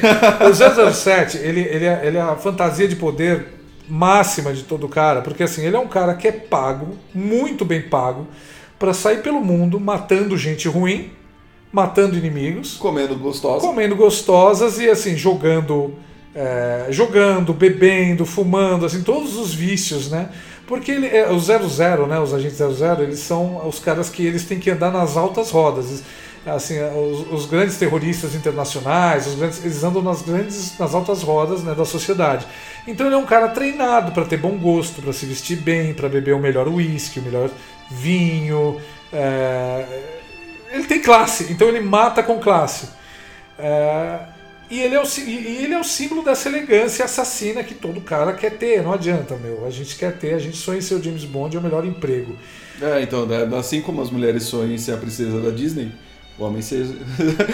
o 0.49 0.91
007, 0.91 1.37
ele, 1.37 1.61
ele, 1.61 1.85
é, 1.85 2.01
ele 2.03 2.17
é 2.17 2.21
a 2.21 2.35
fantasia 2.35 2.87
de 2.87 2.95
poder 2.95 3.45
máxima 3.87 4.51
de 4.53 4.63
todo 4.63 4.89
cara, 4.89 5.21
porque 5.21 5.43
assim, 5.43 5.63
ele 5.63 5.75
é 5.75 5.79
um 5.79 5.87
cara 5.87 6.15
que 6.15 6.27
é 6.27 6.31
pago, 6.31 6.97
muito 7.13 7.63
bem 7.63 7.83
pago, 7.83 8.27
para 8.77 8.93
sair 8.93 9.21
pelo 9.21 9.39
mundo 9.39 9.79
matando 9.79 10.35
gente 10.35 10.67
ruim, 10.67 11.11
matando 11.71 12.17
inimigos, 12.17 12.75
comendo 12.75 13.15
gostosas, 13.15 13.61
comendo 13.61 13.95
gostosas 13.95 14.79
e 14.79 14.89
assim 14.89 15.17
jogando 15.17 15.93
é, 16.37 16.85
jogando, 16.91 17.51
bebendo, 17.51 18.23
fumando, 18.23 18.85
assim, 18.85 19.01
todos 19.01 19.35
os 19.37 19.55
vícios, 19.55 20.11
né? 20.11 20.29
Porque 20.67 20.91
ele, 20.91 21.07
é, 21.07 21.31
o 21.31 21.39
00, 21.39 22.05
né, 22.05 22.19
os 22.19 22.31
agentes 22.31 22.57
00, 22.57 23.01
eles 23.01 23.19
são 23.19 23.67
os 23.67 23.79
caras 23.79 24.07
que 24.07 24.23
eles 24.23 24.45
têm 24.45 24.59
que 24.59 24.69
andar 24.69 24.91
nas 24.91 25.17
altas 25.17 25.49
rodas. 25.49 26.03
Assim, 26.45 26.75
os, 26.79 27.31
os 27.31 27.45
grandes 27.47 27.77
terroristas 27.77 28.35
internacionais, 28.35 29.25
os 29.25 29.35
grandes, 29.35 29.65
eles 29.65 29.83
andam 29.83 30.03
nas 30.03 30.21
grandes, 30.21 30.77
nas 30.77 30.93
altas 30.93 31.23
rodas 31.23 31.63
né, 31.63 31.73
da 31.73 31.83
sociedade. 31.83 32.45
Então 32.85 33.07
ele 33.07 33.15
é 33.15 33.17
um 33.17 33.25
cara 33.25 33.49
treinado 33.49 34.11
para 34.11 34.23
ter 34.23 34.37
bom 34.37 34.57
gosto, 34.57 35.01
para 35.01 35.11
se 35.11 35.25
vestir 35.25 35.57
bem, 35.57 35.93
para 35.93 36.07
beber 36.07 36.35
o 36.35 36.39
melhor 36.39 36.67
uísque, 36.67 37.19
o 37.19 37.23
melhor 37.23 37.49
vinho. 37.89 38.77
É... 39.11 40.16
Ele 40.71 40.83
tem 40.83 41.01
classe, 41.01 41.51
então 41.51 41.67
ele 41.67 41.79
mata 41.79 42.21
com 42.23 42.39
classe. 42.39 42.89
É... 43.57 44.19
E 44.69 44.81
ele, 44.81 44.95
é 44.95 45.01
o, 45.01 45.05
e 45.25 45.63
ele 45.63 45.73
é 45.73 45.79
o 45.79 45.83
símbolo 45.83 46.21
dessa 46.21 46.49
elegância 46.49 47.05
assassina 47.05 47.63
que 47.63 47.73
todo 47.73 48.01
cara 48.01 48.33
quer 48.33 48.57
ter. 48.57 48.83
Não 48.83 48.91
adianta, 48.91 49.37
meu. 49.37 49.65
A 49.65 49.69
gente 49.69 49.95
quer 49.95 50.17
ter, 50.17 50.33
a 50.33 50.39
gente 50.39 50.57
sonha 50.57 50.79
em 50.79 50.81
ser 50.81 50.95
o 50.95 51.03
James 51.03 51.23
Bond, 51.23 51.55
é 51.55 51.59
o 51.59 51.63
melhor 51.63 51.85
emprego. 51.85 52.35
É, 52.81 53.01
então, 53.01 53.25
né, 53.25 53.47
assim 53.57 53.81
como 53.81 54.01
as 54.01 54.11
mulheres 54.11 54.43
sonham 54.43 54.73
em 54.73 54.77
ser 54.77 54.93
a 54.93 54.97
princesa 54.97 55.39
da 55.39 55.51
Disney, 55.51 55.91
o 56.37 56.43
homem, 56.43 56.61
ser... 56.61 56.85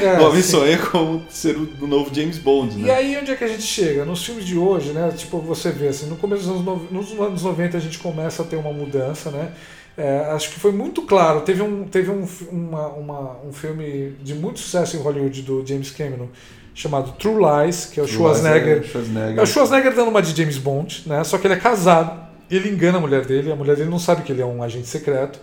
É, 0.01 0.19
o 0.19 0.27
homem 0.27 0.41
sonha 0.41 0.77
com 0.77 1.21
ser 1.29 1.55
o 1.55 1.87
novo 1.87 2.13
James 2.13 2.39
Bond, 2.39 2.77
né? 2.77 2.87
E 2.87 2.91
aí 2.91 3.17
onde 3.17 3.31
é 3.31 3.35
que 3.35 3.43
a 3.43 3.47
gente 3.47 3.63
chega? 3.63 4.03
Nos 4.03 4.25
filmes 4.25 4.43
de 4.43 4.57
hoje, 4.57 4.91
né? 4.91 5.13
Tipo, 5.15 5.39
você 5.39 5.71
vê 5.71 5.89
assim, 5.89 6.07
no 6.07 6.17
começo 6.17 6.43
dos 6.47 6.67
anos, 6.67 6.91
nos 6.91 7.11
anos 7.19 7.43
90 7.43 7.77
a 7.77 7.79
gente 7.79 7.99
começa 7.99 8.41
a 8.41 8.45
ter 8.45 8.55
uma 8.55 8.73
mudança, 8.73 9.29
né? 9.29 9.53
É, 9.97 10.31
acho 10.31 10.49
que 10.51 10.59
foi 10.59 10.71
muito 10.71 11.03
claro. 11.03 11.41
Teve 11.41 11.61
um, 11.61 11.85
teve 11.85 12.09
um, 12.09 12.27
uma, 12.51 12.87
uma, 12.87 13.37
um 13.45 13.53
filme 13.53 14.15
de 14.21 14.33
muito 14.33 14.59
sucesso 14.59 14.97
em 14.97 14.99
Hollywood 14.99 15.41
do 15.43 15.65
James 15.65 15.91
Cameron 15.91 16.29
chamado 16.73 17.11
True 17.13 17.35
Lies, 17.35 17.85
que 17.85 17.99
é 17.99 18.03
o 18.03 18.05
True 18.05 18.17
Schwarzenegger. 18.17 18.79
É, 18.79 18.83
Schwarzenegger. 18.83 19.39
É 19.39 19.41
o 19.41 19.45
Schwarzenegger 19.45 19.93
dando 19.93 20.09
uma 20.09 20.21
de 20.21 20.35
James 20.35 20.57
Bond, 20.57 21.03
né? 21.05 21.23
Só 21.23 21.37
que 21.37 21.45
ele 21.45 21.53
é 21.53 21.57
casado. 21.57 22.23
Ele 22.49 22.69
engana 22.69 22.97
a 22.97 23.01
mulher 23.01 23.25
dele, 23.25 23.51
a 23.51 23.55
mulher 23.55 23.75
dele 23.75 23.89
não 23.89 23.99
sabe 23.99 24.23
que 24.23 24.31
ele 24.31 24.41
é 24.41 24.45
um 24.45 24.61
agente 24.61 24.87
secreto. 24.87 25.39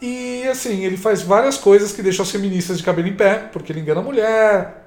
E 0.00 0.44
assim, 0.48 0.84
ele 0.84 0.96
faz 0.96 1.22
várias 1.22 1.56
coisas 1.56 1.92
que 1.92 2.02
deixam 2.02 2.22
as 2.22 2.30
feministas 2.30 2.78
de 2.78 2.84
cabelo 2.84 3.08
em 3.08 3.14
pé, 3.14 3.48
porque 3.52 3.72
ele 3.72 3.80
engana 3.80 4.00
a 4.00 4.04
mulher. 4.04 4.86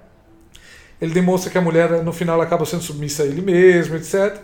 Ele 1.02 1.14
demonstra 1.14 1.50
que 1.50 1.58
a 1.58 1.62
mulher, 1.62 2.04
no 2.04 2.12
final, 2.12 2.42
acaba 2.42 2.66
sendo 2.66 2.84
submissa 2.84 3.24
a 3.24 3.26
ele 3.26 3.42
mesmo, 3.42 3.96
etc. 3.96 4.38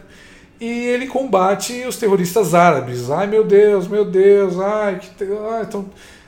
E 0.60 0.66
ele 0.66 1.08
combate 1.08 1.84
os 1.86 1.97
terroristas 1.97 2.53
árabes. 2.53 3.10
Ai 3.10 3.28
meu 3.28 3.43
Deus, 3.43 3.88
meu 3.88 4.06
Deus, 4.06 4.60
ai, 4.60 4.99
que. 4.99 5.24
Ai, 5.51 5.64
estão 5.64 5.86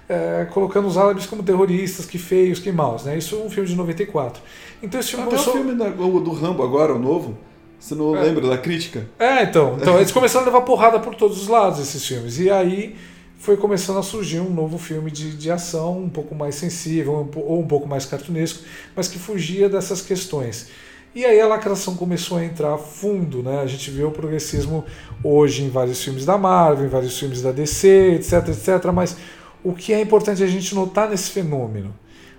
é, 0.10 0.48
colocando 0.52 0.88
os 0.88 0.98
árabes 0.98 1.26
como 1.26 1.44
terroristas, 1.44 2.06
que 2.06 2.18
feios, 2.18 2.60
que 2.60 2.72
maus. 2.72 3.04
Né? 3.04 3.18
Isso 3.18 3.36
é 3.36 3.40
um 3.40 3.50
filme 3.50 3.70
de 3.70 3.76
94. 3.76 4.42
Então 4.82 5.00
esse 5.00 5.12
filme 5.12 5.26
Até 5.26 5.36
começou... 5.36 5.54
o 5.54 5.58
filme 5.58 5.76
da, 5.76 5.90
do 5.90 6.32
Rambo 6.32 6.64
agora, 6.64 6.94
o 6.94 7.00
novo. 7.00 7.38
Você 7.80 7.94
não 7.94 8.16
é. 8.16 8.24
lembra 8.24 8.48
da 8.48 8.58
crítica? 8.58 9.08
É, 9.20 9.44
então. 9.44 9.78
Então 9.80 9.96
eles 9.98 10.12
começaram 10.12 10.46
a 10.46 10.50
levar 10.50 10.62
porrada 10.62 11.00
por 11.00 11.16
todos 11.16 11.42
os 11.42 11.48
lados, 11.48 11.80
esses 11.80 12.06
filmes. 12.06 12.40
E 12.40 12.50
aí 12.50 12.96
foi 13.38 13.56
começando 13.56 14.00
a 14.00 14.04
surgir 14.04 14.40
um 14.40 14.50
novo 14.50 14.78
filme 14.78 15.12
de, 15.12 15.36
de 15.38 15.52
ação, 15.52 16.00
um 16.00 16.10
pouco 16.10 16.34
mais 16.34 16.56
sensível, 16.56 17.30
ou 17.36 17.62
um 17.62 17.68
pouco 17.68 17.88
mais 17.88 18.06
cartunesco, 18.06 18.64
mas 18.96 19.08
que 19.08 19.20
fugia 19.20 19.70
dessas 19.70 20.02
questões. 20.02 20.70
E 21.18 21.26
aí 21.26 21.42
a 21.42 21.48
lacração 21.48 21.96
começou 21.96 22.38
a 22.38 22.46
entrar 22.46 22.78
fundo, 22.78 23.42
né? 23.42 23.60
A 23.60 23.66
gente 23.66 23.90
vê 23.90 24.04
o 24.04 24.12
progressismo 24.12 24.86
hoje 25.24 25.64
em 25.64 25.68
vários 25.68 26.04
filmes 26.04 26.26
da 26.26 26.38
Marvel, 26.38 26.86
em 26.86 26.90
vários 26.90 27.18
filmes 27.18 27.42
da 27.42 27.52
DC, 27.52 27.88
etc, 28.18 28.50
etc. 28.50 28.92
Mas 28.94 29.18
o 29.64 29.74
que 29.74 29.94
é 29.94 30.00
importante 30.00 30.44
a 30.44 30.48
gente 30.48 30.76
notar 30.76 31.10
nesse 31.10 31.32
fenômeno? 31.32 31.92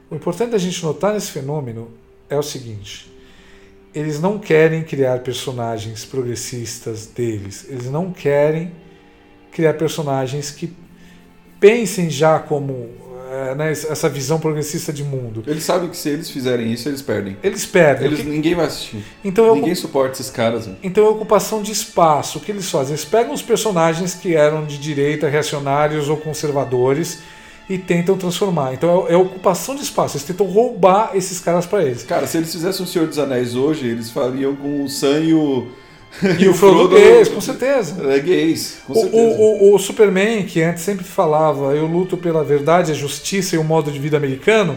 O 0.08 0.14
importante 0.14 0.54
a 0.54 0.58
gente 0.58 0.80
notar 0.84 1.12
nesse 1.12 1.32
fenômeno 1.32 1.90
é 2.30 2.38
o 2.38 2.42
seguinte: 2.42 3.12
eles 3.92 4.20
não 4.20 4.38
querem 4.38 4.84
criar 4.84 5.24
personagens 5.24 6.04
progressistas 6.04 7.04
deles, 7.04 7.66
eles 7.68 7.90
não 7.90 8.12
querem 8.12 8.70
criar 9.50 9.74
personagens 9.74 10.52
que 10.52 10.72
pensem 11.58 12.08
já 12.08 12.38
como 12.38 12.90
é, 13.30 13.54
né, 13.54 13.70
essa 13.70 14.08
visão 14.08 14.40
progressista 14.40 14.92
de 14.92 15.04
mundo. 15.04 15.42
Eles 15.46 15.64
sabem 15.64 15.88
que 15.88 15.96
se 15.96 16.08
eles 16.08 16.30
fizerem 16.30 16.72
isso, 16.72 16.88
eles 16.88 17.02
perdem. 17.02 17.36
Eles 17.42 17.66
perdem. 17.66 18.06
Eles, 18.06 18.20
que... 18.20 18.26
Ninguém 18.26 18.54
vai 18.54 18.66
assistir. 18.66 19.04
Então, 19.22 19.54
ninguém 19.54 19.74
suporta 19.74 20.12
esses 20.12 20.30
caras. 20.30 20.66
Né? 20.66 20.76
Então 20.82 21.04
é 21.04 21.08
ocupação 21.08 21.62
de 21.62 21.72
espaço. 21.72 22.38
O 22.38 22.40
que 22.40 22.50
eles 22.50 22.70
fazem? 22.70 22.94
Eles 22.94 23.04
pegam 23.04 23.34
os 23.34 23.42
personagens 23.42 24.14
que 24.14 24.34
eram 24.34 24.64
de 24.64 24.78
direita, 24.78 25.28
reacionários 25.28 26.08
ou 26.08 26.16
conservadores 26.16 27.18
e 27.68 27.76
tentam 27.76 28.16
transformar. 28.16 28.72
Então 28.72 29.06
é, 29.08 29.12
é 29.12 29.16
ocupação 29.16 29.74
de 29.74 29.82
espaço. 29.82 30.16
Eles 30.16 30.26
tentam 30.26 30.46
roubar 30.46 31.10
esses 31.14 31.38
caras 31.38 31.66
para 31.66 31.84
eles. 31.84 32.02
Cara, 32.02 32.26
se 32.26 32.38
eles 32.38 32.50
fizessem 32.50 32.84
o 32.84 32.88
Senhor 32.88 33.06
dos 33.06 33.18
Anéis 33.18 33.54
hoje, 33.54 33.86
eles 33.86 34.10
fariam 34.10 34.56
com 34.56 34.84
o 34.84 34.88
Sam 34.88 35.20
e 35.20 35.34
o 35.34 35.68
E 36.38 36.48
o 36.48 36.54
Frodo 36.54 36.88
gays, 36.88 37.28
com 37.28 37.40
certeza. 37.40 37.96
É 38.12 38.18
gays, 38.18 38.78
com 38.86 38.92
O, 38.92 38.96
certeza. 38.96 39.16
o, 39.16 39.72
o, 39.72 39.74
o 39.74 39.78
Superman, 39.78 40.44
que 40.44 40.62
antes 40.62 40.82
sempre 40.82 41.04
falava 41.04 41.74
eu 41.74 41.86
luto 41.86 42.16
pela 42.16 42.42
verdade, 42.42 42.90
a 42.90 42.94
justiça 42.94 43.54
e 43.56 43.59
o 43.59 43.64
modo 43.64 43.90
de 43.92 43.98
vida 43.98 44.16
americano, 44.16 44.76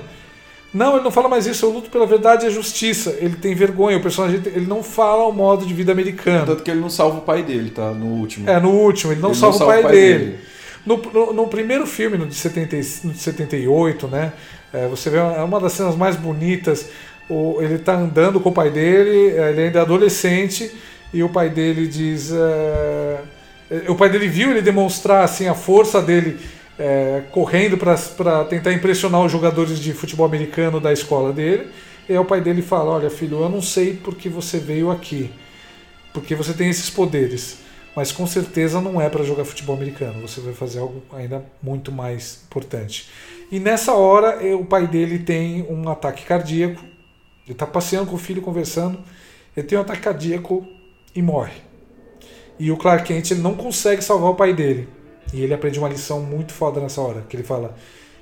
não, 0.73 0.95
ele 0.95 1.03
não 1.03 1.11
fala 1.11 1.27
mais 1.27 1.45
isso, 1.47 1.65
eu 1.65 1.69
luto 1.69 1.89
pela 1.89 2.05
verdade 2.05 2.45
e 2.45 2.47
a 2.47 2.51
justiça. 2.51 3.17
Ele 3.19 3.35
tem 3.35 3.53
vergonha, 3.53 3.97
o 3.97 4.01
personagem 4.01 4.41
ele 4.45 4.65
não 4.67 4.81
fala 4.83 5.25
o 5.27 5.31
modo 5.33 5.65
de 5.65 5.73
vida 5.73 5.91
americano. 5.91 6.45
Tanto 6.45 6.63
que 6.63 6.71
ele 6.71 6.79
não 6.79 6.89
salva 6.89 7.17
o 7.17 7.21
pai 7.21 7.43
dele, 7.43 7.71
tá? 7.71 7.91
No 7.91 8.05
último. 8.05 8.49
É, 8.49 8.59
no 8.59 8.69
último, 8.71 9.11
ele 9.11 9.19
não 9.21 9.31
Ele 9.31 9.37
salva 9.39 9.57
o 9.63 9.67
pai, 9.67 9.83
dele. 9.91 10.39
No, 10.85 10.97
no, 10.97 11.33
no 11.33 11.47
primeiro 11.47 11.85
filme, 11.85 12.17
no 12.17 12.25
de, 12.25 12.35
70, 12.35 12.75
e- 12.77 12.85
no 13.03 13.11
de 13.11 13.19
78, 13.19 14.07
né? 14.07 14.31
é, 14.73 14.87
você 14.87 15.09
vê 15.09 15.19
uma, 15.19 15.43
uma 15.43 15.59
das 15.59 15.73
cenas 15.73 15.95
mais 15.95 16.15
bonitas. 16.15 16.87
O, 17.29 17.57
ele 17.61 17.77
tá 17.77 17.93
andando 17.95 18.39
com 18.39 18.49
o 18.49 18.53
pai 18.53 18.69
dele, 18.69 19.35
é, 19.37 19.49
ele 19.51 19.61
ainda 19.63 19.79
é 19.79 19.81
adolescente, 19.81 20.71
e 21.13 21.23
o 21.23 21.29
pai 21.29 21.49
dele 21.49 21.87
diz. 21.87 22.31
é, 22.31 23.19
o 23.87 23.95
pai 23.95 24.09
dele 24.09 24.27
viu 24.27 24.51
ele 24.51 24.61
demonstrar 24.61 25.23
assim, 25.23 25.47
a 25.47 25.53
força 25.53 26.01
dele 26.01 26.39
é, 26.77 27.23
correndo 27.31 27.77
para 27.77 28.45
tentar 28.45 28.73
impressionar 28.73 29.21
os 29.21 29.31
jogadores 29.31 29.79
de 29.79 29.93
futebol 29.93 30.25
americano 30.25 30.79
da 30.79 30.91
escola 30.91 31.31
dele. 31.31 31.67
E 32.07 32.13
aí 32.13 32.19
o 32.19 32.25
pai 32.25 32.41
dele 32.41 32.61
fala: 32.61 32.91
Olha, 32.91 33.09
filho, 33.09 33.41
eu 33.41 33.49
não 33.49 33.61
sei 33.61 33.93
porque 33.93 34.29
você 34.29 34.57
veio 34.57 34.91
aqui, 34.91 35.31
porque 36.13 36.35
você 36.35 36.53
tem 36.53 36.69
esses 36.69 36.89
poderes 36.89 37.61
mas 37.95 38.11
com 38.11 38.25
certeza 38.25 38.79
não 38.79 39.01
é 39.01 39.09
para 39.09 39.23
jogar 39.23 39.43
futebol 39.45 39.75
americano. 39.75 40.21
Você 40.21 40.39
vai 40.39 40.53
fazer 40.53 40.79
algo 40.79 41.03
ainda 41.13 41.43
muito 41.61 41.91
mais 41.91 42.43
importante. 42.45 43.09
E 43.51 43.59
nessa 43.59 43.93
hora, 43.93 44.39
o 44.55 44.65
pai 44.65 44.87
dele 44.87 45.19
tem 45.19 45.65
um 45.69 45.89
ataque 45.89 46.23
cardíaco. 46.23 46.81
Ele 47.45 47.51
está 47.51 47.67
passeando 47.67 48.09
com 48.09 48.15
o 48.15 48.19
filho, 48.19 48.41
conversando. 48.41 48.99
Ele 49.55 49.67
tem 49.67 49.77
um 49.77 49.81
ataque 49.81 50.01
cardíaco 50.01 50.65
e 51.15 51.21
morre. 51.21 51.61
E 52.59 52.71
o 52.71 52.77
Clark 52.77 53.05
Kent 53.05 53.31
ele 53.31 53.41
não 53.41 53.55
consegue 53.55 54.01
salvar 54.03 54.31
o 54.31 54.35
pai 54.35 54.53
dele. 54.53 54.87
E 55.33 55.41
ele 55.41 55.53
aprende 55.53 55.79
uma 55.79 55.89
lição 55.89 56.21
muito 56.21 56.51
foda 56.53 56.79
nessa 56.81 57.01
hora, 57.01 57.21
que 57.21 57.35
ele 57.35 57.43
fala: 57.43 57.75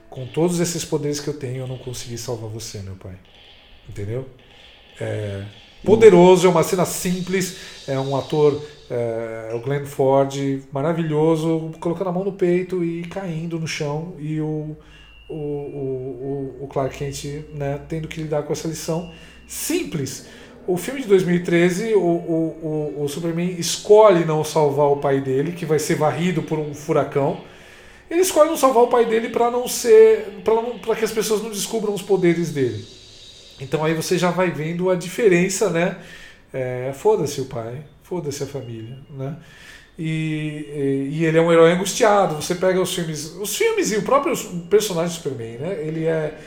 "Com 0.10 0.28
todos 0.28 0.60
esses 0.60 0.86
poderes 0.86 1.20
que 1.20 1.28
eu 1.28 1.34
tenho, 1.34 1.60
eu 1.64 1.68
não 1.68 1.78
consegui 1.78 2.18
salvar 2.18 2.50
você, 2.50 2.80
meu 2.80 2.96
pai". 2.96 3.16
Entendeu? 3.90 4.26
É 5.00 5.46
poderoso, 5.86 6.46
é 6.48 6.50
uma 6.50 6.64
cena 6.64 6.86
simples, 6.86 7.58
é 7.88 8.00
um 8.00 8.16
ator, 8.18 8.62
é, 8.90 9.52
o 9.56 9.60
Glenn 9.62 9.86
Ford, 9.86 10.36
maravilhoso, 10.74 11.72
colocando 11.80 12.10
a 12.10 12.12
mão 12.12 12.24
no 12.26 12.34
peito 12.34 12.84
e 12.84 13.04
caindo 13.06 13.58
no 13.60 13.68
chão, 13.68 14.14
e 14.20 14.42
o, 14.42 14.76
o, 15.30 15.36
o, 15.36 16.58
o- 16.64 16.68
Clark 16.68 16.98
Kent 16.98 17.24
né, 17.54 17.80
tendo 17.88 18.08
que 18.08 18.22
lidar 18.22 18.44
com 18.44 18.54
essa 18.54 18.68
lição 18.68 19.12
simples. 19.48 20.28
O 20.70 20.78
filme 20.78 21.01
de 21.01 21.07
2013, 21.07 21.95
o, 21.95 21.99
o, 21.99 22.93
o, 22.99 23.03
o 23.03 23.09
Superman 23.09 23.55
escolhe 23.57 24.24
não 24.24 24.43
salvar 24.43 24.86
o 24.86 24.97
pai 24.97 25.20
dele, 25.20 25.53
que 25.53 25.65
vai 25.65 25.80
ser 25.80 25.95
varrido 25.95 26.43
por 26.43 26.59
um 26.59 26.76
furacão. 26.76 27.41
Ele 28.07 28.20
escolhe 28.20 28.51
não 28.51 28.55
salvar 28.55 28.84
o 28.84 28.88
pai 28.88 29.03
dele 29.05 29.30
para 29.30 29.49
não 29.49 29.67
ser, 29.67 30.43
para 30.84 30.95
que 30.95 31.03
as 31.03 31.11
pessoas 31.11 31.41
não 31.41 31.49
descubram 31.49 31.91
os 31.91 32.03
poderes 32.03 32.51
dele. 32.51 32.86
Então 33.59 33.84
aí 33.84 33.95
você 33.95 34.15
já 34.15 34.30
vai 34.30 34.51
vendo 34.51 34.91
a 34.91 34.95
diferença, 34.95 35.72
né? 35.72 35.97
É, 36.53 36.91
foda-se 36.93 37.41
o 37.41 37.45
pai, 37.45 37.82
foda-se 38.03 38.43
a 38.43 38.45
família, 38.45 38.99
né? 39.09 39.38
E, 39.97 41.09
e, 41.11 41.17
e 41.17 41.26
ele 41.26 41.39
é 41.39 41.41
um 41.41 41.51
herói 41.51 41.72
angustiado. 41.72 42.36
Você 42.36 42.53
pega 42.53 42.80
os 42.80 42.93
filmes, 42.93 43.36
os 43.41 43.57
filmes 43.57 43.91
e 43.91 43.97
o 43.97 44.03
próprio 44.03 44.38
personagem 44.70 45.17
do 45.17 45.24
Superman, 45.24 45.57
né? 45.57 45.80
Ele 45.82 46.05
é 46.05 46.38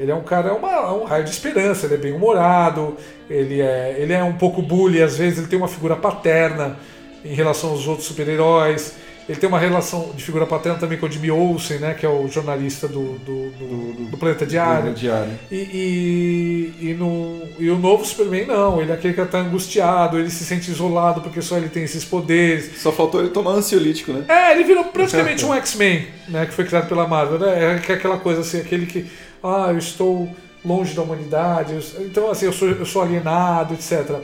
ele 0.00 0.10
é 0.10 0.14
um 0.14 0.22
cara, 0.22 0.48
é 0.48 0.52
uma, 0.52 0.72
é 0.72 0.90
um 0.92 1.04
raio 1.04 1.24
de 1.24 1.30
esperança, 1.30 1.84
ele 1.84 1.94
é 1.94 1.98
bem 1.98 2.12
humorado, 2.12 2.96
ele 3.28 3.60
é, 3.60 3.96
ele 3.98 4.14
é 4.14 4.24
um 4.24 4.32
pouco 4.32 4.62
bully, 4.62 5.02
às 5.02 5.18
vezes 5.18 5.38
ele 5.38 5.46
tem 5.46 5.58
uma 5.58 5.68
figura 5.68 5.94
paterna 5.94 6.78
em 7.22 7.34
relação 7.34 7.70
aos 7.70 7.86
outros 7.86 8.06
super-heróis. 8.06 8.94
Ele 9.28 9.38
tem 9.38 9.48
uma 9.48 9.60
relação 9.60 10.10
de 10.16 10.24
figura 10.24 10.44
paterna 10.44 10.76
também 10.76 10.98
com 10.98 11.06
o 11.06 11.10
Jimmy 11.10 11.30
Olsen, 11.30 11.78
né, 11.78 11.94
que 11.94 12.04
é 12.04 12.08
o 12.08 12.26
jornalista 12.26 12.88
do, 12.88 13.12
do, 13.18 13.50
do, 13.50 14.10
do 14.10 14.16
Planeta 14.18 14.44
Diário. 14.44 14.92
Diário. 14.92 15.38
E, 15.52 16.74
e, 16.80 16.88
e, 16.88 16.94
no, 16.94 17.42
e 17.56 17.70
o 17.70 17.78
novo 17.78 18.04
Superman 18.04 18.46
não, 18.46 18.80
ele 18.82 18.90
é 18.90 18.94
aquele 18.94 19.14
que 19.14 19.20
está 19.20 19.38
angustiado, 19.38 20.18
ele 20.18 20.30
se 20.30 20.44
sente 20.44 20.68
isolado 20.68 21.20
porque 21.20 21.40
só 21.40 21.56
ele 21.56 21.68
tem 21.68 21.84
esses 21.84 22.04
poderes. 22.04 22.80
Só 22.80 22.90
faltou 22.90 23.20
ele 23.20 23.30
tomar 23.30 23.52
ansiolítico, 23.52 24.12
né? 24.12 24.24
É, 24.26 24.52
ele 24.52 24.64
virou 24.64 24.84
praticamente 24.86 25.44
um 25.46 25.54
X-Men, 25.54 26.08
né, 26.26 26.46
que 26.46 26.52
foi 26.52 26.64
criado 26.64 26.88
pela 26.88 27.06
Marvel, 27.06 27.38
né? 27.38 27.80
É 27.86 27.92
é 27.92 27.94
aquela 27.94 28.18
coisa 28.18 28.40
assim, 28.40 28.58
aquele 28.58 28.86
que, 28.86 29.06
ah, 29.42 29.68
eu 29.70 29.78
estou 29.78 30.28
longe 30.64 30.94
da 30.94 31.02
humanidade, 31.02 31.74
então 32.00 32.30
assim, 32.30 32.46
eu 32.46 32.52
sou, 32.52 32.68
eu 32.68 32.86
sou 32.86 33.02
alienado, 33.02 33.74
etc. 33.74 34.20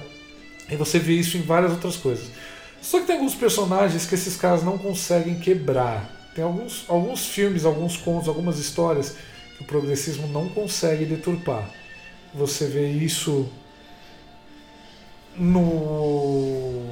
E 0.70 0.76
você 0.76 0.98
vê 0.98 1.14
isso 1.14 1.36
em 1.36 1.42
várias 1.42 1.72
outras 1.72 1.96
coisas. 1.96 2.26
Só 2.80 3.00
que 3.00 3.06
tem 3.06 3.16
alguns 3.16 3.34
personagens 3.34 4.06
que 4.06 4.14
esses 4.14 4.36
caras 4.36 4.62
não 4.62 4.76
conseguem 4.76 5.38
quebrar. 5.38 6.10
Tem 6.34 6.44
alguns, 6.44 6.84
alguns 6.88 7.26
filmes, 7.26 7.64
alguns 7.64 7.96
contos, 7.96 8.28
algumas 8.28 8.58
histórias 8.58 9.16
que 9.56 9.62
o 9.62 9.66
progressismo 9.66 10.28
não 10.28 10.48
consegue 10.48 11.04
deturpar. 11.04 11.68
Você 12.34 12.66
vê 12.66 12.88
isso 12.88 13.48
no 15.36 16.84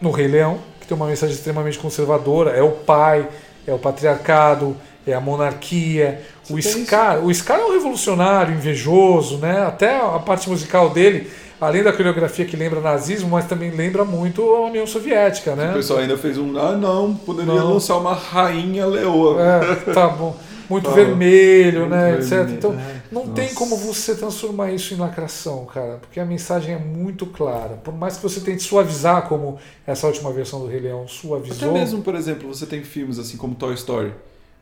no 0.00 0.10
Rei 0.10 0.26
Leão, 0.26 0.58
que 0.80 0.86
tem 0.88 0.96
uma 0.96 1.06
mensagem 1.06 1.34
extremamente 1.34 1.78
conservadora, 1.78 2.50
é 2.50 2.62
o 2.62 2.72
pai, 2.72 3.28
é 3.64 3.72
o 3.72 3.78
patriarcado, 3.78 4.76
é 5.06 5.14
a 5.14 5.20
monarquia. 5.20 6.20
O 6.50 6.60
Você 6.60 6.72
tem 6.74 6.84
Scar, 6.84 7.24
o 7.24 7.32
Scar 7.32 7.60
é 7.60 7.64
um 7.64 7.72
revolucionário, 7.72 8.54
invejoso, 8.54 9.38
né? 9.38 9.62
Até 9.66 9.96
a 9.96 10.18
parte 10.18 10.48
musical 10.50 10.90
dele, 10.90 11.30
além 11.60 11.82
da 11.82 11.92
coreografia 11.92 12.44
que 12.44 12.56
lembra 12.56 12.80
nazismo, 12.80 13.28
mas 13.30 13.46
também 13.46 13.70
lembra 13.70 14.04
muito 14.04 14.42
a 14.42 14.66
União 14.66 14.86
Soviética, 14.86 15.54
né? 15.54 15.70
O 15.70 15.74
pessoal 15.74 16.00
ainda 16.00 16.18
fez 16.18 16.36
um. 16.38 16.58
Ah, 16.58 16.72
não, 16.76 17.14
poderia 17.14 17.52
Não. 17.54 17.74
lançar 17.74 17.96
uma 17.96 18.14
rainha 18.14 18.84
leoa. 18.86 19.40
É, 19.40 19.92
tá 19.92 20.08
bom. 20.08 20.36
Muito 20.68 20.88
Tá. 20.88 20.94
vermelho, 20.96 21.80
Muito 21.80 21.90
né, 21.90 22.12
vermelho. 22.16 22.22
etc. 22.42 22.50
Então, 22.56 22.72
É, 22.72 23.02
não 23.12 23.28
tem 23.28 23.44
nossa. 23.44 23.56
como 23.56 23.76
você 23.76 24.14
transformar 24.14 24.72
isso 24.72 24.94
em 24.94 24.96
lacração, 24.96 25.66
cara, 25.66 25.98
porque 26.00 26.18
a 26.18 26.24
mensagem 26.24 26.74
é 26.74 26.78
muito 26.78 27.26
clara. 27.26 27.78
Por 27.84 27.92
mais 27.94 28.16
que 28.16 28.22
você 28.22 28.40
tente 28.40 28.62
suavizar, 28.62 29.28
como 29.28 29.58
essa 29.86 30.06
última 30.06 30.32
versão 30.32 30.60
do 30.60 30.66
Rei 30.66 30.80
Leão 30.80 31.06
suavizou. 31.06 31.68
Até 31.70 31.78
mesmo, 31.78 32.00
por 32.02 32.14
exemplo, 32.14 32.48
você 32.48 32.64
tem 32.64 32.82
filmes 32.82 33.18
assim 33.18 33.36
como 33.36 33.54
Toy 33.54 33.74
Story, 33.74 34.12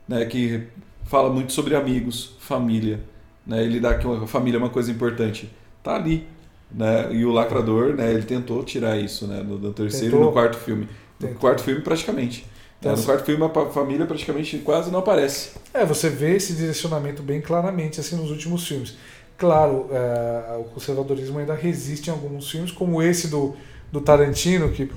né, 0.09 0.25
que 0.25 0.65
fala 1.11 1.29
muito 1.29 1.53
sobre 1.53 1.75
amigos, 1.75 2.37
família, 2.39 3.01
né, 3.47 3.65
ele 3.65 3.81
dá 3.81 3.95
que 3.99 4.07
a 4.07 4.27
família 4.29 4.57
é 4.59 4.61
uma 4.63 4.71
coisa 4.71 4.91
importante. 4.93 5.51
Tá 5.83 5.97
ali, 5.97 6.25
né? 6.71 7.09
E 7.13 7.25
o 7.25 7.33
lacrador, 7.33 7.95
né, 7.97 8.13
ele 8.13 8.23
tentou 8.23 8.63
tirar 8.63 8.97
isso, 8.97 9.27
né, 9.27 9.43
no, 9.43 9.59
no 9.59 9.73
terceiro 9.73 10.07
e 10.07 10.11
Tentou. 10.11 10.27
no 10.27 10.33
quarto 10.33 10.57
filme. 10.57 10.83
No 11.19 11.27
Tentou. 11.27 11.41
quarto 11.41 11.63
filme 11.65 11.81
praticamente. 11.81 12.47
Então, 12.79 12.93
Né, 12.93 12.97
no 12.97 13.03
assim- 13.03 13.07
quarto 13.07 13.25
filme 13.25 13.45
a 13.45 13.67
família 13.71 14.07
praticamente 14.07 14.59
quase 14.59 14.91
não 14.91 15.01
aparece. 15.01 15.51
É, 15.75 15.85
você 15.85 16.09
vê 16.09 16.37
esse 16.37 16.53
direcionamento 16.55 17.23
bem 17.25 17.41
claramente 17.41 17.99
assim 17.99 18.15
nos 18.17 18.31
últimos 18.31 18.67
filmes. 18.69 18.95
Claro, 19.37 19.89
é, 19.91 20.57
o 20.59 20.65
conservadorismo 20.65 21.39
ainda 21.41 21.55
resiste 21.55 22.09
em 22.09 22.13
alguns 22.13 22.49
filmes, 22.51 22.71
como 22.71 23.03
esse 23.03 23.27
do, 23.29 23.57
do 23.91 24.01
Tarantino, 24.01 24.71
que 24.71 24.91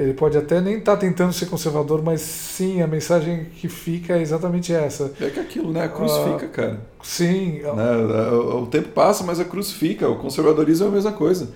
ele 0.00 0.14
pode 0.14 0.38
até 0.38 0.62
nem 0.62 0.78
estar 0.78 0.96
tentando 0.96 1.30
ser 1.32 1.44
conservador, 1.46 2.02
mas 2.02 2.22
sim, 2.22 2.80
a 2.80 2.86
mensagem 2.86 3.44
que 3.56 3.68
fica 3.68 4.14
é 4.14 4.22
exatamente 4.22 4.72
essa. 4.72 5.12
É 5.20 5.28
que 5.28 5.38
aquilo, 5.38 5.70
né, 5.72 5.84
a 5.84 5.88
cruz 5.88 6.10
Ah, 6.12 6.32
fica, 6.32 6.48
cara. 6.48 6.80
Sim, 7.02 7.60
Né? 7.60 8.30
O, 8.32 8.66
tempo 8.66 8.88
passa, 8.88 9.22
mas 9.22 9.38
a 9.38 9.44
cruz 9.44 9.72
fica. 9.72 10.08
O 10.08 10.16
conservadorismo 10.16 10.86
é 10.86 10.88
a 10.88 10.92
mesma 10.92 11.12
coisa. 11.12 11.50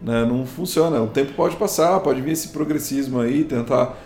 Né? 0.00 0.24
Não 0.24 0.46
funciona. 0.46 1.02
O 1.02 1.08
tempo 1.08 1.32
pode 1.32 1.56
passar, 1.56 1.98
pode 1.98 2.20
vir 2.20 2.32
esse 2.32 2.48
progressismo 2.48 3.18
aí, 3.20 3.42
tentar 3.42 3.98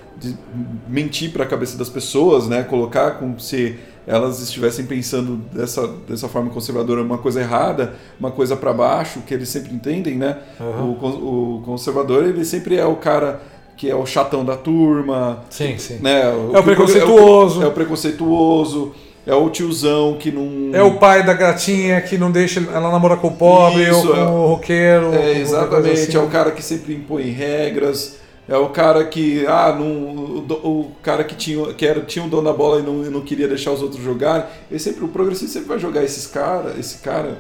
mentir 0.89 1.31
para 1.31 1.45
a 1.45 1.47
cabeça 1.47 1.77
das 1.77 1.91
pessoas, 1.91 2.49
né? 2.49 2.63
colocar 2.63 3.13
como 3.13 3.39
se 3.39 3.77
elas 4.07 4.41
estivessem 4.41 4.87
pensando 4.87 5.37
dessa, 5.53 5.87
dessa 6.09 6.29
forma 6.29 6.51
conservadora 6.51 7.03
uma 7.03 7.19
coisa 7.19 7.41
errada, 7.41 7.95
uma 8.19 8.31
coisa 8.31 8.57
para 8.57 8.73
baixo, 8.73 9.21
que 9.21 9.35
eles 9.35 9.49
sempre 9.49 9.75
entendem. 9.75 10.17
Né? 10.17 10.39
Aham. 10.59 10.97
O, 11.01 11.57
o 11.59 11.63
conservador 11.63 12.25
ele 12.25 12.45
sempre 12.45 12.77
é 12.77 12.87
o 12.87 12.97
cara 12.97 13.52
que 13.83 13.91
é 13.91 13.97
o 13.97 14.07
chatão 14.07 14.45
da 14.45 14.57
turma, 14.57 15.43
sim, 15.51 15.77
sim. 15.77 15.99
né? 16.01 16.23
É 16.23 16.57
o 16.57 16.63
preconceituoso. 16.63 17.65
É 17.65 17.67
o 17.67 17.73
preconceituoso. 17.73 18.95
É 19.27 19.35
o 19.35 19.51
tiozão 19.51 20.17
que 20.21 20.31
não. 20.31 20.71
É 20.73 20.81
o 20.81 20.99
pai 20.99 21.27
da 21.27 21.35
gatinha 21.35 22.01
que 22.01 22.17
não 22.17 22.31
deixa 22.31 22.61
ela 22.61 22.93
namorar 22.93 23.19
com 23.19 23.27
o 23.27 23.33
pobre 23.33 23.83
Isso, 23.83 24.07
ou 24.07 24.15
com 24.15 24.21
é. 24.21 24.25
o 24.25 24.47
roqueiro. 24.47 25.13
É, 25.13 25.37
exatamente. 25.37 26.01
assim. 26.01 26.17
É 26.17 26.21
o 26.21 26.29
cara 26.29 26.53
que 26.53 26.63
sempre 26.63 26.95
impõe 26.95 27.25
regras. 27.33 28.19
É 28.49 28.57
o 28.57 28.69
cara 28.69 29.05
que. 29.05 29.45
Ah, 29.49 29.75
não, 29.77 29.85
o, 29.85 30.47
o 30.63 30.93
cara 31.03 31.25
que, 31.25 31.35
tinha, 31.35 31.75
que 31.75 31.85
era, 31.85 32.03
tinha 32.03 32.25
um 32.25 32.29
dono 32.29 32.45
da 32.45 32.53
bola 32.53 32.79
e 32.79 32.83
não, 32.85 32.95
não 33.11 33.23
queria 33.23 33.49
deixar 33.49 33.73
os 33.73 33.83
outros 33.83 34.01
jogarem. 34.01 34.47
Ele 34.71 34.79
sempre, 34.79 35.05
o 35.05 35.09
progressista 35.09 35.55
sempre 35.55 35.71
vai 35.71 35.79
jogar 35.81 36.05
esses 36.05 36.29
cara, 36.29 36.77
esse 36.79 36.99
cara 36.99 37.39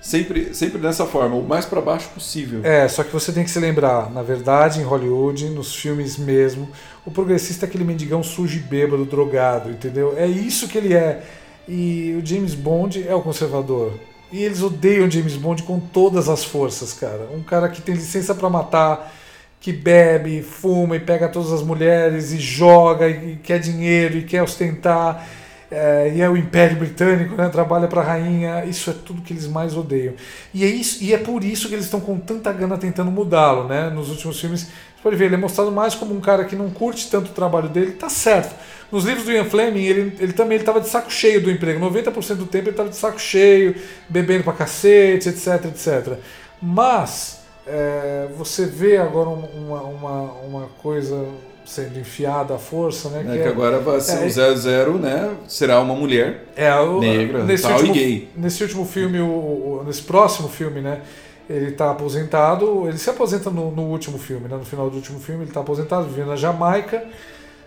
sempre, 0.00 0.54
sempre 0.54 0.78
dessa 0.78 1.04
forma, 1.04 1.36
o 1.36 1.42
mais 1.42 1.64
pra 1.66 1.80
baixo 1.80 2.08
possível. 2.10 2.60
É, 2.64 2.88
só 2.88 3.04
que 3.04 3.12
você 3.12 3.32
tem 3.32 3.44
que 3.44 3.50
se 3.50 3.58
lembrar, 3.58 4.10
na 4.10 4.22
verdade, 4.22 4.80
em 4.80 4.84
Hollywood, 4.84 5.50
nos 5.50 5.74
filmes 5.74 6.16
mesmo, 6.16 6.68
o 7.04 7.10
progressista 7.10 7.66
é 7.66 7.68
aquele 7.68 7.84
mendigão 7.84 8.22
sujo 8.22 8.58
e 8.58 8.60
bêbado, 8.60 9.04
drogado, 9.04 9.70
entendeu? 9.70 10.14
É 10.16 10.26
isso 10.26 10.68
que 10.68 10.78
ele 10.78 10.94
é. 10.94 11.22
E 11.68 12.18
o 12.20 12.26
James 12.26 12.54
Bond 12.54 13.06
é 13.06 13.14
o 13.14 13.20
conservador. 13.20 13.92
E 14.32 14.42
eles 14.42 14.62
odeiam 14.62 15.10
James 15.10 15.36
Bond 15.36 15.62
com 15.64 15.78
todas 15.78 16.28
as 16.28 16.44
forças, 16.44 16.92
cara. 16.92 17.28
Um 17.34 17.42
cara 17.42 17.68
que 17.68 17.82
tem 17.82 17.94
licença 17.94 18.34
pra 18.34 18.48
matar, 18.48 19.12
que 19.60 19.72
bebe, 19.72 20.42
fuma 20.42 20.96
e 20.96 21.00
pega 21.00 21.28
todas 21.28 21.52
as 21.52 21.62
mulheres 21.62 22.32
e 22.32 22.38
joga 22.38 23.08
e 23.08 23.36
quer 23.36 23.58
dinheiro 23.58 24.16
e 24.18 24.22
quer 24.22 24.42
ostentar. 24.42 25.26
É, 25.70 26.12
e 26.16 26.20
é 26.20 26.28
o 26.28 26.36
Império 26.36 26.76
Britânico, 26.76 27.36
né, 27.36 27.48
trabalha 27.48 27.86
para 27.86 28.00
a 28.00 28.04
rainha, 28.04 28.64
isso 28.64 28.90
é 28.90 28.92
tudo 28.92 29.22
que 29.22 29.32
eles 29.32 29.46
mais 29.46 29.76
odeiam. 29.76 30.14
E 30.52 30.64
é, 30.64 30.66
isso, 30.66 31.02
e 31.02 31.14
é 31.14 31.18
por 31.18 31.44
isso 31.44 31.68
que 31.68 31.74
eles 31.74 31.84
estão 31.84 32.00
com 32.00 32.18
tanta 32.18 32.52
gana 32.52 32.76
tentando 32.76 33.10
mudá-lo. 33.10 33.68
Né? 33.68 33.88
Nos 33.88 34.10
últimos 34.10 34.40
filmes, 34.40 34.62
você 34.62 35.02
pode 35.02 35.14
ver, 35.14 35.26
ele 35.26 35.36
é 35.36 35.38
mostrado 35.38 35.70
mais 35.70 35.94
como 35.94 36.12
um 36.12 36.20
cara 36.20 36.44
que 36.44 36.56
não 36.56 36.70
curte 36.70 37.08
tanto 37.08 37.30
o 37.30 37.34
trabalho 37.34 37.68
dele, 37.68 37.92
tá 37.92 38.08
certo. 38.08 38.52
Nos 38.90 39.04
livros 39.04 39.24
do 39.24 39.30
Ian 39.30 39.44
Fleming, 39.44 39.84
ele, 39.84 40.16
ele 40.18 40.32
também 40.32 40.58
estava 40.58 40.80
de 40.80 40.88
saco 40.88 41.12
cheio 41.12 41.40
do 41.40 41.50
emprego. 41.50 41.78
90% 41.78 42.34
do 42.34 42.46
tempo 42.46 42.64
ele 42.64 42.70
estava 42.70 42.88
de 42.88 42.96
saco 42.96 43.20
cheio, 43.20 43.76
bebendo 44.08 44.42
pra 44.42 44.52
cacete, 44.52 45.28
etc, 45.28 45.66
etc. 45.66 46.18
Mas 46.60 47.40
é, 47.64 48.26
você 48.36 48.66
vê 48.66 48.96
agora 48.96 49.28
uma, 49.28 49.82
uma, 49.82 50.32
uma 50.42 50.66
coisa 50.82 51.24
sendo 51.70 52.00
enfiada 52.00 52.56
à 52.56 52.58
força, 52.58 53.08
né? 53.10 53.20
É 53.20 53.22
que, 53.22 53.42
que 53.42 53.48
é, 53.48 53.48
agora 53.48 53.78
vai 53.78 54.00
ser 54.00 54.24
é, 54.24 54.50
o 54.50 54.56
00, 54.56 54.98
né? 54.98 55.36
Será 55.46 55.80
uma 55.80 55.94
mulher 55.94 56.48
é, 56.56 56.74
o, 56.74 56.98
negra, 56.98 57.44
nesse 57.44 57.62
tal 57.62 57.74
último, 57.74 57.94
e 57.94 57.98
gay. 57.98 58.28
Nesse 58.36 58.62
último 58.64 58.84
filme, 58.84 59.20
o, 59.20 59.24
o, 59.24 59.84
nesse 59.86 60.02
próximo 60.02 60.48
filme, 60.48 60.80
né? 60.80 61.02
Ele 61.48 61.68
está 61.68 61.92
aposentado, 61.92 62.88
ele 62.88 62.98
se 62.98 63.08
aposenta 63.08 63.50
no, 63.50 63.70
no, 63.70 63.82
último 63.82 64.18
filme, 64.18 64.48
né? 64.48 64.56
No 64.56 64.64
final 64.64 64.90
do 64.90 64.96
último 64.96 65.20
filme, 65.20 65.42
ele 65.42 65.50
está 65.50 65.60
aposentado, 65.60 66.08
vivendo 66.08 66.28
na 66.28 66.36
Jamaica 66.36 67.04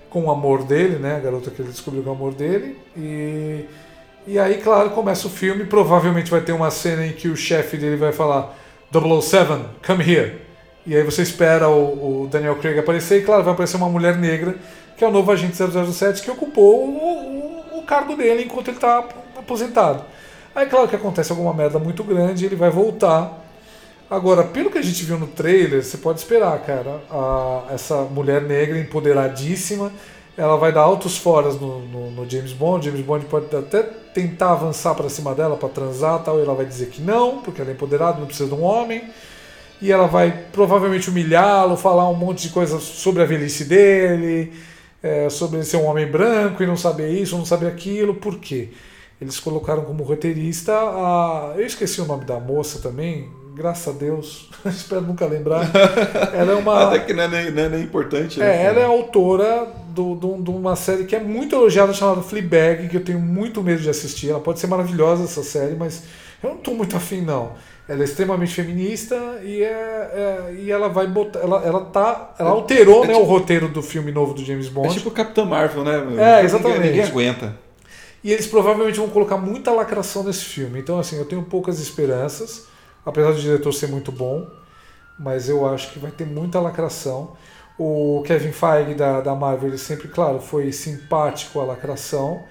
com 0.10 0.26
o 0.26 0.32
amor 0.32 0.64
dele, 0.64 0.98
né? 0.98 1.16
A 1.16 1.20
garota 1.20 1.50
que 1.50 1.62
ele 1.62 1.70
descobriu 1.70 2.04
com 2.04 2.10
o 2.10 2.14
amor 2.14 2.34
dele. 2.34 2.78
E, 2.98 3.66
e 4.28 4.38
aí, 4.38 4.58
claro, 4.58 4.90
começa 4.90 5.28
o 5.28 5.30
filme. 5.30 5.64
Provavelmente 5.64 6.30
vai 6.30 6.42
ter 6.42 6.52
uma 6.52 6.70
cena 6.70 7.08
em 7.08 7.14
que 7.14 7.30
o 7.30 7.38
chefe 7.38 7.78
dele 7.78 7.96
vai 7.96 8.12
falar 8.12 8.54
007, 8.92 9.64
come 9.86 10.04
here. 10.04 10.43
E 10.86 10.96
aí 10.96 11.04
você 11.04 11.22
espera 11.22 11.70
o, 11.70 12.24
o, 12.24 12.28
Daniel 12.28 12.56
Craig 12.58 12.78
aparecer 12.80 13.22
e, 13.22 13.26
claro, 13.26 13.44
vai 13.44 13.54
aparecer 13.54 13.78
uma 13.78 13.90
mulher 13.90 14.18
negra, 14.18 14.56
que 14.98 15.04
é 15.04 15.08
o 15.08 15.12
novo 15.12 15.32
agente 15.32 15.56
007, 15.56 16.22
que 16.22 16.32
ocupou 16.32 16.86
o, 16.86 17.76
o, 17.76 17.80
o 17.80 17.84
cargo 17.84 18.16
dele 18.16 18.44
enquanto 18.44 18.68
ele 18.68 18.78
está 18.78 19.06
aposentado. 19.38 20.04
Aí, 20.54 20.66
claro 20.68 20.88
que 20.88 20.96
acontece 20.96 21.32
alguma 21.32 21.54
merda 21.54 21.80
muito 21.80 22.04
grande, 22.04 22.46
ele 22.46 22.56
vai 22.56 22.70
voltar 22.70 23.44
Agora, 24.14 24.44
pelo 24.44 24.70
que 24.70 24.78
a 24.78 24.82
gente 24.82 25.04
viu 25.06 25.18
no 25.18 25.26
trailer, 25.26 25.84
você 25.84 25.98
pode 25.98 26.20
esperar, 26.20 26.60
cara. 26.60 27.02
A, 27.10 27.64
essa 27.74 28.04
mulher 28.04 28.44
negra 28.44 28.78
empoderadíssima, 28.78 29.92
ela 30.38 30.56
vai 30.56 30.72
dar 30.72 30.82
altos 30.82 31.18
foras 31.18 31.60
no, 31.60 31.80
no, 31.80 32.12
no 32.12 32.30
James 32.30 32.54
Bond. 32.54 32.86
James 32.86 33.04
Bond 33.04 33.26
pode 33.26 33.48
até 33.56 33.82
tentar 33.82 34.52
avançar 34.52 34.94
para 34.94 35.10
cima 35.10 35.34
dela 35.34 35.58
para 35.58 35.68
transar 35.68 36.22
tal, 36.22 36.38
e 36.38 36.44
ela 36.44 36.54
vai 36.54 36.66
dizer 36.66 36.90
que 36.90 37.02
não, 37.02 37.42
porque 37.42 37.60
ela 37.60 37.72
é 37.72 37.74
empoderada, 37.74 38.20
não 38.20 38.28
precisa 38.28 38.48
de 38.48 38.54
um 38.54 38.64
homem. 38.64 39.04
E 39.82 39.92
ela 39.92 40.08
vai 40.08 40.46
provavelmente 40.52 41.10
humilhá-lo, 41.10 41.76
falar 41.76 42.10
um 42.10 42.16
monte 42.16 42.44
de 42.44 42.50
coisas 42.50 42.82
sobre 42.84 43.22
a 43.22 43.26
velhice 43.26 43.66
dele, 43.66 44.54
é, 45.02 45.30
sobre 45.30 45.58
ele 45.58 45.66
ser 45.66 45.78
um 45.78 45.86
homem 45.86 46.10
branco 46.10 46.64
e 46.64 46.66
não 46.66 46.78
saber 46.78 47.10
isso, 47.10 47.38
não 47.38 47.46
saber 47.46 47.68
aquilo. 47.68 48.16
Por 48.16 48.40
quê? 48.40 48.70
Eles 49.20 49.40
colocaram 49.40 49.84
como 49.84 50.04
roteirista 50.04 50.74
a. 50.74 51.54
Eu 51.58 51.66
esqueci 51.66 52.02
o 52.02 52.06
nome 52.06 52.26
da 52.26 52.40
moça 52.40 52.80
também, 52.80 53.30
graças 53.56 53.94
a 53.94 53.98
Deus, 53.98 54.50
espero 54.66 55.02
nunca 55.02 55.26
lembrar. 55.26 55.70
Ela 56.34 56.54
é 56.54 56.56
uma. 56.56 56.88
Até 56.88 57.00
que 57.00 57.14
não 57.14 57.24
é 57.24 57.28
nem, 57.28 57.52
não 57.52 57.64
é 57.64 57.70
nem 57.70 57.84
importante. 57.84 58.40
Né? 58.40 58.46
É, 58.46 58.66
ela 58.66 58.80
é 58.80 58.86
autora 58.86 59.68
do, 59.90 60.16
do, 60.16 60.42
de 60.42 60.50
uma 60.50 60.76
série 60.76 61.06
que 61.06 61.16
é 61.16 61.20
muito 61.20 61.56
elogiada 61.56 61.94
chamada 61.94 62.22
Fleabag, 62.22 62.90
que 62.90 62.98
eu 62.98 63.04
tenho 63.04 63.20
muito 63.20 63.62
medo 63.62 63.82
de 63.82 63.90
assistir. 63.90 64.30
Ela 64.30 64.40
pode 64.40 64.60
ser 64.60 64.68
maravilhosa 64.68 65.24
essa 65.24 65.44
série, 65.44 65.76
mas 65.76 66.04
eu 66.42 66.50
não 66.50 66.58
estou 66.58 66.76
muito 66.76 66.98
afim, 66.98 67.22
não. 67.22 67.54
Ela 67.88 68.02
é 68.02 68.04
extremamente 68.06 68.54
feminista 68.54 69.16
e, 69.44 69.62
é, 69.62 69.68
é, 69.68 70.56
e 70.58 70.72
ela 70.72 70.88
vai 70.88 71.06
botar. 71.06 71.40
Ela, 71.40 71.62
ela, 71.66 71.82
tá, 71.86 72.34
ela 72.40 72.52
alterou 72.52 73.04
é, 73.04 73.08
né, 73.08 73.14
tipo, 73.14 73.26
o 73.26 73.28
roteiro 73.28 73.68
do 73.68 73.82
filme 73.82 74.12
novo 74.12 74.34
do 74.34 74.44
James 74.44 74.70
Bond. 74.70 74.88
É 74.88 74.92
tipo 74.92 75.12
Capitã 75.12 75.44
Marvel, 75.44 75.84
né? 75.84 76.40
É, 76.40 76.46
exatamente. 76.46 76.78
Ninguém, 76.78 76.92
ninguém 76.92 77.06
aguenta. 77.06 77.58
E 78.24 78.32
eles 78.32 78.48
provavelmente 78.48 78.98
vão 78.98 79.10
colocar 79.10 79.38
muita 79.38 79.72
lacração 79.72 80.24
nesse 80.24 80.46
filme. 80.46 80.80
Então, 80.80 80.98
assim, 80.98 81.18
eu 81.18 81.26
tenho 81.26 81.44
poucas 81.44 81.80
esperanças 81.80 82.72
apesar 83.06 83.32
do 83.32 83.40
diretor 83.40 83.72
ser 83.74 83.88
muito 83.88 84.12
bom, 84.12 84.48
mas 85.20 85.50
eu 85.50 85.68
acho 85.68 85.92
que 85.92 86.00
vai 86.00 86.12
ter 86.12 86.26
muita 86.26 86.60
lacração. 86.60 87.36
O 87.78 88.24
Kevin 88.26 88.52
Feige 88.52 88.94
da, 88.94 89.22
da 89.22 89.36
Marvel, 89.36 89.70
ele 89.70 89.78
sempre, 89.78 90.08
claro, 90.08 90.40
foi 90.40 90.72
simpático 90.72 91.60
à 91.60 91.66
lacração, 91.66 92.44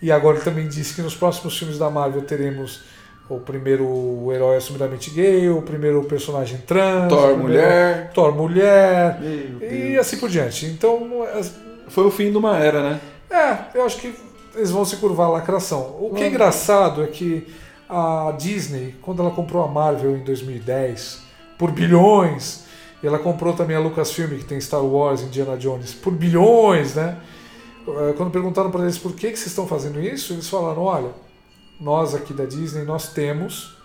e 0.00 0.10
agora 0.10 0.36
ele 0.36 0.44
também 0.44 0.68
disse 0.68 0.94
que 0.94 1.02
nos 1.02 1.14
próximos 1.14 1.56
filmes 1.56 1.78
da 1.78 1.88
Marvel 1.88 2.22
teremos 2.22 2.82
o 3.36 3.40
primeiro 3.40 4.30
herói 4.32 4.56
assumidamente 4.56 5.10
gay, 5.10 5.48
o 5.48 5.62
primeiro 5.62 6.02
personagem 6.04 6.58
trans, 6.58 7.08
Thor 7.08 7.36
mulher, 7.36 8.10
Thor 8.12 8.34
mulher, 8.34 9.18
e 9.60 9.96
assim 9.98 10.18
por 10.18 10.28
diante. 10.28 10.66
Então. 10.66 11.26
Foi 11.88 12.06
o 12.06 12.10
fim 12.10 12.30
de 12.30 12.38
uma 12.38 12.56
era, 12.56 12.82
né? 12.82 13.00
É, 13.30 13.78
eu 13.78 13.84
acho 13.84 13.98
que 13.98 14.14
eles 14.54 14.70
vão 14.70 14.84
se 14.84 14.96
curvar 14.96 15.26
a 15.26 15.30
lacração. 15.30 15.96
O 16.00 16.14
que 16.14 16.22
é 16.22 16.28
engraçado 16.28 17.02
é 17.02 17.06
que 17.06 17.46
a 17.88 18.34
Disney, 18.38 18.94
quando 19.02 19.20
ela 19.20 19.30
comprou 19.30 19.62
a 19.62 19.68
Marvel 19.68 20.16
em 20.16 20.24
2010, 20.24 21.20
por 21.58 21.70
bilhões, 21.70 22.64
e 23.02 23.06
ela 23.06 23.18
comprou 23.18 23.52
também 23.52 23.76
a 23.76 23.80
Lucasfilm, 23.80 24.38
que 24.38 24.44
tem 24.44 24.60
Star 24.60 24.82
Wars, 24.82 25.22
Indiana 25.22 25.56
Jones, 25.56 25.92
por 25.92 26.12
bilhões, 26.12 26.94
né? 26.94 27.18
Eh, 27.86 28.14
quando 28.16 28.30
perguntaram 28.30 28.70
para 28.70 28.82
eles 28.82 28.96
por 28.96 29.12
que, 29.12 29.30
que 29.30 29.36
vocês 29.36 29.48
estão 29.48 29.66
fazendo 29.66 30.00
isso, 30.00 30.32
eles 30.32 30.48
falaram: 30.48 30.82
olha, 30.82 31.10
nós 31.82 32.14
aqui 32.14 32.32
da 32.32 32.44
Disney, 32.44 32.84
nós 32.84 33.08
temos 33.12 33.76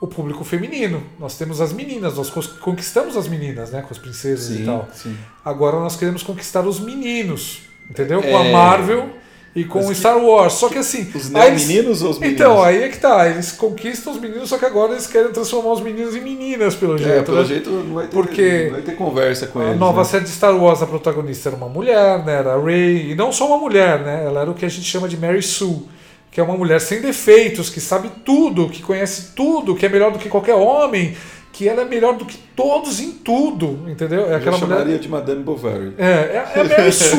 o 0.00 0.06
público 0.06 0.44
feminino, 0.44 1.02
nós 1.18 1.38
temos 1.38 1.60
as 1.60 1.72
meninas, 1.72 2.16
nós 2.16 2.28
conquistamos 2.60 3.16
as 3.16 3.28
meninas, 3.28 3.70
né, 3.70 3.82
com 3.82 3.94
as 3.94 3.98
princesas 3.98 4.56
sim, 4.56 4.62
e 4.62 4.66
tal. 4.66 4.88
Sim. 4.92 5.16
Agora 5.44 5.78
nós 5.78 5.96
queremos 5.96 6.22
conquistar 6.22 6.66
os 6.66 6.80
meninos, 6.80 7.62
entendeu? 7.88 8.20
Com 8.20 8.36
a 8.36 8.44
é. 8.44 8.52
Marvel 8.52 9.08
e 9.54 9.64
com 9.64 9.78
o 9.86 9.94
Star 9.94 10.18
Wars. 10.18 10.54
Só 10.54 10.68
que 10.68 10.78
assim. 10.78 11.08
Os 11.14 11.28
meninos 11.28 12.02
ou 12.02 12.10
os 12.10 12.18
meninos? 12.18 12.40
Então, 12.40 12.62
aí 12.62 12.82
é 12.82 12.88
que 12.88 12.98
tá. 12.98 13.28
Eles 13.28 13.52
conquistam 13.52 14.12
os 14.12 14.20
meninos, 14.20 14.48
só 14.48 14.58
que 14.58 14.64
agora 14.64 14.92
eles 14.92 15.06
querem 15.06 15.30
transformar 15.30 15.72
os 15.72 15.80
meninos 15.80 16.16
em 16.16 16.20
meninas, 16.20 16.74
pelo 16.74 16.96
é, 16.96 16.98
jeito. 16.98 17.12
É, 17.12 17.22
pelo 17.22 17.38
né? 17.38 17.44
jeito 17.44 17.70
não 17.70 17.94
vai 17.94 18.06
ter, 18.06 18.12
Porque 18.12 18.64
não 18.64 18.72
vai 18.72 18.82
ter 18.82 18.96
conversa 18.96 19.46
com 19.46 19.60
a 19.60 19.64
eles. 19.64 19.76
A 19.76 19.78
nova 19.78 19.98
né? 19.98 20.04
série 20.04 20.24
de 20.24 20.30
Star 20.30 20.56
Wars, 20.56 20.82
a 20.82 20.86
protagonista 20.86 21.48
era 21.48 21.56
uma 21.56 21.68
mulher, 21.68 22.24
né? 22.24 22.34
Era 22.34 22.54
a 22.54 22.60
Rey. 22.60 23.12
E 23.12 23.14
não 23.14 23.30
só 23.30 23.46
uma 23.46 23.58
mulher, 23.58 24.00
né? 24.00 24.24
Ela 24.26 24.40
era 24.40 24.50
o 24.50 24.54
que 24.54 24.64
a 24.64 24.68
gente 24.68 24.84
chama 24.84 25.08
de 25.08 25.16
Mary 25.16 25.42
Sue. 25.42 25.86
Que 26.32 26.40
é 26.40 26.42
uma 26.42 26.56
mulher 26.56 26.80
sem 26.80 27.00
defeitos, 27.00 27.70
que 27.70 27.80
sabe 27.80 28.10
tudo, 28.24 28.68
que 28.68 28.82
conhece 28.82 29.32
tudo, 29.36 29.76
que 29.76 29.86
é 29.86 29.88
melhor 29.88 30.10
do 30.10 30.18
que 30.18 30.28
qualquer 30.28 30.54
homem, 30.54 31.14
que 31.52 31.68
ela 31.68 31.82
é 31.82 31.84
melhor 31.84 32.16
do 32.16 32.24
que 32.24 32.38
todos 32.56 32.98
em 32.98 33.12
tudo, 33.12 33.78
entendeu? 33.88 34.32
É 34.32 34.36
aquela 34.36 34.56
Eu 34.56 34.60
chamaria 34.60 34.84
mulher... 34.86 34.98
de 34.98 35.08
Madame 35.08 35.42
Bovary. 35.42 35.92
É, 35.98 36.06
é, 36.06 36.52
é 36.54 36.60
a 36.60 36.64
Mary 36.64 36.92
Sue. 36.92 37.18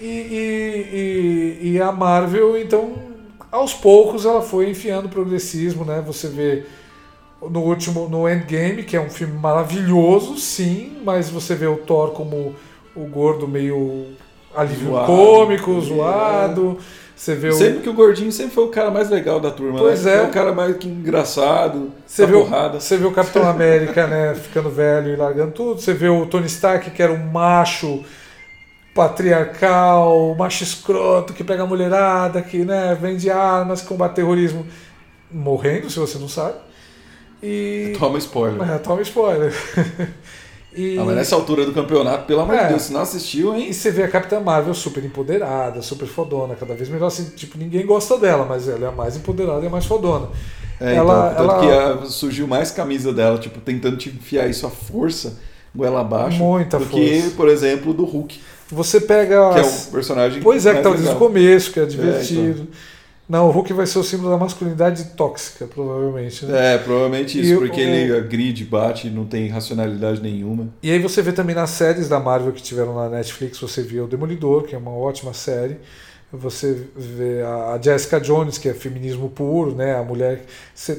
e, 0.00 0.06
e, 0.06 1.58
e, 1.62 1.70
e, 1.72 1.82
a 1.82 1.90
Marvel, 1.90 2.56
então, 2.56 2.94
aos 3.50 3.74
poucos 3.74 4.24
ela 4.24 4.40
foi 4.40 4.70
enfiando 4.70 5.08
progressismo, 5.08 5.84
né? 5.84 6.02
Você 6.06 6.28
vê 6.28 6.64
no 7.42 7.60
último, 7.60 8.08
no 8.08 8.28
Endgame, 8.28 8.84
que 8.84 8.96
é 8.96 9.00
um 9.00 9.10
filme 9.10 9.36
maravilhoso, 9.36 10.36
sim, 10.36 10.98
mas 11.04 11.28
você 11.28 11.54
vê 11.56 11.66
o 11.66 11.78
Thor 11.78 12.10
como 12.10 12.54
o 12.94 13.04
gordo 13.06 13.48
meio 13.48 14.06
alívio 14.54 14.90
zoado, 14.90 15.06
cômico, 15.06 15.76
é. 15.76 15.80
zoado. 15.80 16.78
É 16.78 17.09
você 17.20 17.34
vê 17.34 17.52
sempre 17.52 17.80
o... 17.80 17.82
que 17.82 17.88
o 17.90 17.92
gordinho 17.92 18.32
sempre 18.32 18.54
foi 18.54 18.64
o 18.64 18.68
cara 18.68 18.90
mais 18.90 19.10
legal 19.10 19.38
da 19.38 19.50
turma, 19.50 19.78
pois 19.78 20.06
né? 20.06 20.12
é. 20.12 20.16
é 20.16 20.22
o 20.22 20.30
cara 20.30 20.54
mais 20.54 20.74
engraçado, 20.82 21.92
você 22.06 22.24
vê, 22.24 22.32
porrada. 22.32 22.80
Você 22.80 22.96
vê 22.96 23.04
o 23.04 23.12
Capitão 23.12 23.46
América, 23.46 24.06
né, 24.06 24.34
ficando 24.34 24.70
velho 24.70 25.12
e 25.12 25.16
largando 25.16 25.52
tudo. 25.52 25.78
Você 25.78 25.92
vê 25.92 26.08
o 26.08 26.24
Tony 26.24 26.46
Stark, 26.46 26.90
que 26.90 27.02
era 27.02 27.12
um 27.12 27.30
macho 27.30 28.02
patriarcal, 28.94 30.34
macho 30.34 30.64
escroto, 30.64 31.34
que 31.34 31.44
pega 31.44 31.64
a 31.64 31.66
mulherada, 31.66 32.40
que 32.40 32.64
né, 32.64 32.96
vende 32.98 33.28
armas, 33.28 33.82
combate 33.82 34.14
terrorismo, 34.14 34.66
morrendo, 35.30 35.90
se 35.90 35.98
você 35.98 36.18
não 36.18 36.28
sabe. 36.28 36.54
E... 37.42 37.94
Toma 37.98 38.16
spoiler. 38.16 38.70
É, 38.70 38.78
toma 38.78 39.02
spoiler. 39.02 39.52
E... 40.74 40.98
Ah, 40.98 41.04
mas 41.04 41.16
nessa 41.16 41.34
altura 41.34 41.66
do 41.66 41.72
campeonato, 41.72 42.26
pelo 42.26 42.40
amor 42.40 42.56
de 42.56 42.62
é. 42.62 42.68
Deus, 42.68 42.82
se 42.82 42.92
não 42.92 43.00
assistiu, 43.00 43.54
hein? 43.56 43.70
E 43.70 43.74
você 43.74 43.90
vê 43.90 44.04
a 44.04 44.08
Capitã 44.08 44.38
Marvel 44.38 44.72
super 44.72 45.04
empoderada, 45.04 45.82
super 45.82 46.06
fodona, 46.06 46.54
cada 46.54 46.74
vez 46.74 46.88
melhor. 46.88 47.08
Assim, 47.08 47.24
tipo, 47.36 47.58
ninguém 47.58 47.84
gosta 47.84 48.16
dela, 48.16 48.46
mas 48.48 48.68
ela 48.68 48.86
é 48.86 48.88
a 48.88 48.92
mais 48.92 49.16
empoderada 49.16 49.62
e 49.64 49.66
a 49.66 49.70
mais 49.70 49.84
fodona. 49.84 50.28
É, 50.80 50.94
ela, 50.94 51.32
então, 51.32 51.46
tanto 51.48 51.64
ela... 51.64 51.96
que 51.98 52.04
a, 52.04 52.06
surgiu 52.06 52.46
mais 52.46 52.70
camisa 52.70 53.12
dela, 53.12 53.38
tipo, 53.38 53.60
tentando 53.60 53.96
te 53.96 54.08
enfiar 54.08 54.48
isso 54.48 54.66
à 54.66 54.70
força, 54.70 55.38
goela 55.74 56.00
abaixo. 56.00 56.38
Muita 56.38 56.78
do 56.78 56.86
força. 56.86 57.04
que, 57.04 57.30
por 57.30 57.48
exemplo, 57.48 57.92
do 57.92 58.04
Hulk. 58.04 58.40
Você 58.70 59.00
pega. 59.00 59.52
Que 59.52 59.60
é 59.60 59.62
um 59.64 59.84
personagem. 59.92 60.40
Pois 60.40 60.64
é, 60.66 60.74
que 60.74 60.82
tá 60.82 60.90
desde 60.90 61.08
o 61.08 61.16
começo, 61.16 61.72
que 61.72 61.80
é 61.80 61.84
divertido. 61.84 62.40
É, 62.40 62.50
então. 62.50 62.66
Não, 63.30 63.46
o 63.46 63.52
Hulk 63.52 63.72
vai 63.72 63.86
ser 63.86 64.00
o 64.00 64.02
símbolo 64.02 64.28
da 64.28 64.36
masculinidade 64.36 65.04
tóxica, 65.16 65.64
provavelmente. 65.64 66.44
Né? 66.44 66.74
É, 66.74 66.78
provavelmente 66.78 67.40
isso, 67.40 67.52
e 67.52 67.56
porque 67.58 67.80
o... 67.80 67.84
ele 67.84 68.16
agride, 68.16 68.64
bate, 68.64 69.08
não 69.08 69.24
tem 69.24 69.46
racionalidade 69.46 70.20
nenhuma. 70.20 70.66
E 70.82 70.90
aí 70.90 70.98
você 70.98 71.22
vê 71.22 71.30
também 71.30 71.54
nas 71.54 71.70
séries 71.70 72.08
da 72.08 72.18
Marvel 72.18 72.52
que 72.52 72.60
tiveram 72.60 72.92
na 72.92 73.08
Netflix, 73.08 73.60
você 73.60 73.82
vê 73.82 74.00
o 74.00 74.08
Demolidor, 74.08 74.64
que 74.64 74.74
é 74.74 74.78
uma 74.78 74.90
ótima 74.90 75.32
série. 75.32 75.76
Você 76.32 76.86
vê 76.96 77.42
a 77.42 77.78
Jessica 77.80 78.20
Jones, 78.20 78.58
que 78.58 78.68
é 78.68 78.74
feminismo 78.74 79.28
puro, 79.28 79.74
né? 79.74 79.96
A 79.96 80.02
mulher 80.02 80.44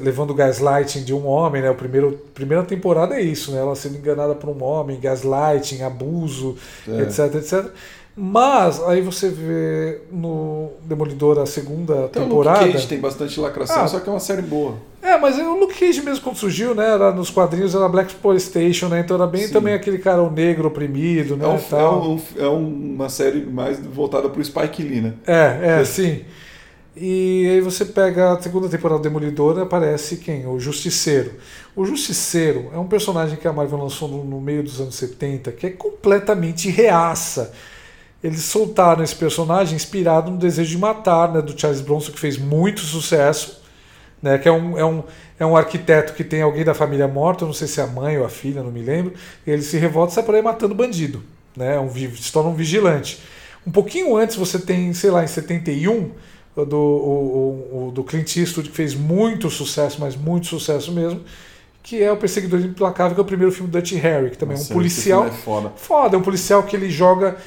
levando 0.02 0.34
gaslighting 0.34 1.04
de 1.04 1.14
um 1.14 1.26
homem, 1.26 1.62
né? 1.62 1.70
A 1.70 1.74
primeiro, 1.74 2.20
primeira 2.34 2.64
temporada 2.64 3.16
é 3.16 3.22
isso, 3.22 3.52
né? 3.52 3.60
Ela 3.60 3.76
sendo 3.76 3.98
enganada 3.98 4.36
por 4.36 4.50
um 4.50 4.62
homem, 4.62 5.00
gaslighting, 5.00 5.84
abuso, 5.84 6.58
é. 6.88 7.04
etc, 7.04 7.36
etc. 7.36 7.72
Mas 8.16 8.82
aí 8.84 9.02
você 9.02 9.30
vê 9.30 10.02
no 10.12 10.72
Demolidor 10.84 11.40
a 11.40 11.46
segunda 11.46 12.10
temporada. 12.10 12.60
O 12.60 12.64
Luke 12.64 12.74
Cage 12.74 12.88
tem 12.88 13.00
bastante 13.00 13.40
lacração, 13.40 13.84
ah, 13.84 13.88
só 13.88 14.00
que 14.02 14.10
é 14.10 14.12
uma 14.12 14.20
série 14.20 14.42
boa. 14.42 14.76
É, 15.02 15.18
mas 15.18 15.38
o 15.38 15.56
Luke 15.56 15.80
Cage 15.80 16.02
mesmo 16.02 16.22
quando 16.22 16.36
surgiu, 16.36 16.76
né? 16.76 16.94
Era 16.94 17.12
nos 17.12 17.30
quadrinhos 17.30 17.74
era 17.74 17.88
Black 17.88 18.14
Station, 18.40 18.90
né? 18.90 19.00
Então 19.00 19.16
era 19.16 19.26
bem 19.26 19.48
Sim. 19.48 19.54
também 19.54 19.74
aquele 19.74 19.98
cara 19.98 20.22
o 20.22 20.30
negro 20.30 20.68
oprimido, 20.68 21.38
né? 21.38 21.46
É, 21.46 21.48
um, 21.48 21.78
é, 21.78 21.90
um, 21.90 22.22
é 22.38 22.48
uma 22.48 23.08
série 23.08 23.46
mais 23.46 23.80
voltada 23.80 24.28
pro 24.30 24.44
Spike 24.44 24.84
Lee, 24.84 25.02
né? 25.02 25.14
É, 25.26 25.80
é, 25.80 25.86
sim. 25.86 26.26
E 26.96 27.48
aí 27.50 27.62
você 27.62 27.86
pega 27.86 28.34
a 28.34 28.42
segunda 28.42 28.68
temporada 28.68 29.00
do 29.00 29.04
Demolidor 29.04 29.58
aparece 29.58 30.18
quem? 30.18 30.46
O 30.46 30.60
Justiceiro. 30.60 31.32
O 31.74 31.86
Justiceiro 31.86 32.70
é 32.74 32.78
um 32.78 32.88
personagem 32.88 33.38
que 33.38 33.48
a 33.48 33.54
Marvel 33.54 33.80
lançou 33.80 34.10
no, 34.10 34.26
no 34.26 34.42
meio 34.42 34.62
dos 34.62 34.82
anos 34.82 34.96
70 34.96 35.54
que 35.54 35.68
é 35.68 35.70
completamente 35.70 36.70
reaça 36.70 37.54
eles 38.24 38.44
soltaram 38.44 39.04
esse 39.04 39.16
personagem 39.16 39.76
inspirado 39.76 40.30
no 40.30 40.38
Desejo 40.38 40.70
de 40.70 40.78
Matar, 40.78 41.32
né, 41.32 41.42
do 41.42 41.60
Charles 41.60 41.82
Bronson, 41.82 42.12
que 42.12 42.20
fez 42.20 42.38
muito 42.38 42.82
sucesso, 42.82 43.62
né, 44.22 44.38
que 44.38 44.48
é 44.48 44.52
um, 44.52 44.78
é, 44.78 44.86
um, 44.86 45.04
é 45.40 45.46
um 45.46 45.58
arquiteto 45.58 46.14
que 46.14 46.24
tem 46.24 46.42
alguém 46.42 46.64
da 46.64 46.74
família 46.74 47.08
morta, 47.08 47.46
não 47.46 47.54
sei 47.54 47.68
se 47.68 47.80
é 47.80 47.84
a 47.84 47.88
mãe 47.88 48.18
ou 48.18 48.26
a 48.26 48.30
filha, 48.30 48.62
não 48.62 48.72
me 48.72 48.82
lembro, 48.82 49.14
e 49.46 49.50
ele 49.50 49.64
se 49.64 49.78
revolta 49.78 50.12
e 50.12 50.16
sai 50.16 50.24
por 50.24 50.36
aí 50.36 50.42
matando 50.42 50.76
bandido, 50.76 51.24
né, 51.56 51.80
um, 51.80 51.90
se 51.90 52.32
torna 52.32 52.50
um 52.50 52.56
vigilante. 52.56 53.20
Um 53.66 53.72
pouquinho 53.72 54.16
antes 54.16 54.36
você 54.36 54.60
tem, 54.60 54.94
sei 54.94 55.12
lá, 55.12 55.24
em 55.24 55.28
71, 55.28 56.12
do, 56.56 56.78
o, 56.78 57.88
o, 57.88 57.92
do 57.92 58.04
Clint 58.04 58.36
Eastwood, 58.36 58.70
que 58.70 58.76
fez 58.76 58.94
muito 58.94 59.50
sucesso, 59.50 59.98
mas 60.00 60.16
muito 60.16 60.48
sucesso 60.48 60.92
mesmo, 60.92 61.22
que 61.84 62.02
é 62.02 62.12
o 62.12 62.18
Perseguidor 62.18 62.60
Implacável, 62.60 63.16
que 63.16 63.22
é 63.22 63.24
o 63.24 63.26
primeiro 63.26 63.52
filme 63.52 63.70
do 63.70 63.78
Dutch 63.78 63.94
Harry, 63.94 64.30
que 64.30 64.38
também 64.38 64.58
Nossa, 64.58 64.72
é 64.72 64.74
um 64.74 64.78
policial. 64.78 65.26
É 65.26 65.32
foda. 65.32 65.72
foda, 65.76 66.16
é 66.16 66.20
um 66.20 66.22
policial 66.22 66.64
que 66.64 66.76
ele 66.76 66.90
joga 66.90 67.38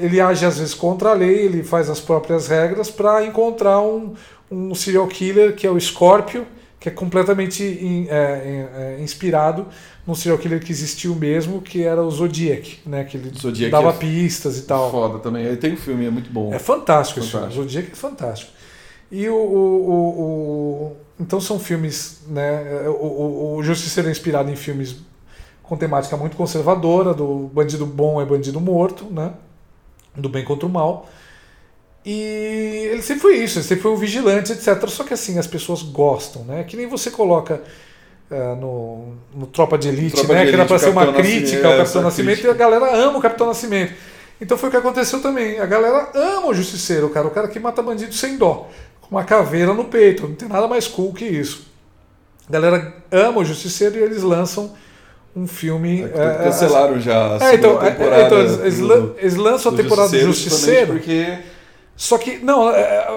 ele 0.00 0.20
age 0.20 0.44
às 0.44 0.58
vezes 0.58 0.74
contra 0.74 1.10
a 1.10 1.14
lei, 1.14 1.46
ele 1.46 1.62
faz 1.62 1.90
as 1.90 2.00
próprias 2.00 2.48
regras 2.48 2.90
para 2.90 3.24
encontrar 3.24 3.80
um, 3.80 4.14
um 4.50 4.74
serial 4.74 5.06
killer 5.06 5.54
que 5.54 5.66
é 5.66 5.70
o 5.70 5.78
Scorpio, 5.80 6.46
que 6.80 6.88
é 6.88 6.92
completamente 6.92 7.62
in, 7.64 8.06
é, 8.08 8.14
é, 8.14 8.96
é, 8.98 9.02
inspirado 9.02 9.66
num 10.06 10.14
serial 10.14 10.38
killer 10.38 10.60
que 10.64 10.70
existiu 10.70 11.14
mesmo, 11.14 11.60
que 11.60 11.82
era 11.82 12.02
o 12.02 12.10
Zodiac, 12.10 12.78
né? 12.86 13.04
Que 13.04 13.16
ele 13.16 13.32
Zodiac 13.36 13.70
dava 13.70 13.90
é 13.90 13.92
pistas 13.92 14.58
e 14.58 14.62
tal. 14.62 14.90
Foda 14.90 15.18
também. 15.18 15.44
Ele 15.44 15.56
tem 15.56 15.74
um 15.74 15.76
filme, 15.76 16.06
é 16.06 16.10
muito 16.10 16.30
bom. 16.30 16.52
É 16.52 16.58
fantástico, 16.58 17.20
fantástico. 17.20 17.20
esse 17.20 17.30
filme. 17.30 17.68
Zodiac 17.68 17.92
é 17.92 17.94
fantástico. 17.94 18.52
E 19.10 19.28
o, 19.28 19.34
o, 19.34 20.22
o, 20.22 20.96
então 21.18 21.40
são 21.40 21.58
filmes, 21.58 22.20
né? 22.28 22.88
O, 22.88 23.06
o, 23.06 23.56
o 23.56 23.62
Justiceiro 23.62 24.08
é 24.08 24.12
inspirado 24.12 24.50
em 24.50 24.56
filmes 24.56 24.96
com 25.62 25.76
temática 25.76 26.16
muito 26.16 26.36
conservadora, 26.36 27.12
do 27.12 27.50
bandido 27.52 27.84
bom 27.84 28.20
é 28.20 28.24
bandido 28.24 28.60
morto, 28.60 29.04
né? 29.10 29.32
Do 30.18 30.28
bem 30.28 30.44
contra 30.44 30.66
o 30.66 30.70
mal. 30.70 31.08
E 32.04 32.88
ele 32.90 33.02
sempre 33.02 33.22
foi 33.22 33.36
isso, 33.36 33.58
ele 33.58 33.66
sempre 33.66 33.82
foi 33.82 33.92
um 33.92 33.96
vigilante, 33.96 34.52
etc. 34.52 34.88
Só 34.88 35.04
que 35.04 35.12
assim, 35.12 35.38
as 35.38 35.46
pessoas 35.46 35.82
gostam, 35.82 36.44
né? 36.44 36.64
Que 36.64 36.76
nem 36.76 36.86
você 36.86 37.10
coloca 37.10 37.62
uh, 38.30 38.56
no, 38.56 39.14
no 39.34 39.46
Tropa 39.46 39.76
de 39.76 39.88
Elite, 39.88 40.16
Tropa 40.16 40.34
né? 40.34 40.44
De 40.44 40.50
que 40.50 40.54
era 40.54 40.64
para 40.64 40.78
ser 40.78 40.90
uma 40.90 41.12
crítica 41.12 41.68
ao 41.68 41.76
Capitão 41.76 42.02
Nascimento, 42.02 42.46
e 42.46 42.50
a 42.50 42.54
galera 42.54 42.94
ama 42.96 43.18
o 43.18 43.20
Capitão 43.20 43.46
Nascimento. 43.46 43.92
Então 44.40 44.56
foi 44.56 44.68
o 44.68 44.72
que 44.72 44.78
aconteceu 44.78 45.20
também. 45.20 45.58
A 45.58 45.66
galera 45.66 46.10
ama 46.14 46.46
o 46.46 46.54
Justiceiro, 46.54 47.10
cara, 47.10 47.26
o 47.26 47.30
cara 47.30 47.48
que 47.48 47.58
mata 47.58 47.82
bandido 47.82 48.14
sem 48.14 48.36
dó, 48.36 48.68
com 49.00 49.10
uma 49.10 49.24
caveira 49.24 49.74
no 49.74 49.84
peito. 49.84 50.26
Não 50.28 50.34
tem 50.34 50.48
nada 50.48 50.68
mais 50.68 50.86
cool 50.86 51.12
que 51.12 51.24
isso. 51.24 51.66
A 52.48 52.52
galera 52.52 52.94
ama 53.10 53.40
o 53.40 53.44
Justiceiro 53.44 53.98
e 53.98 54.02
eles 54.02 54.22
lançam 54.22 54.74
um 55.34 55.46
filme. 55.46 56.02
É, 56.02 56.06
é 56.06 56.44
cancelaram 56.44 56.96
é, 56.96 57.00
já 57.00 57.36
a 57.36 57.50
é, 57.50 57.54
então, 57.54 57.82
é, 57.82 57.90
temporada. 57.90 58.22
então, 58.22 58.40
eles, 58.40 58.78
do, 58.78 59.14
eles 59.18 59.36
lançam 59.36 59.72
a 59.72 59.76
temporada 59.76 60.08
do 60.08 60.18
Justiceiro. 60.18 60.92
Porque... 60.94 61.38
Só 61.96 62.16
que, 62.16 62.38
não, 62.38 62.68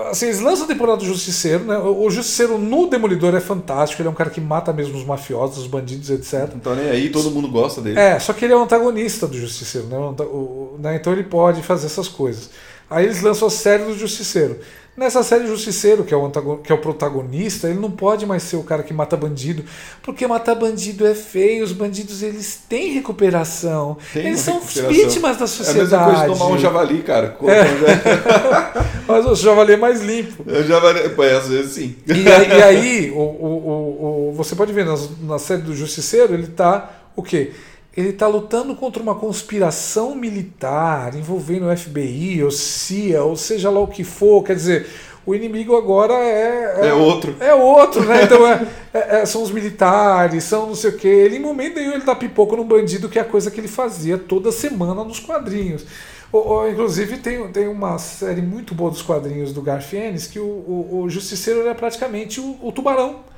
assim, 0.10 0.26
eles 0.26 0.40
lançam 0.40 0.66
a 0.66 0.68
temporada 0.68 0.98
do 0.98 1.06
Justiceiro, 1.06 1.66
né? 1.66 1.78
O 1.78 2.10
Justiceiro 2.10 2.58
no 2.58 2.90
Demolidor 2.90 3.36
é 3.36 3.40
fantástico, 3.40 4.02
ele 4.02 4.08
é 4.10 4.12
um 4.12 4.16
cara 4.16 4.32
que 4.32 4.42
mata 4.42 4.74
mesmo 4.74 4.98
os 4.98 5.06
mafiosos, 5.06 5.60
os 5.60 5.68
bandidos, 5.68 6.10
etc. 6.10 6.50
Então 6.56 6.74
nem 6.74 6.90
aí, 6.90 7.10
todo 7.12 7.30
mundo 7.30 7.48
gosta 7.48 7.80
dele. 7.80 8.00
É, 8.00 8.18
só 8.18 8.34
que 8.34 8.44
ele 8.44 8.54
é 8.54 8.58
o 8.58 8.64
antagonista 8.64 9.28
do 9.28 9.38
Justiceiro, 9.38 9.86
né? 9.86 9.98
O, 9.98 10.78
né? 10.80 10.96
Então 10.96 11.14
ele 11.14 11.22
pode 11.22 11.62
fazer 11.62 11.86
essas 11.86 12.08
coisas. 12.08 12.50
Aí 12.90 13.06
eles 13.06 13.22
lançam 13.22 13.48
a 13.48 13.52
série 13.52 13.84
do 13.84 13.96
Justiceiro. 13.96 14.60
Nessa 15.02 15.24
série 15.24 15.48
Justiceiro, 15.48 16.04
que 16.04 16.14
é, 16.14 16.18
o 16.18 16.30
que 16.58 16.72
é 16.72 16.76
o 16.76 16.78
protagonista, 16.78 17.68
ele 17.68 17.80
não 17.80 17.90
pode 17.90 18.24
mais 18.24 18.44
ser 18.44 18.58
o 18.58 18.62
cara 18.62 18.84
que 18.84 18.94
mata 18.94 19.18
bandido, 19.18 19.66
porque 20.04 20.28
matar 20.28 20.54
bandido 20.54 21.08
é 21.08 21.16
feio, 21.16 21.64
os 21.64 21.72
bandidos 21.72 22.22
eles 22.22 22.62
têm 22.70 22.94
recuperação, 22.94 23.98
tem 24.14 24.28
eles 24.28 24.42
são 24.42 24.60
vítimas 24.60 25.38
da 25.38 25.48
sociedade. 25.48 25.92
É 25.92 25.98
a 25.98 26.00
mesma 26.00 26.06
coisa 26.06 26.34
de 26.34 26.40
tomar 26.40 26.52
um 26.52 26.60
javali, 26.60 27.02
cara. 27.02 27.36
É. 27.42 28.92
Mas 29.08 29.26
o 29.26 29.34
javali 29.34 29.74
é 29.74 29.78
mais 29.78 30.02
limpo. 30.04 30.44
O 30.48 30.64
javali, 30.64 31.00
é, 31.00 31.36
às 31.36 31.48
vezes 31.48 31.72
sim. 31.72 31.96
E 32.06 32.32
aí, 32.32 32.48
e 32.48 32.62
aí 32.62 33.10
o, 33.18 33.22
o, 33.22 34.30
o, 34.30 34.34
você 34.36 34.56
pode 34.56 34.72
ver 34.72 34.86
na, 34.86 34.96
na 35.24 35.40
série 35.40 35.64
do 35.64 35.76
Justiceiro, 35.76 36.36
ele 36.36 36.46
tá 36.46 36.92
o 37.16 37.24
quê? 37.24 37.54
Ele 37.96 38.10
está 38.10 38.28
lutando 38.28 38.74
contra 38.76 39.04
uma 39.04 39.16
conspiração 39.16 40.16
militar 40.16 41.14
envolvendo 41.16 41.68
o 41.68 41.78
FBI, 41.78 42.42
ou 42.44 42.52
CIA, 42.52 43.24
ou 43.24 43.36
seja 43.36 43.70
lá 43.70 43.82
o 43.82 43.88
que 43.88 44.04
for. 44.04 44.44
Quer 44.44 44.56
dizer, 44.56 44.88
o 45.26 45.36
inimigo 45.36 45.76
agora 45.76 46.14
é. 46.14 46.80
É, 46.84 46.88
é 46.88 46.94
outro. 46.94 47.36
É 47.40 47.54
outro, 47.54 48.06
né? 48.06 48.24
Então 48.24 48.48
é, 48.48 48.66
é, 48.94 49.22
é, 49.22 49.26
são 49.26 49.44
os 49.44 49.52
militares, 49.52 50.46
são 50.46 50.68
não 50.68 50.76
sei 50.76 50.92
o 50.92 50.98
quê. 50.98 51.08
Ele, 51.08 51.36
em 51.36 51.42
momento 51.42 51.76
nenhum, 51.76 51.92
ele 51.92 52.06
dá 52.06 52.16
pipoca 52.16 52.56
no 52.56 52.64
bandido, 52.64 53.10
que 53.10 53.20
é 53.20 53.22
a 53.22 53.26
coisa 53.26 53.52
que 53.52 53.60
ele 53.60 53.68
fazia 53.68 54.18
toda 54.18 54.54
semana 54.54 55.04
nos 55.04 55.20
quadrinhos. 55.20 55.86
Ou, 56.32 56.48
ou, 56.48 56.70
inclusive, 56.70 57.18
tem, 57.18 57.46
tem 57.50 57.68
uma 57.68 57.98
série 57.98 58.42
muito 58.42 58.74
boa 58.74 58.90
dos 58.90 59.02
quadrinhos 59.02 59.52
do 59.52 59.62
Garfienes 59.62 60.28
que 60.28 60.40
o, 60.40 60.46
o, 60.46 61.02
o 61.04 61.10
Justiceiro 61.10 61.68
é 61.68 61.74
praticamente 61.74 62.40
o, 62.40 62.58
o 62.62 62.72
tubarão 62.72 63.31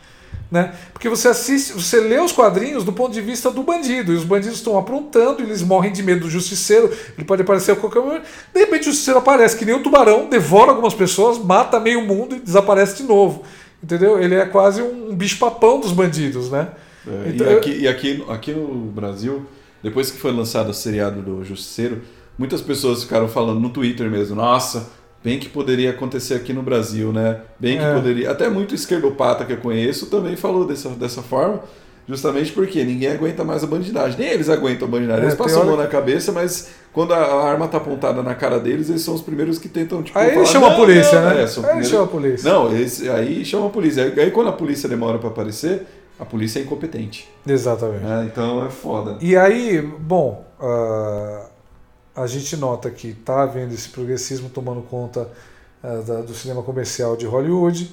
né? 0.51 0.73
Porque 0.93 1.09
você 1.09 1.27
assiste, 1.27 1.73
você 1.73 1.99
lê 1.99 2.19
os 2.19 2.31
quadrinhos 2.31 2.83
do 2.83 2.93
ponto 2.93 3.11
de 3.11 3.21
vista 3.21 3.49
do 3.49 3.63
bandido, 3.63 4.13
e 4.13 4.15
os 4.15 4.23
bandidos 4.23 4.57
estão 4.57 4.77
aprontando, 4.77 5.41
eles 5.41 5.61
morrem 5.61 5.91
de 5.91 6.03
medo 6.03 6.21
do 6.21 6.29
justiceiro, 6.29 6.91
ele 7.17 7.25
pode 7.25 7.41
aparecer 7.41 7.71
a 7.71 7.75
qualquer 7.75 8.01
momento. 8.01 8.23
De 8.53 8.59
repente 8.59 8.81
o 8.81 8.85
justiceiro 8.85 9.19
aparece 9.19 9.57
que 9.57 9.65
nem 9.65 9.73
um 9.73 9.81
tubarão, 9.81 10.29
devora 10.29 10.71
algumas 10.71 10.93
pessoas, 10.93 11.37
mata 11.39 11.79
meio 11.79 12.05
mundo 12.05 12.35
e 12.35 12.39
desaparece 12.39 12.97
de 12.97 13.03
novo. 13.03 13.43
Entendeu? 13.83 14.21
Ele 14.21 14.35
é 14.35 14.45
quase 14.45 14.81
um 14.81 15.13
bicho-papão 15.13 15.79
dos 15.79 15.91
bandidos, 15.91 16.49
né? 16.49 16.69
É, 17.05 17.29
então, 17.29 17.47
e 17.47 17.57
aqui, 17.57 17.71
e 17.71 17.87
aqui, 17.87 18.25
aqui 18.29 18.51
no 18.53 18.91
Brasil, 18.91 19.45
depois 19.81 20.09
que 20.09 20.17
foi 20.17 20.31
lançado 20.31 20.69
o 20.69 20.73
seriado 20.73 21.21
do 21.21 21.43
Justiceiro, 21.43 22.01
muitas 22.37 22.61
pessoas 22.61 23.03
ficaram 23.03 23.27
falando 23.27 23.59
no 23.59 23.69
Twitter 23.69 24.09
mesmo, 24.09 24.35
nossa, 24.35 24.89
bem 25.23 25.39
que 25.39 25.47
poderia 25.47 25.91
acontecer 25.91 26.33
aqui 26.35 26.51
no 26.51 26.61
Brasil, 26.61 27.13
né? 27.13 27.41
Bem 27.59 27.77
que 27.77 27.83
é. 27.83 27.93
poderia. 27.93 28.31
Até 28.31 28.49
muito 28.49 28.75
esquerdopata 28.75 29.45
que 29.45 29.53
eu 29.53 29.57
conheço 29.57 30.07
também 30.07 30.35
falou 30.35 30.67
dessa, 30.67 30.89
dessa 30.89 31.21
forma, 31.21 31.61
justamente 32.07 32.51
porque 32.51 32.83
ninguém 32.83 33.09
aguenta 33.09 33.43
mais 33.43 33.63
a 33.63 33.67
bandidagem. 33.67 34.19
Nem 34.19 34.29
eles 34.29 34.49
aguentam 34.49 34.87
a 34.87 34.91
bandidagem. 34.91 35.23
É, 35.23 35.25
eles 35.27 35.35
passam 35.35 35.61
a 35.61 35.65
mão 35.65 35.77
na 35.77 35.87
cabeça, 35.87 36.31
mas 36.31 36.71
quando 36.91 37.13
a, 37.13 37.49
arma 37.49 37.67
tá 37.67 37.77
apontada 37.77 38.21
na 38.21 38.35
cara 38.35 38.59
deles, 38.59 38.89
eles 38.89 39.01
são 39.01 39.13
os 39.13 39.21
primeiros 39.21 39.57
que 39.57 39.69
tentam, 39.69 40.03
tipo. 40.03 40.19
Aí 40.19 40.33
falar, 40.33 40.45
chama 40.45 40.67
a 40.67 40.75
polícia, 40.75 41.21
não, 41.21 41.29
né? 41.29 41.41
É, 41.41 41.45
aí 41.45 41.53
primeiros... 41.53 41.87
chama 41.87 42.03
a 42.03 42.07
polícia. 42.07 42.51
Não, 42.51 42.71
eles, 42.71 43.07
aí 43.07 43.45
chama 43.45 43.67
a 43.67 43.69
polícia. 43.69 44.03
Aí, 44.03 44.19
aí 44.19 44.31
quando 44.31 44.49
a 44.49 44.53
polícia 44.53 44.89
demora 44.89 45.17
para 45.17 45.29
aparecer. 45.29 45.85
A 46.19 46.25
polícia 46.25 46.59
é 46.59 46.61
incompetente. 46.61 47.27
Exatamente. 47.45 48.05
É, 48.05 48.25
então 48.25 48.63
é 48.63 48.69
foda. 48.69 49.17
E 49.19 49.35
aí, 49.35 49.81
bom, 49.81 50.45
uh, 50.61 51.52
a 52.15 52.27
gente 52.27 52.55
nota 52.55 52.89
que 52.89 53.09
está 53.09 53.43
havendo 53.43 53.73
esse 53.73 53.89
progressismo 53.89 54.49
tomando 54.49 54.81
conta 54.81 55.29
uh, 55.83 56.01
da, 56.03 56.21
do 56.21 56.33
cinema 56.33 56.61
comercial 56.61 57.15
de 57.17 57.25
Hollywood. 57.25 57.91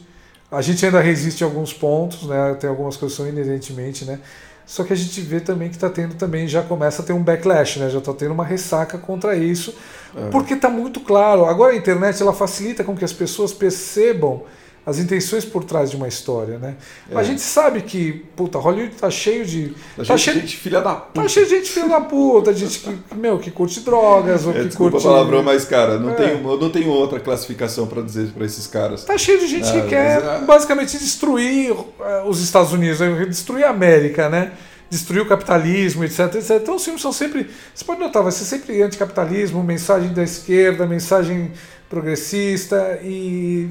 A 0.51 0.61
gente 0.61 0.85
ainda 0.85 1.01
resiste 1.01 1.45
a 1.45 1.47
alguns 1.47 1.73
pontos, 1.73 2.25
né? 2.27 2.55
tem 2.55 2.69
algumas 2.69 2.97
coisas 2.97 3.17
que 3.17 3.23
são 3.23 3.31
inerentemente, 3.31 4.05
né? 4.05 4.21
Só 4.67 4.85
que 4.85 4.93
a 4.93 4.97
gente 4.97 5.21
vê 5.21 5.41
também 5.41 5.69
que 5.69 5.75
está 5.75 5.91
tendo 5.91 6.15
também, 6.15 6.47
já 6.47 6.63
começa 6.63 7.03
a 7.03 7.05
ter 7.05 7.13
um 7.13 7.23
backlash, 7.23 7.81
né? 7.81 7.91
já 7.91 7.99
está 7.99 8.13
tendo 8.13 8.33
uma 8.33 8.45
ressaca 8.45 8.99
contra 8.99 9.37
isso, 9.37 9.75
é. 10.17 10.29
porque 10.31 10.55
está 10.55 10.69
muito 10.69 11.01
claro. 11.01 11.45
Agora 11.45 11.73
a 11.73 11.77
internet 11.77 12.21
ela 12.23 12.33
facilita 12.33 12.85
com 12.85 12.97
que 12.97 13.05
as 13.05 13.13
pessoas 13.13 13.53
percebam 13.53 14.45
as 14.85 14.99
intenções 14.99 15.45
por 15.45 15.63
trás 15.63 15.91
de 15.91 15.97
uma 15.97 16.09
história, 16.09 16.59
né? 16.59 16.77
É. 17.11 17.17
A 17.17 17.23
gente 17.23 17.43
sabe 17.43 17.83
que, 17.83 18.25
puta, 18.35 18.59
Hollywood 18.59 18.95
tá 18.95 19.11
cheio 19.11 19.45
de. 19.45 19.75
Tá, 19.97 20.05
tá 20.05 20.17
cheio 20.17 20.41
gente 20.41 20.57
filha 20.57 20.81
da 20.81 20.95
puta. 20.95 21.23
Tá 21.23 21.29
cheio 21.29 21.47
de 21.47 21.57
gente 21.57 21.71
filha 21.71 21.89
da 21.89 22.01
puta, 22.01 22.55
gente 22.55 22.79
que, 22.79 23.15
meu, 23.15 23.39
que 23.39 23.51
curte 23.51 23.81
drogas, 23.81 24.47
ou 24.47 24.53
é, 24.53 24.61
que 24.61 24.65
desculpa 24.69 24.93
curte. 24.93 25.07
palavrão, 25.07 25.43
mas, 25.43 25.65
cara, 25.65 25.99
não, 25.99 26.11
é. 26.11 26.35
eu 26.35 26.59
não 26.59 26.71
tenho 26.71 26.89
outra 26.89 27.21
classificação 27.21 27.87
para 27.87 28.03
dizer 28.03 28.29
para 28.29 28.45
esses 28.45 28.67
caras. 28.67 29.05
Tá 29.05 29.19
cheio 29.19 29.39
de 29.39 29.47
gente 29.47 29.69
ah, 29.69 29.73
que 29.73 29.89
quer, 29.89 30.25
mas, 30.25 30.43
é. 30.43 30.45
basicamente, 30.47 30.99
destruir 30.99 31.75
eh, 32.01 32.23
os 32.27 32.43
Estados 32.43 32.73
Unidos, 32.73 33.01
né? 33.01 33.27
destruir 33.27 33.65
a 33.65 33.71
América, 33.71 34.29
né? 34.29 34.53
destruir 34.89 35.21
o 35.21 35.27
capitalismo, 35.27 36.05
etc, 36.05 36.35
etc. 36.35 36.51
Então 36.63 36.75
os 36.75 36.85
filmes 36.85 37.01
são 37.01 37.13
sempre. 37.13 37.49
Você 37.73 37.85
pode 37.85 38.01
notar, 38.01 38.23
vai 38.23 38.33
ser 38.33 38.45
sempre 38.45 38.83
anticapitalismo, 38.83 39.63
mensagem 39.63 40.13
da 40.13 40.23
esquerda, 40.23 40.87
mensagem 40.87 41.53
progressista 41.89 42.99
e. 43.05 43.69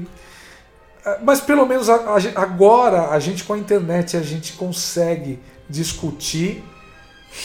Mas 1.22 1.40
pelo 1.40 1.66
menos 1.66 1.88
agora 1.88 3.08
a 3.10 3.18
gente 3.18 3.44
com 3.44 3.54
a 3.54 3.58
internet 3.58 4.16
a 4.16 4.22
gente 4.22 4.52
consegue 4.54 5.38
discutir, 5.68 6.62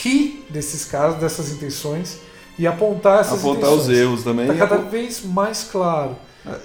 rir 0.02 0.44
desses 0.50 0.84
casos, 0.84 1.18
dessas 1.20 1.50
intenções 1.52 2.18
e 2.58 2.66
apontar 2.66 3.20
essas 3.20 3.38
apontar 3.38 3.70
intenções. 3.70 3.88
os 3.88 3.98
erros 3.98 4.24
também. 4.24 4.50
Está 4.50 4.66
cada 4.66 4.82
vez 4.82 5.22
mais 5.24 5.64
claro. 5.64 6.16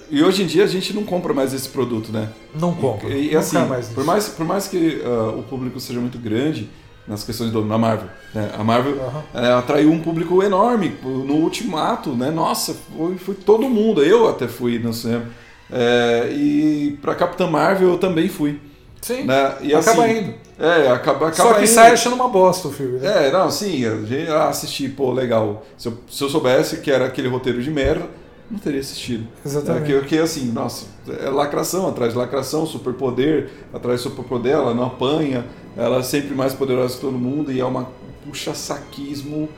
E 0.10 0.24
hoje 0.24 0.44
em 0.44 0.46
dia 0.46 0.64
a 0.64 0.68
gente 0.68 0.94
não 0.94 1.04
compra 1.04 1.34
mais 1.34 1.54
esse 1.54 1.70
produto, 1.70 2.12
né? 2.12 2.30
Não 2.54 2.74
compra. 2.74 3.10
E, 3.10 3.32
e 3.32 3.36
assim, 3.36 3.58
mais 3.66 3.88
por 3.88 4.04
mais 4.04 4.30
por 4.30 4.46
mais 4.46 4.68
que 4.68 5.02
uh, 5.04 5.39
o 5.39 5.44
público 5.44 5.80
seja 5.80 6.00
muito 6.00 6.20
grande 6.20 6.70
nas 7.08 7.24
questões 7.24 7.52
do, 7.52 7.66
na 7.66 7.78
Marvel, 7.78 8.10
né? 8.34 8.52
A 8.58 8.64
Marvel 8.64 8.94
uhum. 8.94 9.22
é, 9.34 9.52
atraiu 9.54 9.92
um 9.92 10.00
público 10.00 10.44
enorme 10.44 10.96
no 11.04 11.36
Ultimato, 11.36 12.12
né? 12.12 12.30
Nossa, 12.30 12.76
foi, 12.96 13.18
foi 13.18 13.36
todo 13.36 13.68
mundo. 13.68 14.04
Eu 14.04 14.30
até 14.30 14.48
fui 14.48 14.78
no 14.78 14.94
cinema. 14.94 15.26
É, 15.72 16.30
e 16.32 16.97
para 17.01 17.15
Capitã 17.15 17.47
Marvel 17.47 17.89
eu 17.89 17.97
também 17.97 18.28
fui. 18.28 18.59
Sim. 19.01 19.24
Né? 19.24 19.55
E, 19.61 19.74
acaba 19.74 20.05
assim, 20.05 20.17
indo. 20.17 20.34
É, 20.59 20.89
acaba, 20.89 21.28
acaba 21.30 21.34
Só 21.34 21.53
que 21.53 21.61
indo. 21.61 21.67
sai 21.67 21.91
achando 21.91 22.13
uma 22.13 22.28
bosta 22.28 22.67
o 22.67 22.72
filme. 22.72 22.99
Né? 22.99 23.28
É, 23.28 23.32
não, 23.32 23.49
sim, 23.49 23.80
eu 23.82 24.41
assisti, 24.43 24.88
pô, 24.89 25.11
legal. 25.11 25.65
Se 25.78 25.88
eu, 25.88 25.97
se 26.09 26.24
eu 26.24 26.30
soubesse 26.30 26.78
que 26.78 26.91
era 26.91 27.05
aquele 27.05 27.28
roteiro 27.28 27.61
de 27.63 27.72
merda, 27.72 28.07
não 28.49 28.59
teria 28.59 28.82
assistido. 28.82 29.28
Exatamente. 29.45 29.91
É, 29.91 29.99
porque, 29.99 30.17
assim, 30.17 30.51
nossa, 30.51 30.86
é 31.07 31.30
lacração 31.30 31.88
atrás 31.88 32.11
de 32.11 32.19
lacração, 32.19 32.65
superpoder 32.65 33.49
atrás 33.74 34.01
de 34.01 34.09
superpoder, 34.09 34.53
ela 34.53 34.74
não 34.74 34.84
apanha, 34.84 35.45
ela 35.76 35.99
é 35.99 36.03
sempre 36.03 36.36
mais 36.36 36.53
poderosa 36.53 36.95
que 36.95 37.01
todo 37.01 37.17
mundo 37.17 37.51
e 37.51 37.59
é 37.59 37.65
uma 37.65 37.88
puxa-saquismo 38.26 39.49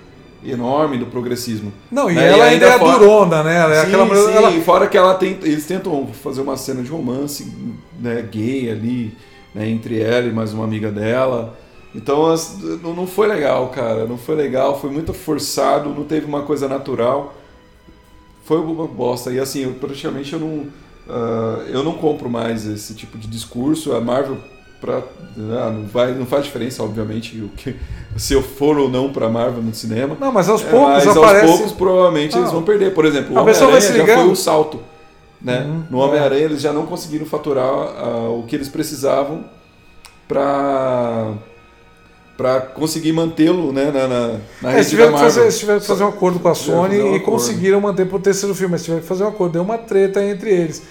enorme 0.45 0.97
do 0.97 1.05
progressismo. 1.05 1.71
Não, 1.91 2.09
e 2.09 2.15
né? 2.15 2.27
ela 2.27 2.37
e 2.37 2.41
ainda 2.53 2.65
é 2.65 2.79
fora... 2.79 2.99
durona, 2.99 3.43
né? 3.43 3.57
Ela 3.57 3.75
é 3.75 3.81
sim, 3.81 3.87
aquela 3.87 4.15
sim, 4.15 4.31
ela... 4.31 4.51
fora 4.61 4.87
que 4.87 4.97
ela 4.97 5.15
tem, 5.15 5.37
eles 5.43 5.65
tentam 5.65 6.07
fazer 6.07 6.41
uma 6.41 6.57
cena 6.57 6.81
de 6.81 6.89
romance 6.89 7.51
né, 7.99 8.21
gay 8.21 8.69
ali, 8.69 9.17
né, 9.53 9.67
entre 9.69 9.99
ela 9.99 10.27
e 10.27 10.31
mais 10.31 10.53
uma 10.53 10.63
amiga 10.63 10.91
dela. 10.91 11.57
Então 11.95 12.35
não 12.81 13.05
foi 13.05 13.27
legal, 13.27 13.69
cara. 13.69 14.05
Não 14.05 14.17
foi 14.17 14.35
legal, 14.35 14.79
foi 14.79 14.89
muito 14.89 15.13
forçado, 15.13 15.89
não 15.89 16.03
teve 16.03 16.25
uma 16.25 16.41
coisa 16.41 16.67
natural. 16.67 17.35
Foi 18.43 18.59
uma 18.59 18.87
bosta. 18.87 19.31
E 19.31 19.39
assim, 19.39 19.63
eu, 19.63 19.73
praticamente 19.73 20.33
eu 20.33 20.39
não, 20.39 20.47
uh, 21.07 21.61
eu 21.67 21.83
não 21.83 21.93
compro 21.93 22.29
mais 22.29 22.65
esse 22.65 22.95
tipo 22.95 23.17
de 23.17 23.27
discurso. 23.27 23.93
A 23.93 24.01
Marvel 24.01 24.37
pra, 24.83 24.97
né, 25.37 25.71
não, 25.71 25.85
vai, 25.85 26.11
não 26.11 26.25
faz 26.25 26.43
diferença, 26.43 26.83
obviamente, 26.83 27.39
o 27.39 27.47
que, 27.47 27.73
se 28.17 28.33
eu 28.33 28.43
for 28.43 28.77
ou 28.77 28.89
não 28.89 29.13
para 29.13 29.29
Marvel 29.29 29.63
no 29.63 29.73
cinema. 29.73 30.17
Não, 30.19 30.29
mas 30.29 30.49
aos 30.49 30.61
poucos 30.61 31.05
mas 31.05 31.07
aparece... 31.07 31.45
aos 31.45 31.55
poucos 31.55 31.71
provavelmente 31.71 32.35
ah. 32.35 32.39
eles 32.39 32.51
vão 32.51 32.63
perder. 32.63 32.93
Por 32.93 33.05
exemplo, 33.05 33.33
o 33.33 33.39
Homem-Aranha 33.39 33.79
já 33.79 34.05
foi 34.05 34.27
um 34.27 34.35
salto. 34.35 34.81
Né? 35.41 35.61
Uhum, 35.61 35.83
no 35.89 35.97
Homem-Aranha 35.99 36.43
eles 36.43 36.61
já 36.61 36.73
não 36.73 36.85
conseguiram 36.85 37.25
faturar 37.25 37.67
uh, 37.67 38.39
o 38.39 38.43
que 38.43 38.55
eles 38.55 38.67
precisavam 38.69 39.45
para 40.27 41.33
para 42.35 42.61
conseguir 42.61 43.13
mantê-lo 43.13 43.71
né, 43.71 43.91
na, 43.91 44.07
na, 44.07 44.39
na 44.59 44.71
é, 44.71 44.75
rede 44.77 44.89
tiveram 44.89 45.11
da 45.11 45.17
que 45.19 45.23
fazer, 45.23 45.41
eles 45.41 45.59
tiveram 45.59 45.79
que 45.79 45.85
fazer 45.85 46.03
um 46.03 46.07
acordo 46.07 46.39
com 46.39 46.47
a 46.47 46.55
Sony 46.55 46.99
um 46.99 47.15
e 47.15 47.19
conseguiram 47.19 47.79
manter 47.79 48.07
para 48.07 48.17
o 48.17 48.19
terceiro 48.19 48.55
filme, 48.55 48.71
mas 48.71 48.83
tiveram 48.83 49.01
que 49.01 49.07
fazer 49.07 49.23
um 49.23 49.27
acordo, 49.27 49.53
deu 49.53 49.61
uma 49.61 49.77
treta 49.77 50.23
entre 50.23 50.49
eles. 50.49 50.81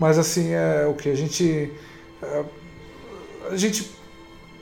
Mas 0.00 0.18
assim, 0.18 0.52
é 0.52 0.86
o 0.88 0.94
que 0.94 1.10
a 1.10 1.14
gente 1.14 1.70
é, 2.22 2.44
a 3.50 3.56
gente 3.56 3.90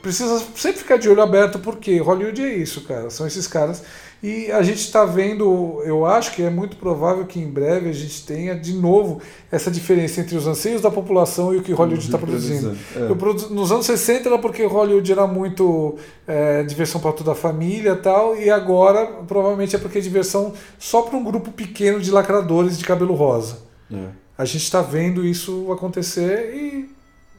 precisa 0.01 0.39
sempre 0.55 0.79
ficar 0.79 0.97
de 0.97 1.09
olho 1.09 1.21
aberto 1.21 1.57
porque 1.59 1.97
Hollywood 1.97 2.41
é 2.41 2.55
isso, 2.55 2.81
cara, 2.81 3.09
são 3.09 3.25
esses 3.25 3.47
caras 3.47 3.83
e 4.25 4.51
a 4.51 4.63
gente 4.63 4.79
está 4.79 5.05
vendo, 5.05 5.81
eu 5.83 6.03
acho 6.03 6.33
que 6.33 6.41
é 6.41 6.49
muito 6.49 6.77
provável 6.77 7.25
que 7.25 7.39
em 7.39 7.47
breve 7.47 7.89
a 7.89 7.93
gente 7.93 8.25
tenha 8.25 8.55
de 8.55 8.73
novo 8.73 9.21
essa 9.51 9.69
diferença 9.69 10.19
entre 10.19 10.35
os 10.35 10.47
anseios 10.47 10.81
da 10.81 10.89
população 10.89 11.53
e 11.53 11.57
o 11.57 11.61
que 11.61 11.71
Hollywood 11.71 12.05
está 12.05 12.17
produzindo. 12.17 12.75
É. 12.95 13.53
nos 13.53 13.71
anos 13.71 13.85
60 13.85 14.29
era 14.29 14.39
porque 14.39 14.65
Hollywood 14.65 15.11
era 15.11 15.27
muito 15.27 15.95
é, 16.27 16.63
diversão 16.63 16.99
para 16.99 17.11
toda 17.11 17.33
a 17.33 17.35
família 17.35 17.91
e 17.91 17.97
tal, 17.97 18.35
e 18.35 18.49
agora 18.49 19.05
provavelmente 19.27 19.75
é 19.75 19.79
porque 19.79 19.99
é 19.99 20.01
diversão 20.01 20.53
só 20.79 21.03
para 21.03 21.17
um 21.17 21.23
grupo 21.23 21.51
pequeno 21.51 21.99
de 21.99 22.09
lacradores 22.09 22.79
de 22.79 22.83
cabelo 22.83 23.13
rosa. 23.13 23.59
É. 23.93 24.07
A 24.37 24.43
gente 24.43 24.63
está 24.63 24.81
vendo 24.81 25.23
isso 25.23 25.71
acontecer 25.71 26.51
e 26.55 26.89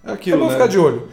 é 0.04 0.12
aquilo, 0.12 0.38
bom 0.38 0.46
né? 0.46 0.52
ficar 0.52 0.68
de 0.68 0.78
olho. 0.78 1.08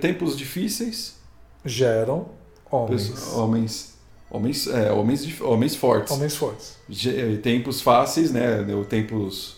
Tempos 0.00 0.36
difíceis 0.36 1.16
geram 1.64 2.28
homens. 2.70 3.32
Homens 3.34 3.98
Homens, 4.30 4.66
é, 4.66 4.92
homens, 4.92 5.40
homens 5.40 5.74
fortes. 5.74 6.12
Homens 6.12 6.36
fortes. 6.36 6.76
Tempos 7.42 7.80
fáceis, 7.80 8.30
né? 8.30 8.64
Tempos 8.88 9.56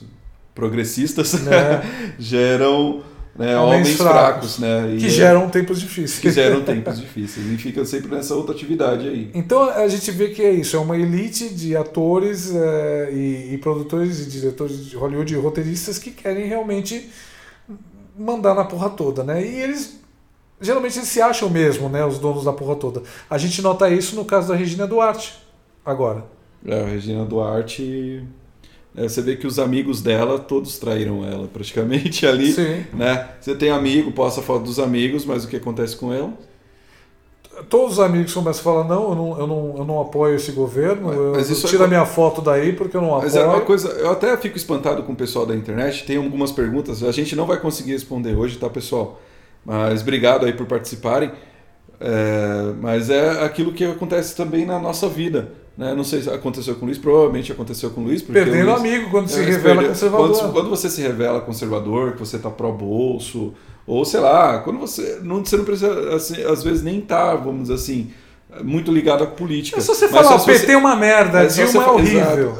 progressistas 0.54 1.34
é. 1.46 1.82
geram 2.18 3.02
né, 3.34 3.56
homens, 3.58 3.80
homens 3.80 3.96
fracos, 3.96 4.56
fracos, 4.56 4.58
né? 4.58 4.96
Que 4.96 5.06
é, 5.06 5.08
geram 5.08 5.50
tempos 5.50 5.80
difíceis. 5.80 6.20
Que 6.20 6.30
geram 6.30 6.62
tempos 6.64 7.00
difíceis. 7.00 7.46
E 7.50 7.56
fica 7.56 7.84
sempre 7.84 8.14
nessa 8.14 8.34
outra 8.36 8.54
atividade 8.54 9.08
aí. 9.08 9.30
Então 9.34 9.68
a 9.70 9.88
gente 9.88 10.08
vê 10.12 10.28
que 10.28 10.42
é 10.42 10.52
isso, 10.52 10.76
é 10.76 10.78
uma 10.78 10.96
elite 10.96 11.48
de 11.48 11.76
atores 11.76 12.54
é, 12.54 13.10
e, 13.12 13.54
e, 13.54 13.58
produtores 13.58 14.20
e 14.20 14.30
diretores 14.30 14.86
de 14.86 14.94
Hollywood 14.94 15.34
e 15.34 15.36
roteiristas 15.36 15.98
que 15.98 16.12
querem 16.12 16.46
realmente 16.46 17.10
mandar 18.20 18.54
na 18.54 18.64
porra 18.64 18.90
toda, 18.90 19.24
né? 19.24 19.44
E 19.44 19.60
eles 19.60 19.98
geralmente 20.60 20.98
eles 20.98 21.08
se 21.08 21.22
acham 21.22 21.48
mesmo, 21.48 21.88
né, 21.88 22.04
os 22.04 22.18
donos 22.18 22.44
da 22.44 22.52
porra 22.52 22.76
toda. 22.76 23.02
A 23.28 23.38
gente 23.38 23.62
nota 23.62 23.88
isso 23.88 24.14
no 24.14 24.24
caso 24.24 24.48
da 24.48 24.54
Regina 24.54 24.86
Duarte, 24.86 25.38
agora. 25.84 26.24
É, 26.66 26.82
a 26.82 26.86
Regina 26.86 27.24
Duarte. 27.24 28.22
É, 28.94 29.04
você 29.04 29.22
vê 29.22 29.36
que 29.36 29.46
os 29.46 29.58
amigos 29.58 30.02
dela 30.02 30.38
todos 30.38 30.78
traíram 30.78 31.24
ela 31.24 31.48
praticamente 31.48 32.26
ali. 32.28 32.52
Sim. 32.52 32.84
Né? 32.92 33.28
Você 33.40 33.54
tem 33.54 33.70
amigo, 33.70 34.12
posta 34.12 34.42
foto 34.42 34.64
dos 34.64 34.78
amigos, 34.78 35.24
mas 35.24 35.44
o 35.44 35.48
que 35.48 35.56
acontece 35.56 35.96
com 35.96 36.12
ela? 36.12 36.32
Todos 37.68 37.94
os 37.94 38.00
amigos 38.00 38.32
começam 38.32 38.60
a 38.60 38.64
falar: 38.64 38.84
não, 38.88 39.10
eu 39.10 39.14
não, 39.14 39.38
eu 39.40 39.46
não, 39.46 39.74
eu 39.78 39.84
não 39.84 40.00
apoio 40.00 40.36
esse 40.36 40.52
governo, 40.52 41.08
mas, 41.08 41.48
mas 41.48 41.62
eu 41.62 41.68
tiro 41.68 41.82
é... 41.82 41.86
a 41.86 41.88
minha 41.88 42.06
foto 42.06 42.40
daí 42.40 42.72
porque 42.72 42.96
eu 42.96 43.00
não 43.00 43.08
apoio. 43.08 43.24
Mas 43.24 43.36
é 43.36 43.44
uma 43.44 43.60
coisa, 43.60 43.88
eu 43.88 44.10
até 44.10 44.36
fico 44.36 44.56
espantado 44.56 45.02
com 45.02 45.12
o 45.12 45.16
pessoal 45.16 45.44
da 45.44 45.54
internet. 45.54 46.04
Tem 46.04 46.16
algumas 46.16 46.52
perguntas, 46.52 47.02
a 47.02 47.12
gente 47.12 47.36
não 47.36 47.46
vai 47.46 47.58
conseguir 47.58 47.92
responder 47.92 48.34
hoje, 48.34 48.56
tá, 48.58 48.68
pessoal? 48.68 49.20
Mas 49.64 50.02
obrigado 50.02 50.46
aí 50.46 50.52
por 50.52 50.66
participarem. 50.66 51.32
É, 52.00 52.72
mas 52.80 53.10
é 53.10 53.44
aquilo 53.44 53.72
que 53.72 53.84
acontece 53.84 54.34
também 54.34 54.64
na 54.64 54.78
nossa 54.78 55.06
vida. 55.06 55.52
Né? 55.76 55.94
Não 55.94 56.04
sei 56.04 56.22
se 56.22 56.30
aconteceu 56.30 56.74
com 56.74 56.82
o 56.82 56.84
Luiz, 56.86 56.98
provavelmente 56.98 57.52
aconteceu 57.52 57.90
com 57.90 58.00
o 58.00 58.04
Luiz. 58.04 58.22
Perdendo 58.22 58.66
Luiz, 58.66 58.80
amigo 58.80 59.10
quando 59.10 59.28
se 59.28 59.42
revela 59.42 59.76
perde, 59.76 59.88
conservador. 59.88 60.30
Quando, 60.30 60.52
quando, 60.52 60.70
você 60.70 60.90
se 60.90 61.02
revela 61.02 61.40
conservador, 61.40 62.12
que 62.12 62.18
você 62.18 62.36
está 62.36 62.50
pró-bolso, 62.50 63.54
ou 63.90 64.04
sei 64.04 64.20
lá, 64.20 64.58
quando 64.58 64.78
você 64.78 65.18
não, 65.20 65.44
você 65.44 65.56
não 65.56 65.64
precisa, 65.64 66.14
assim, 66.14 66.40
às 66.44 66.62
vezes, 66.62 66.80
nem 66.80 67.00
estar, 67.00 67.32
tá, 67.32 67.34
vamos 67.34 67.62
dizer 67.62 67.74
assim, 67.74 68.12
muito 68.62 68.92
ligado 68.92 69.24
à 69.24 69.26
política. 69.26 69.78
É 69.78 69.80
só 69.80 69.92
você 69.92 70.06
falar, 70.06 70.36
o 70.36 70.44
PT 70.44 70.70
é 70.70 70.76
uma 70.76 70.94
merda, 70.94 71.44
Dilma 71.48 71.82
é 71.82 71.88
horrível. 71.88 72.54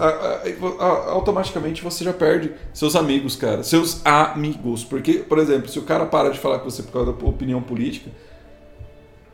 Automaticamente 1.06 1.84
você 1.84 2.02
já 2.02 2.12
perde 2.12 2.50
seus 2.74 2.96
amigos, 2.96 3.36
cara. 3.36 3.62
Seus 3.62 4.04
amigos. 4.04 4.82
Porque, 4.82 5.14
por 5.14 5.38
exemplo, 5.38 5.68
se 5.68 5.78
o 5.78 5.82
cara 5.82 6.04
para 6.04 6.30
de 6.30 6.38
falar 6.40 6.58
com 6.58 6.68
você 6.68 6.82
por 6.82 6.92
causa 6.94 7.12
da 7.12 7.24
opinião 7.24 7.62
política, 7.62 8.10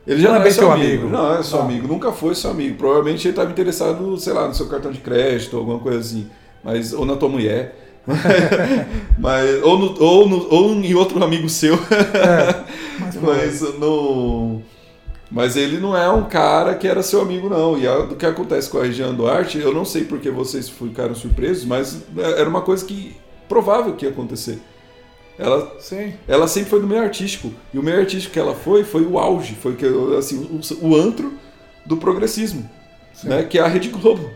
ele 0.05 0.21
já 0.21 0.29
não, 0.29 0.37
não 0.37 0.45
é, 0.45 0.47
é 0.47 0.51
seu 0.51 0.71
amigo. 0.71 0.91
amigo. 0.91 1.09
Não 1.09 1.33
é 1.33 1.41
seu 1.41 1.57
não. 1.57 1.65
amigo, 1.65 1.87
nunca 1.87 2.11
foi 2.11 2.35
seu 2.35 2.51
amigo. 2.51 2.77
Provavelmente 2.77 3.27
ele 3.27 3.31
estava 3.31 3.49
interessado, 3.49 4.15
sei 4.19 4.33
lá, 4.33 4.47
no 4.47 4.53
seu 4.53 4.67
cartão 4.67 4.91
de 4.91 4.99
crédito, 4.99 5.57
alguma 5.57 5.79
coisa 5.79 5.97
assim. 5.97 6.29
Mas, 6.63 6.93
ou 6.93 7.07
na 7.07 7.15
tua 7.15 7.27
mulher. 7.27 7.86
mas, 9.19 9.63
ou, 9.63 9.77
no, 9.77 10.03
ou, 10.03 10.29
no, 10.29 10.53
ou 10.53 10.71
em 10.71 10.95
outro 10.95 11.23
amigo 11.23 11.49
seu. 11.49 11.75
É, 11.75 12.63
mas, 12.99 13.15
mas 13.21 13.61
no 13.77 14.61
mas 15.29 15.57
ele 15.57 15.77
não 15.77 15.95
é 15.95 16.09
um 16.09 16.23
cara 16.23 16.73
que 16.75 16.87
era 16.87 17.03
seu 17.03 17.21
amigo, 17.21 17.49
não. 17.49 17.77
E 17.77 17.87
o 17.87 18.15
que 18.15 18.25
acontece 18.25 18.69
com 18.69 18.77
a 18.77 18.83
Região 18.83 19.13
Duarte, 19.13 19.59
eu 19.59 19.73
não 19.73 19.83
sei 19.83 20.05
porque 20.05 20.31
vocês 20.31 20.69
ficaram 20.69 21.13
surpresos, 21.13 21.65
mas 21.65 22.01
é, 22.17 22.41
era 22.41 22.49
uma 22.49 22.61
coisa 22.61 22.85
que 22.85 23.15
provável 23.47 23.93
que 23.93 24.05
ia 24.05 24.11
acontecer. 24.11 24.59
Ela, 25.37 25.75
Sim. 25.79 26.13
ela 26.27 26.47
sempre 26.47 26.69
foi 26.69 26.81
do 26.81 26.87
meio 26.87 27.01
artístico. 27.01 27.51
E 27.73 27.77
o 27.77 27.83
meio 27.83 27.99
artístico 27.99 28.33
que 28.33 28.39
ela 28.39 28.55
foi, 28.55 28.83
foi 28.83 29.03
o 29.05 29.19
auge, 29.19 29.53
foi 29.55 29.77
assim, 30.17 30.37
o, 30.81 30.87
o 30.87 30.95
antro 30.95 31.33
do 31.85 31.97
progressismo, 31.97 32.67
né? 33.23 33.43
que 33.43 33.59
é 33.59 33.61
a 33.61 33.67
Rede 33.67 33.89
Globo. 33.89 34.29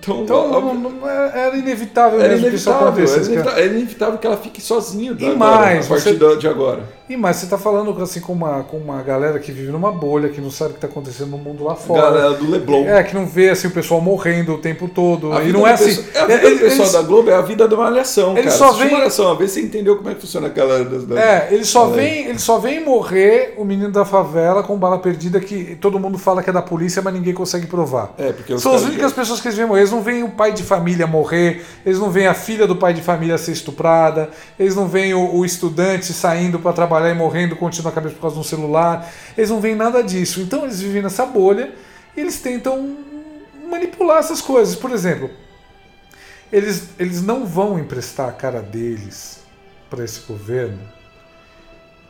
Então, 0.00 0.22
Então 0.22 0.36
ó, 0.52 0.60
não- 0.60 0.74
não- 0.74 1.08
era 1.08 1.56
inevitável 1.56 2.20
era 2.20 2.28
mesmo 2.34 2.48
que 2.50 2.56
isso 2.56 2.68
inevitável, 2.70 2.78
era 2.80 2.88
acontecesse. 2.90 3.20
cara. 3.20 3.32
inevitável, 3.34 3.64
era 3.64 3.72
inevitável 3.74 4.18
que 4.18 4.26
ela 4.26 4.36
fique 4.36 4.60
sozinha 4.60 5.16
E 5.18 5.24
agora, 5.26 5.36
mais, 5.36 5.86
a 5.86 5.88
partir 5.88 6.16
você- 6.18 6.36
de 6.36 6.48
agora. 6.48 6.82
E 7.06 7.18
mas 7.18 7.36
você 7.36 7.46
tá 7.46 7.58
falando 7.58 8.02
assim 8.02 8.18
com 8.20 8.32
uma, 8.32 8.62
com 8.62 8.78
uma 8.78 9.02
galera 9.02 9.38
que 9.38 9.52
vive 9.52 9.70
numa 9.70 9.92
bolha, 9.92 10.30
que 10.30 10.40
não 10.40 10.50
sabe 10.50 10.70
o 10.70 10.74
que 10.74 10.80
tá 10.80 10.86
acontecendo 10.86 11.28
no 11.30 11.36
mundo 11.36 11.62
lá 11.62 11.74
fora. 11.74 12.00
Galera 12.00 12.30
do 12.32 12.50
Leblon. 12.50 12.86
É, 12.86 13.02
que 13.02 13.14
não 13.14 13.26
vê 13.26 13.50
assim, 13.50 13.68
o 13.68 13.70
pessoal 13.72 14.00
morrendo 14.00 14.54
o 14.54 14.58
tempo 14.58 14.88
todo. 14.88 15.30
A 15.34 15.42
e 15.42 15.52
não 15.52 15.66
é 15.66 15.72
assim. 15.74 15.84
pessoal- 16.02 16.30
é, 16.30 16.34
a 16.34 16.36
é, 16.36 16.50
do 16.50 16.58
pessoal 16.60 16.90
da 16.92 17.02
Globo 17.02 17.30
é 17.30 17.34
a 17.34 17.42
vida 17.42 17.68
da 17.68 17.76
malhação, 17.76 18.32
Eles 18.38 18.56
cara. 18.56 18.72
só 18.72 18.72
veem- 18.78 18.90
malhação, 18.92 19.30
a 19.30 19.34
ver 19.34 19.48
se 19.48 19.60
você 19.60 19.66
entendeu 19.66 19.96
como 19.98 20.08
é 20.08 20.14
que 20.14 20.20
funciona 20.22 20.46
aquela. 20.46 20.82
Das, 20.82 21.04
das- 21.04 21.18
É, 21.18 21.48
ele 21.50 21.64
só, 21.64 21.88
É. 21.88 21.92
vem, 21.92 22.26
ele 22.26 22.38
só 22.38 22.58
vem 22.58 22.82
morrer 22.82 23.54
o 23.58 23.64
menino 23.66 23.90
da 23.92 24.06
favela 24.06 24.62
com 24.62 24.74
bala 24.78 24.98
perdida 24.98 25.38
que 25.40 25.76
todo 25.78 26.00
mundo 26.00 26.16
fala 26.16 26.42
que 26.42 26.48
é 26.48 26.52
da 26.54 26.62
polícia, 26.62 27.02
mas 27.02 27.12
ninguém 27.12 27.34
consegue 27.34 27.66
provar. 27.66 28.14
É, 28.16 28.32
porque 28.32 28.56
São 28.58 28.72
as 28.72 28.82
únicas 28.82 29.12
pessoas 29.12 29.40
que 29.42 29.48
eles 29.48 29.56
veem 29.58 29.68
morrer. 29.68 29.83
Eles 29.84 29.92
não 29.92 30.02
veem 30.02 30.22
o 30.22 30.30
pai 30.30 30.54
de 30.54 30.62
família 30.62 31.06
morrer, 31.06 31.62
eles 31.84 31.98
não 31.98 32.10
veem 32.10 32.26
a 32.26 32.32
filha 32.32 32.66
do 32.66 32.74
pai 32.74 32.94
de 32.94 33.02
família 33.02 33.36
ser 33.36 33.52
estuprada, 33.52 34.30
eles 34.58 34.74
não 34.74 34.88
veem 34.88 35.12
o, 35.12 35.34
o 35.36 35.44
estudante 35.44 36.10
saindo 36.10 36.58
para 36.58 36.72
trabalhar 36.72 37.10
e 37.10 37.14
morrendo, 37.14 37.54
continua 37.54 37.92
a 37.92 37.94
cabeça 37.94 38.14
por 38.14 38.22
causa 38.22 38.36
de 38.36 38.40
um 38.40 38.44
celular. 38.44 39.06
Eles 39.36 39.50
não 39.50 39.60
veem 39.60 39.74
nada 39.74 40.02
disso. 40.02 40.40
Então 40.40 40.64
eles 40.64 40.80
vivem 40.80 41.02
nessa 41.02 41.26
bolha 41.26 41.74
e 42.16 42.20
eles 42.20 42.40
tentam 42.40 42.96
manipular 43.68 44.20
essas 44.20 44.40
coisas. 44.40 44.74
Por 44.74 44.90
exemplo, 44.90 45.28
eles, 46.50 46.88
eles 46.98 47.20
não 47.20 47.44
vão 47.44 47.78
emprestar 47.78 48.30
a 48.30 48.32
cara 48.32 48.62
deles 48.62 49.40
para 49.90 50.02
esse 50.02 50.20
governo 50.20 50.80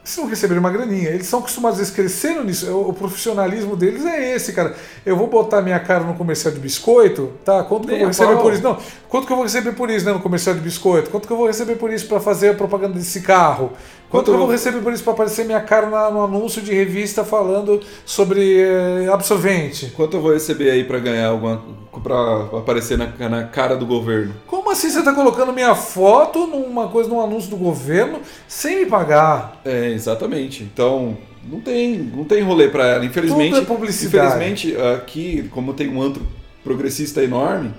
se 0.05 0.21
não 0.21 0.29
receberem 0.29 0.61
uma 0.61 0.71
graninha. 0.71 1.09
Eles 1.09 1.27
são 1.27 1.41
acostumados, 1.41 1.79
eles 1.79 1.91
cresceram 1.91 2.45
nisso. 2.45 2.71
O, 2.71 2.93
profissionalismo 2.93 3.75
deles 3.75 4.05
é 4.05 4.35
esse, 4.35 4.53
cara. 4.53 4.77
Eu 5.05 5.17
vou 5.17 5.27
botar 5.27 5.63
minha 5.63 5.81
cara 5.81 6.05
no 6.05 6.15
comercial 6.15 6.53
de 6.53 6.61
biscoito, 6.61 7.33
tá? 7.43 7.65
Quanto 7.65 7.89
que 7.89 7.95
eu 7.95 7.99
vou 7.99 8.05
a 8.05 8.09
receber 8.09 8.37
por 8.37 8.53
isso? 8.53 8.63
Não, 8.63 8.79
quanto 9.09 9.27
que 9.27 9.33
eu 9.33 9.37
vou 9.37 9.45
receber 9.45 9.73
por 9.73 9.91
isso, 9.91 10.05
né, 10.05 10.13
no 10.13 10.21
comercial 10.21 10.55
de 10.55 10.61
biscoito? 10.61 11.11
Quanto 11.11 11.27
que 11.27 11.33
eu 11.33 11.37
vou 11.37 11.47
receber 11.47 11.77
por 11.77 11.91
isso 11.91 12.07
para 12.07 12.21
fazer 12.21 12.51
a 12.51 12.55
propaganda 12.55 12.95
desse 12.95 13.23
carro? 13.23 13.73
Quanto, 14.19 14.31
eu 14.31 14.39
vou 14.39 14.47
receber 14.51 14.81
por 14.81 14.93
isso 14.93 15.03
para 15.03 15.13
aparecer 15.13 15.45
minha 15.45 15.61
cara 15.61 15.89
na- 15.91 16.11
no 16.11 16.23
anúncio 16.25 16.63
de 16.63 16.73
revista 16.73 17.25
falando 17.25 17.81
sobre 18.05 18.61
eh, 18.61 19.09
absorvente? 19.13 19.93
Quanto 19.97 20.17
eu 20.17 20.21
vou 20.23 20.33
receber 20.33 20.71
aí 20.71 20.85
pra 20.85 20.99
ganhar 20.99 21.29
alguma. 21.29 21.63
pra 22.03 22.59
aparecer 22.59 22.99
na, 22.99 23.07
na 23.29 23.45
cara 23.45 23.77
do 23.77 23.87
governo? 23.87 24.35
Como 24.47 24.71
assim 24.71 24.91
você 24.91 25.03
tá 25.03 25.13
colocando 25.13 25.53
minha 25.53 25.75
foto 25.75 26.47
numa 26.47 26.89
coisa, 26.89 27.09
num 27.09 27.21
anúncio 27.21 27.51
do 27.51 27.57
governo, 27.57 28.19
sem 28.49 28.81
me 28.81 28.87
pagar? 28.87 29.61
É, 29.65 29.91
exatamente. 29.93 30.63
Então, 30.65 31.17
não 31.49 31.61
tem, 31.61 31.97
não 31.99 32.25
tem 32.25 32.43
rolê 32.43 32.69
pra 32.69 32.87
ela. 32.87 33.05
Infelizmente, 33.05 33.51
Tudo 33.55 33.63
é 33.63 33.65
publicidade. 33.65 34.27
infelizmente 34.37 34.77
aqui, 34.95 35.49
como 35.53 35.73
tem 35.73 35.89
um 35.89 36.03
antro 36.03 36.23
progressista 36.65 37.23
enorme, 37.23 37.73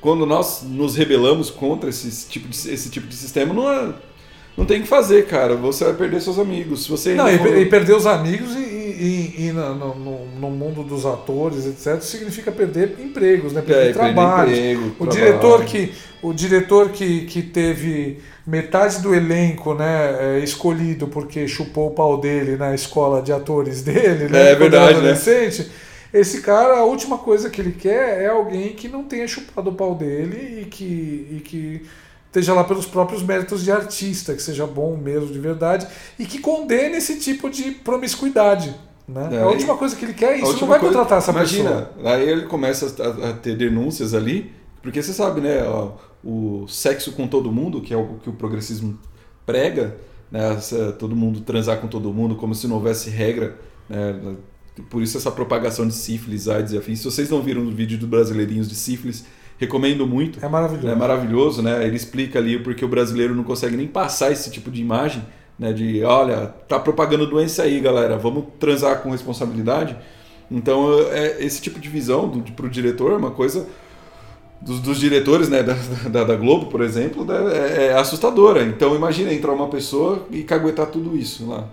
quando 0.00 0.24
nós 0.24 0.62
nos 0.62 0.96
rebelamos 0.96 1.50
contra 1.50 1.90
esse 1.90 2.26
tipo 2.28 2.48
de, 2.48 2.56
esse 2.72 2.88
tipo 2.90 3.06
de 3.06 3.14
sistema, 3.14 3.52
não, 3.52 3.70
é- 3.70 3.92
não 4.60 4.66
tem 4.66 4.78
o 4.80 4.82
que 4.82 4.88
fazer, 4.88 5.26
cara. 5.26 5.56
Você 5.56 5.84
vai 5.84 5.94
perder 5.94 6.20
seus 6.20 6.38
amigos. 6.38 6.86
Você 6.86 7.14
Não, 7.14 7.24
ainda 7.26 7.48
e, 7.58 7.66
perder 7.66 7.94
os 7.96 8.06
amigos 8.06 8.54
e, 8.54 8.58
e- 8.58 9.34
e- 9.46 9.52
no, 9.52 9.94
no- 9.94 10.26
no 10.38 10.50
mundo 10.50 10.82
dos 10.84 11.06
atores, 11.06 11.66
etc., 11.66 12.00
significa 12.02 12.52
perder 12.52 12.96
empregos, 13.00 13.52
né? 13.52 13.62
Perder 13.62 13.90
É, 13.90 13.92
trabalho. 13.92 14.50
emprego, 14.50 14.86
o 14.98 15.06
trabalho. 15.06 15.10
diretor 15.12 15.64
que 15.64 15.92
o 16.22 16.32
diretor 16.34 16.90
que, 16.90 17.22
que 17.24 17.42
teve 17.42 18.18
metade 18.46 19.00
do 19.00 19.14
elenco 19.14 19.72
né, 19.74 20.36
é, 20.38 20.38
escolhido 20.40 21.08
porque 21.08 21.48
chupou 21.48 21.88
o 21.88 21.90
pau 21.92 22.20
dele 22.20 22.56
na 22.56 22.74
escola 22.74 23.22
de 23.22 23.32
atores 23.32 23.80
dele, 23.82 24.28
né? 24.28 24.48
É 24.48 24.50
era 24.50 24.58
verdade, 24.58 24.92
né? 24.94 24.98
adolescente. 24.98 25.70
Esse 26.12 26.42
cara, 26.42 26.74
a 26.78 26.84
última 26.84 27.16
coisa 27.18 27.48
que 27.48 27.60
ele 27.60 27.72
quer 27.72 28.22
é 28.22 28.26
alguém 28.26 28.70
que 28.74 28.88
não 28.88 29.04
tenha 29.04 29.26
chupado 29.28 29.70
o 29.70 29.74
pau 29.74 29.94
dele 29.94 30.62
e 30.62 30.64
que, 30.66 31.26
e 31.30 31.40
que 31.42 31.82
esteja 32.30 32.54
lá 32.54 32.62
pelos 32.64 32.86
próprios 32.86 33.22
méritos 33.22 33.62
de 33.64 33.72
artista, 33.72 34.32
que 34.34 34.40
seja 34.42 34.64
bom 34.66 34.96
mesmo 34.96 35.26
de 35.32 35.38
verdade 35.38 35.86
e 36.18 36.24
que 36.24 36.38
condene 36.38 36.96
esse 36.96 37.18
tipo 37.18 37.50
de 37.50 37.72
promiscuidade. 37.72 38.74
Né? 39.08 39.28
É, 39.32 39.42
a 39.42 39.46
última 39.48 39.76
coisa 39.76 39.96
que 39.96 40.04
ele 40.04 40.14
quer 40.14 40.34
é 40.34 40.36
isso. 40.42 40.60
Não 40.60 40.68
vai 40.68 40.78
coisa- 40.78 40.94
contratar 40.94 41.18
essa 41.18 41.32
imagina, 41.32 41.82
pessoa. 41.82 42.14
Aí 42.14 42.28
ele 42.28 42.42
começa 42.46 42.86
a, 43.02 43.30
a 43.30 43.32
ter 43.32 43.56
denúncias 43.56 44.14
ali, 44.14 44.52
porque 44.80 45.02
você 45.02 45.12
sabe, 45.12 45.40
né? 45.40 45.64
ó, 45.66 45.92
o 46.24 46.66
sexo 46.68 47.12
com 47.12 47.26
todo 47.26 47.50
mundo, 47.50 47.80
que 47.80 47.92
é 47.92 47.96
o 47.96 48.14
que 48.22 48.30
o 48.30 48.32
progressismo 48.32 48.96
prega, 49.44 49.96
né? 50.30 50.52
essa- 50.54 50.92
todo 50.92 51.16
mundo 51.16 51.40
transar 51.40 51.78
com 51.80 51.88
todo 51.88 52.12
mundo, 52.12 52.36
como 52.36 52.54
se 52.54 52.68
não 52.68 52.76
houvesse 52.76 53.10
regra. 53.10 53.56
Né? 53.88 54.36
Por 54.88 55.02
isso 55.02 55.18
essa 55.18 55.32
propagação 55.32 55.86
de 55.88 55.94
sífilis, 55.94 56.46
AIDS 56.46 56.72
e 56.72 56.78
afins. 56.78 57.00
Se 57.00 57.04
vocês 57.04 57.28
não 57.28 57.42
viram 57.42 57.62
o 57.62 57.70
vídeo 57.72 57.98
do 57.98 58.06
Brasileirinhos 58.06 58.68
de 58.68 58.76
sífilis, 58.76 59.24
recomendo 59.60 60.06
muito. 60.06 60.44
É 60.44 60.48
maravilhoso. 60.48 60.88
É 60.88 60.94
maravilhoso, 60.96 61.62
né? 61.62 61.86
Ele 61.86 61.94
explica 61.94 62.38
ali 62.38 62.58
porque 62.58 62.84
o 62.84 62.88
brasileiro 62.88 63.34
não 63.34 63.44
consegue 63.44 63.76
nem 63.76 63.86
passar 63.86 64.32
esse 64.32 64.50
tipo 64.50 64.70
de 64.70 64.80
imagem, 64.80 65.22
né? 65.58 65.72
De, 65.72 66.02
olha, 66.02 66.52
tá 66.66 66.78
propagando 66.80 67.26
doença 67.26 67.62
aí, 67.62 67.78
galera, 67.78 68.16
vamos 68.16 68.44
transar 68.58 69.00
com 69.02 69.10
responsabilidade. 69.10 69.94
Então, 70.50 70.98
é, 71.12 71.36
esse 71.44 71.60
tipo 71.60 71.78
de 71.78 71.88
visão 71.88 72.26
do, 72.26 72.40
pro 72.52 72.68
diretor 72.68 73.12
é 73.12 73.16
uma 73.16 73.30
coisa 73.30 73.66
dos, 74.60 74.80
dos 74.80 74.98
diretores, 74.98 75.48
né, 75.48 75.62
da, 75.62 75.74
da, 76.10 76.24
da 76.24 76.34
Globo, 76.36 76.66
por 76.66 76.80
exemplo, 76.80 77.24
né, 77.24 77.36
é, 77.52 77.86
é 77.88 77.94
assustadora. 77.94 78.62
Então, 78.64 78.96
imagina 78.96 79.32
entrar 79.32 79.52
uma 79.52 79.68
pessoa 79.68 80.26
e 80.30 80.42
caguetar 80.42 80.86
tudo 80.86 81.16
isso 81.16 81.48
lá. 81.48 81.64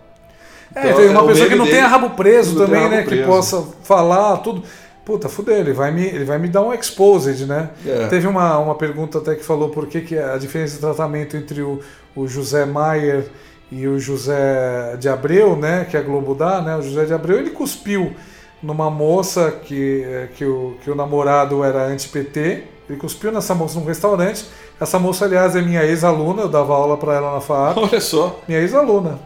É, 0.76 0.88
Então, 0.90 0.98
tem 0.98 1.10
uma 1.10 1.24
o 1.24 1.28
pessoa 1.28 1.48
que 1.50 1.56
não 1.56 1.66
dele- 1.66 1.78
tenha 1.78 1.88
rabo 1.88 2.10
preso 2.12 2.58
também, 2.58 2.90
né? 2.90 3.02
Que 3.04 3.10
preso. 3.10 3.26
possa 3.26 3.62
falar 3.84 4.38
tudo. 4.38 4.62
Puta, 5.08 5.30
fudeu, 5.30 5.55
ele 5.55 5.72
vai 5.72 5.89
me, 5.89 6.05
ele 6.05 6.26
vai 6.26 6.38
me 6.38 6.49
dar 6.49 6.62
um 6.62 6.74
exposed, 6.74 7.45
né? 7.45 7.70
É. 7.86 8.08
Teve 8.08 8.28
uma, 8.28 8.60
uma 8.60 8.76
pergunta 8.76 9.20
até 9.20 9.36
que 9.36 9.41
falou 9.45 9.70
por 9.70 9.88
que, 9.88 10.01
que 10.01 10.18
a 10.18 10.38
diferença 10.38 10.76
de 10.76 10.82
tratamento 10.82 11.38
entre 11.38 11.62
o, 11.62 11.80
o 12.14 12.28
José 12.28 12.66
Maier 12.66 13.26
e 13.72 13.88
o 13.88 13.97
José 13.97 14.97
de 14.99 15.08
Abreu, 15.08 15.55
né? 15.55 15.88
Que 15.89 15.95
a 15.95 16.01
Globo 16.01 16.36
dá, 16.36 16.62
né? 16.62 16.76
O 16.76 16.82
José 16.82 17.05
de 17.05 17.14
Abreu, 17.14 17.39
ele 17.39 17.51
cuspiu 17.51 18.14
numa 18.62 18.91
moça 18.91 19.49
que, 19.49 20.03
eh, 20.03 20.28
que, 20.36 20.43
o, 20.43 20.76
que 20.84 20.91
o 20.91 20.95
namorado 20.95 21.64
era 21.64 21.86
anti-PT. 21.86 22.66
Ele 22.89 22.99
cuspiu 22.99 23.32
nessa 23.32 23.55
moça 23.55 23.80
num 23.80 23.86
restaurante. 23.86 24.45
Essa 24.78 24.99
moça, 24.99 25.24
aliás, 25.24 25.55
é 25.55 25.62
minha 25.62 25.86
ex-aluna, 25.86 26.41
eu 26.41 26.49
dava 26.49 26.74
aula 26.74 26.97
para 26.97 27.16
ela 27.16 27.34
na 27.34 27.39
FAAP. 27.39 27.78
Olha 27.78 28.01
só. 28.01 28.41
Minha 28.45 28.60
ex-aluna, 28.60 29.20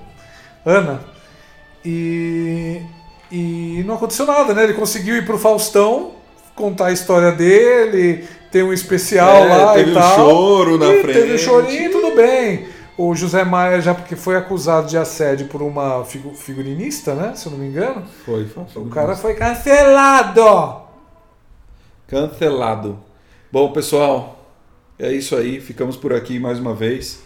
Ana. 0.64 1.02
E, 1.84 2.84
e 3.32 3.84
não 3.86 3.96
aconteceu 3.96 4.26
nada, 4.26 4.54
né? 4.54 4.64
Ele 4.66 4.74
conseguiu 4.74 5.16
ir 5.16 5.26
pro 5.26 5.38
Faustão, 5.40 6.12
contar 6.56 6.88
a 6.88 6.92
história 6.92 7.32
dele, 7.32 8.28
ter 8.52 8.64
um 8.64 8.74
especial 8.74 9.46
É, 9.46 9.56
lá 9.56 9.74
teve 9.74 9.90
e 9.90 9.92
um 9.94 9.96
tal. 9.96 10.16
choro 10.16 10.78
na 10.78 10.88
e 10.94 11.02
frente. 11.02 11.20
Teve 11.20 11.34
um 11.36 11.38
chorinho, 11.38 11.92
tudo 11.92 12.16
bem. 12.16 12.68
O 12.98 13.16
José 13.16 13.44
Maia, 13.44 13.82
já 13.82 13.96
porque 13.96 14.16
foi 14.16 14.36
acusado 14.36 14.88
de 14.88 14.98
assédio 14.98 15.48
por 15.48 15.62
uma 15.62 16.04
figu- 16.04 16.36
figurinista, 16.36 17.16
né? 17.16 17.34
Se 17.36 17.48
eu 17.48 17.54
não 17.54 17.60
me 17.60 17.68
engano. 17.68 18.04
Foi, 18.26 18.46
foi. 18.46 18.64
O 18.84 18.90
cara 18.90 19.16
foi 19.16 19.34
cancelado! 19.34 20.82
Cancelado. 22.08 23.00
Bom, 23.52 23.72
pessoal, 23.72 24.46
é 25.00 25.12
isso 25.12 25.36
aí. 25.36 25.60
Ficamos 25.62 25.96
por 25.96 26.14
aqui 26.14 26.40
mais 26.40 26.60
uma 26.60 26.74
vez, 26.74 27.22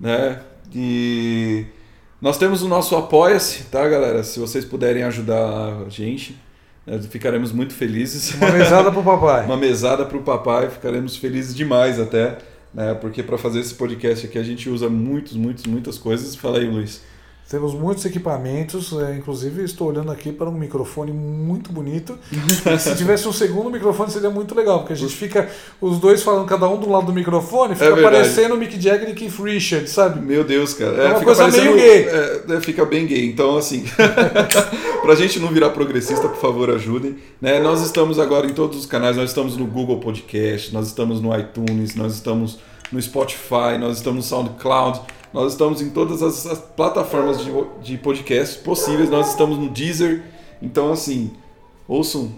né? 0.00 0.40
E 0.74 1.66
nós 2.20 2.36
temos 2.36 2.62
o 2.62 2.68
nosso 2.68 2.96
Apoia-se, 2.96 3.64
tá, 3.64 3.86
galera? 3.88 4.22
Se 4.24 4.40
vocês 4.40 4.64
puderem 4.64 5.04
ajudar 5.04 5.84
a 5.86 5.88
gente, 5.88 6.36
né, 6.86 7.00
ficaremos 7.00 7.52
muito 7.52 7.74
felizes. 7.74 8.34
Uma 8.34 8.50
mesada 8.50 8.90
pro 8.90 9.02
papai. 9.02 9.44
Uma 9.44 9.56
mesada 9.56 10.04
para 10.04 10.16
o 10.16 10.22
papai, 10.22 10.68
ficaremos 10.68 11.16
felizes 11.16 11.54
demais 11.54 12.00
até, 12.00 12.38
né? 12.74 12.94
Porque 12.94 13.22
para 13.22 13.38
fazer 13.38 13.60
esse 13.60 13.74
podcast 13.74 14.26
aqui 14.26 14.38
a 14.38 14.42
gente 14.42 14.68
usa 14.68 14.88
muitos, 14.88 15.34
muitos, 15.34 15.64
muitas 15.66 15.96
coisas. 15.96 16.34
Fala 16.34 16.58
aí, 16.58 16.66
Luiz. 16.66 17.02
Temos 17.50 17.72
muitos 17.72 18.04
equipamentos, 18.04 18.92
é, 18.92 19.16
inclusive 19.16 19.64
estou 19.64 19.88
olhando 19.88 20.12
aqui 20.12 20.30
para 20.30 20.50
um 20.50 20.52
microfone 20.52 21.12
muito 21.12 21.72
bonito. 21.72 22.18
Se 22.78 22.94
tivesse 22.94 23.26
um 23.26 23.32
segundo 23.32 23.70
microfone 23.70 24.10
seria 24.10 24.28
muito 24.28 24.54
legal, 24.54 24.80
porque 24.80 24.92
a 24.92 24.96
gente 24.96 25.16
fica 25.16 25.48
os 25.80 25.98
dois 25.98 26.22
falando 26.22 26.46
cada 26.46 26.68
um 26.68 26.78
do 26.78 26.90
lado 26.90 27.06
do 27.06 27.12
microfone, 27.12 27.74
fica 27.74 27.86
É 27.86 28.02
parecendo 28.02 28.54
o 28.54 28.58
Mick 28.58 28.78
Jagger 28.78 29.08
e 29.08 29.14
Keith 29.14 29.40
Richards, 29.42 29.92
sabe? 29.92 30.20
Meu 30.20 30.44
Deus, 30.44 30.74
cara. 30.74 30.94
É 30.94 31.06
uma 31.06 31.20
fica 31.20 31.34
coisa 31.34 31.48
meio 31.48 31.74
gay. 31.74 32.04
É, 32.04 32.42
é, 32.50 32.60
fica 32.60 32.84
bem 32.84 33.06
gay. 33.06 33.24
Então, 33.24 33.56
assim, 33.56 33.82
pra 35.00 35.14
gente 35.14 35.40
não 35.40 35.48
virar 35.48 35.70
progressista, 35.70 36.28
por 36.28 36.38
favor, 36.38 36.68
ajudem. 36.68 37.16
Né? 37.40 37.60
Nós 37.60 37.80
estamos 37.80 38.18
agora 38.18 38.46
em 38.46 38.52
todos 38.52 38.78
os 38.78 38.84
canais. 38.84 39.16
Nós 39.16 39.30
estamos 39.30 39.56
no 39.56 39.66
Google 39.66 40.00
Podcast, 40.00 40.74
nós 40.74 40.88
estamos 40.88 41.18
no 41.22 41.34
iTunes, 41.34 41.94
nós 41.94 42.12
estamos 42.12 42.58
no 42.92 43.00
Spotify, 43.00 43.78
nós 43.80 43.96
estamos 43.96 44.30
no 44.30 44.36
SoundCloud. 44.36 45.00
Nós 45.32 45.52
estamos 45.52 45.82
em 45.82 45.90
todas 45.90 46.22
as, 46.22 46.46
as 46.46 46.58
plataformas 46.58 47.38
de, 47.44 47.50
de 47.82 47.98
podcast 47.98 48.58
possíveis. 48.60 49.10
Nós 49.10 49.28
estamos 49.30 49.58
no 49.58 49.68
Deezer. 49.68 50.22
Então, 50.62 50.92
assim, 50.92 51.32
ouçam 51.86 52.32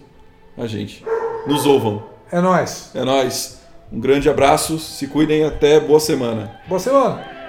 a 0.57 0.67
gente. 0.67 1.05
Nos 1.47 1.67
ouvam. 1.67 2.03
É 2.31 2.41
nóis. 2.41 2.91
É 2.95 3.05
nóis. 3.05 3.61
Um 3.93 4.01
grande 4.01 4.29
abraço. 4.29 4.79
Se 4.79 5.07
cuidem. 5.07 5.45
Até 5.45 5.81
boa 5.81 6.01
semana. 6.01 6.61
Boa 6.69 6.81
semana. 6.81 7.40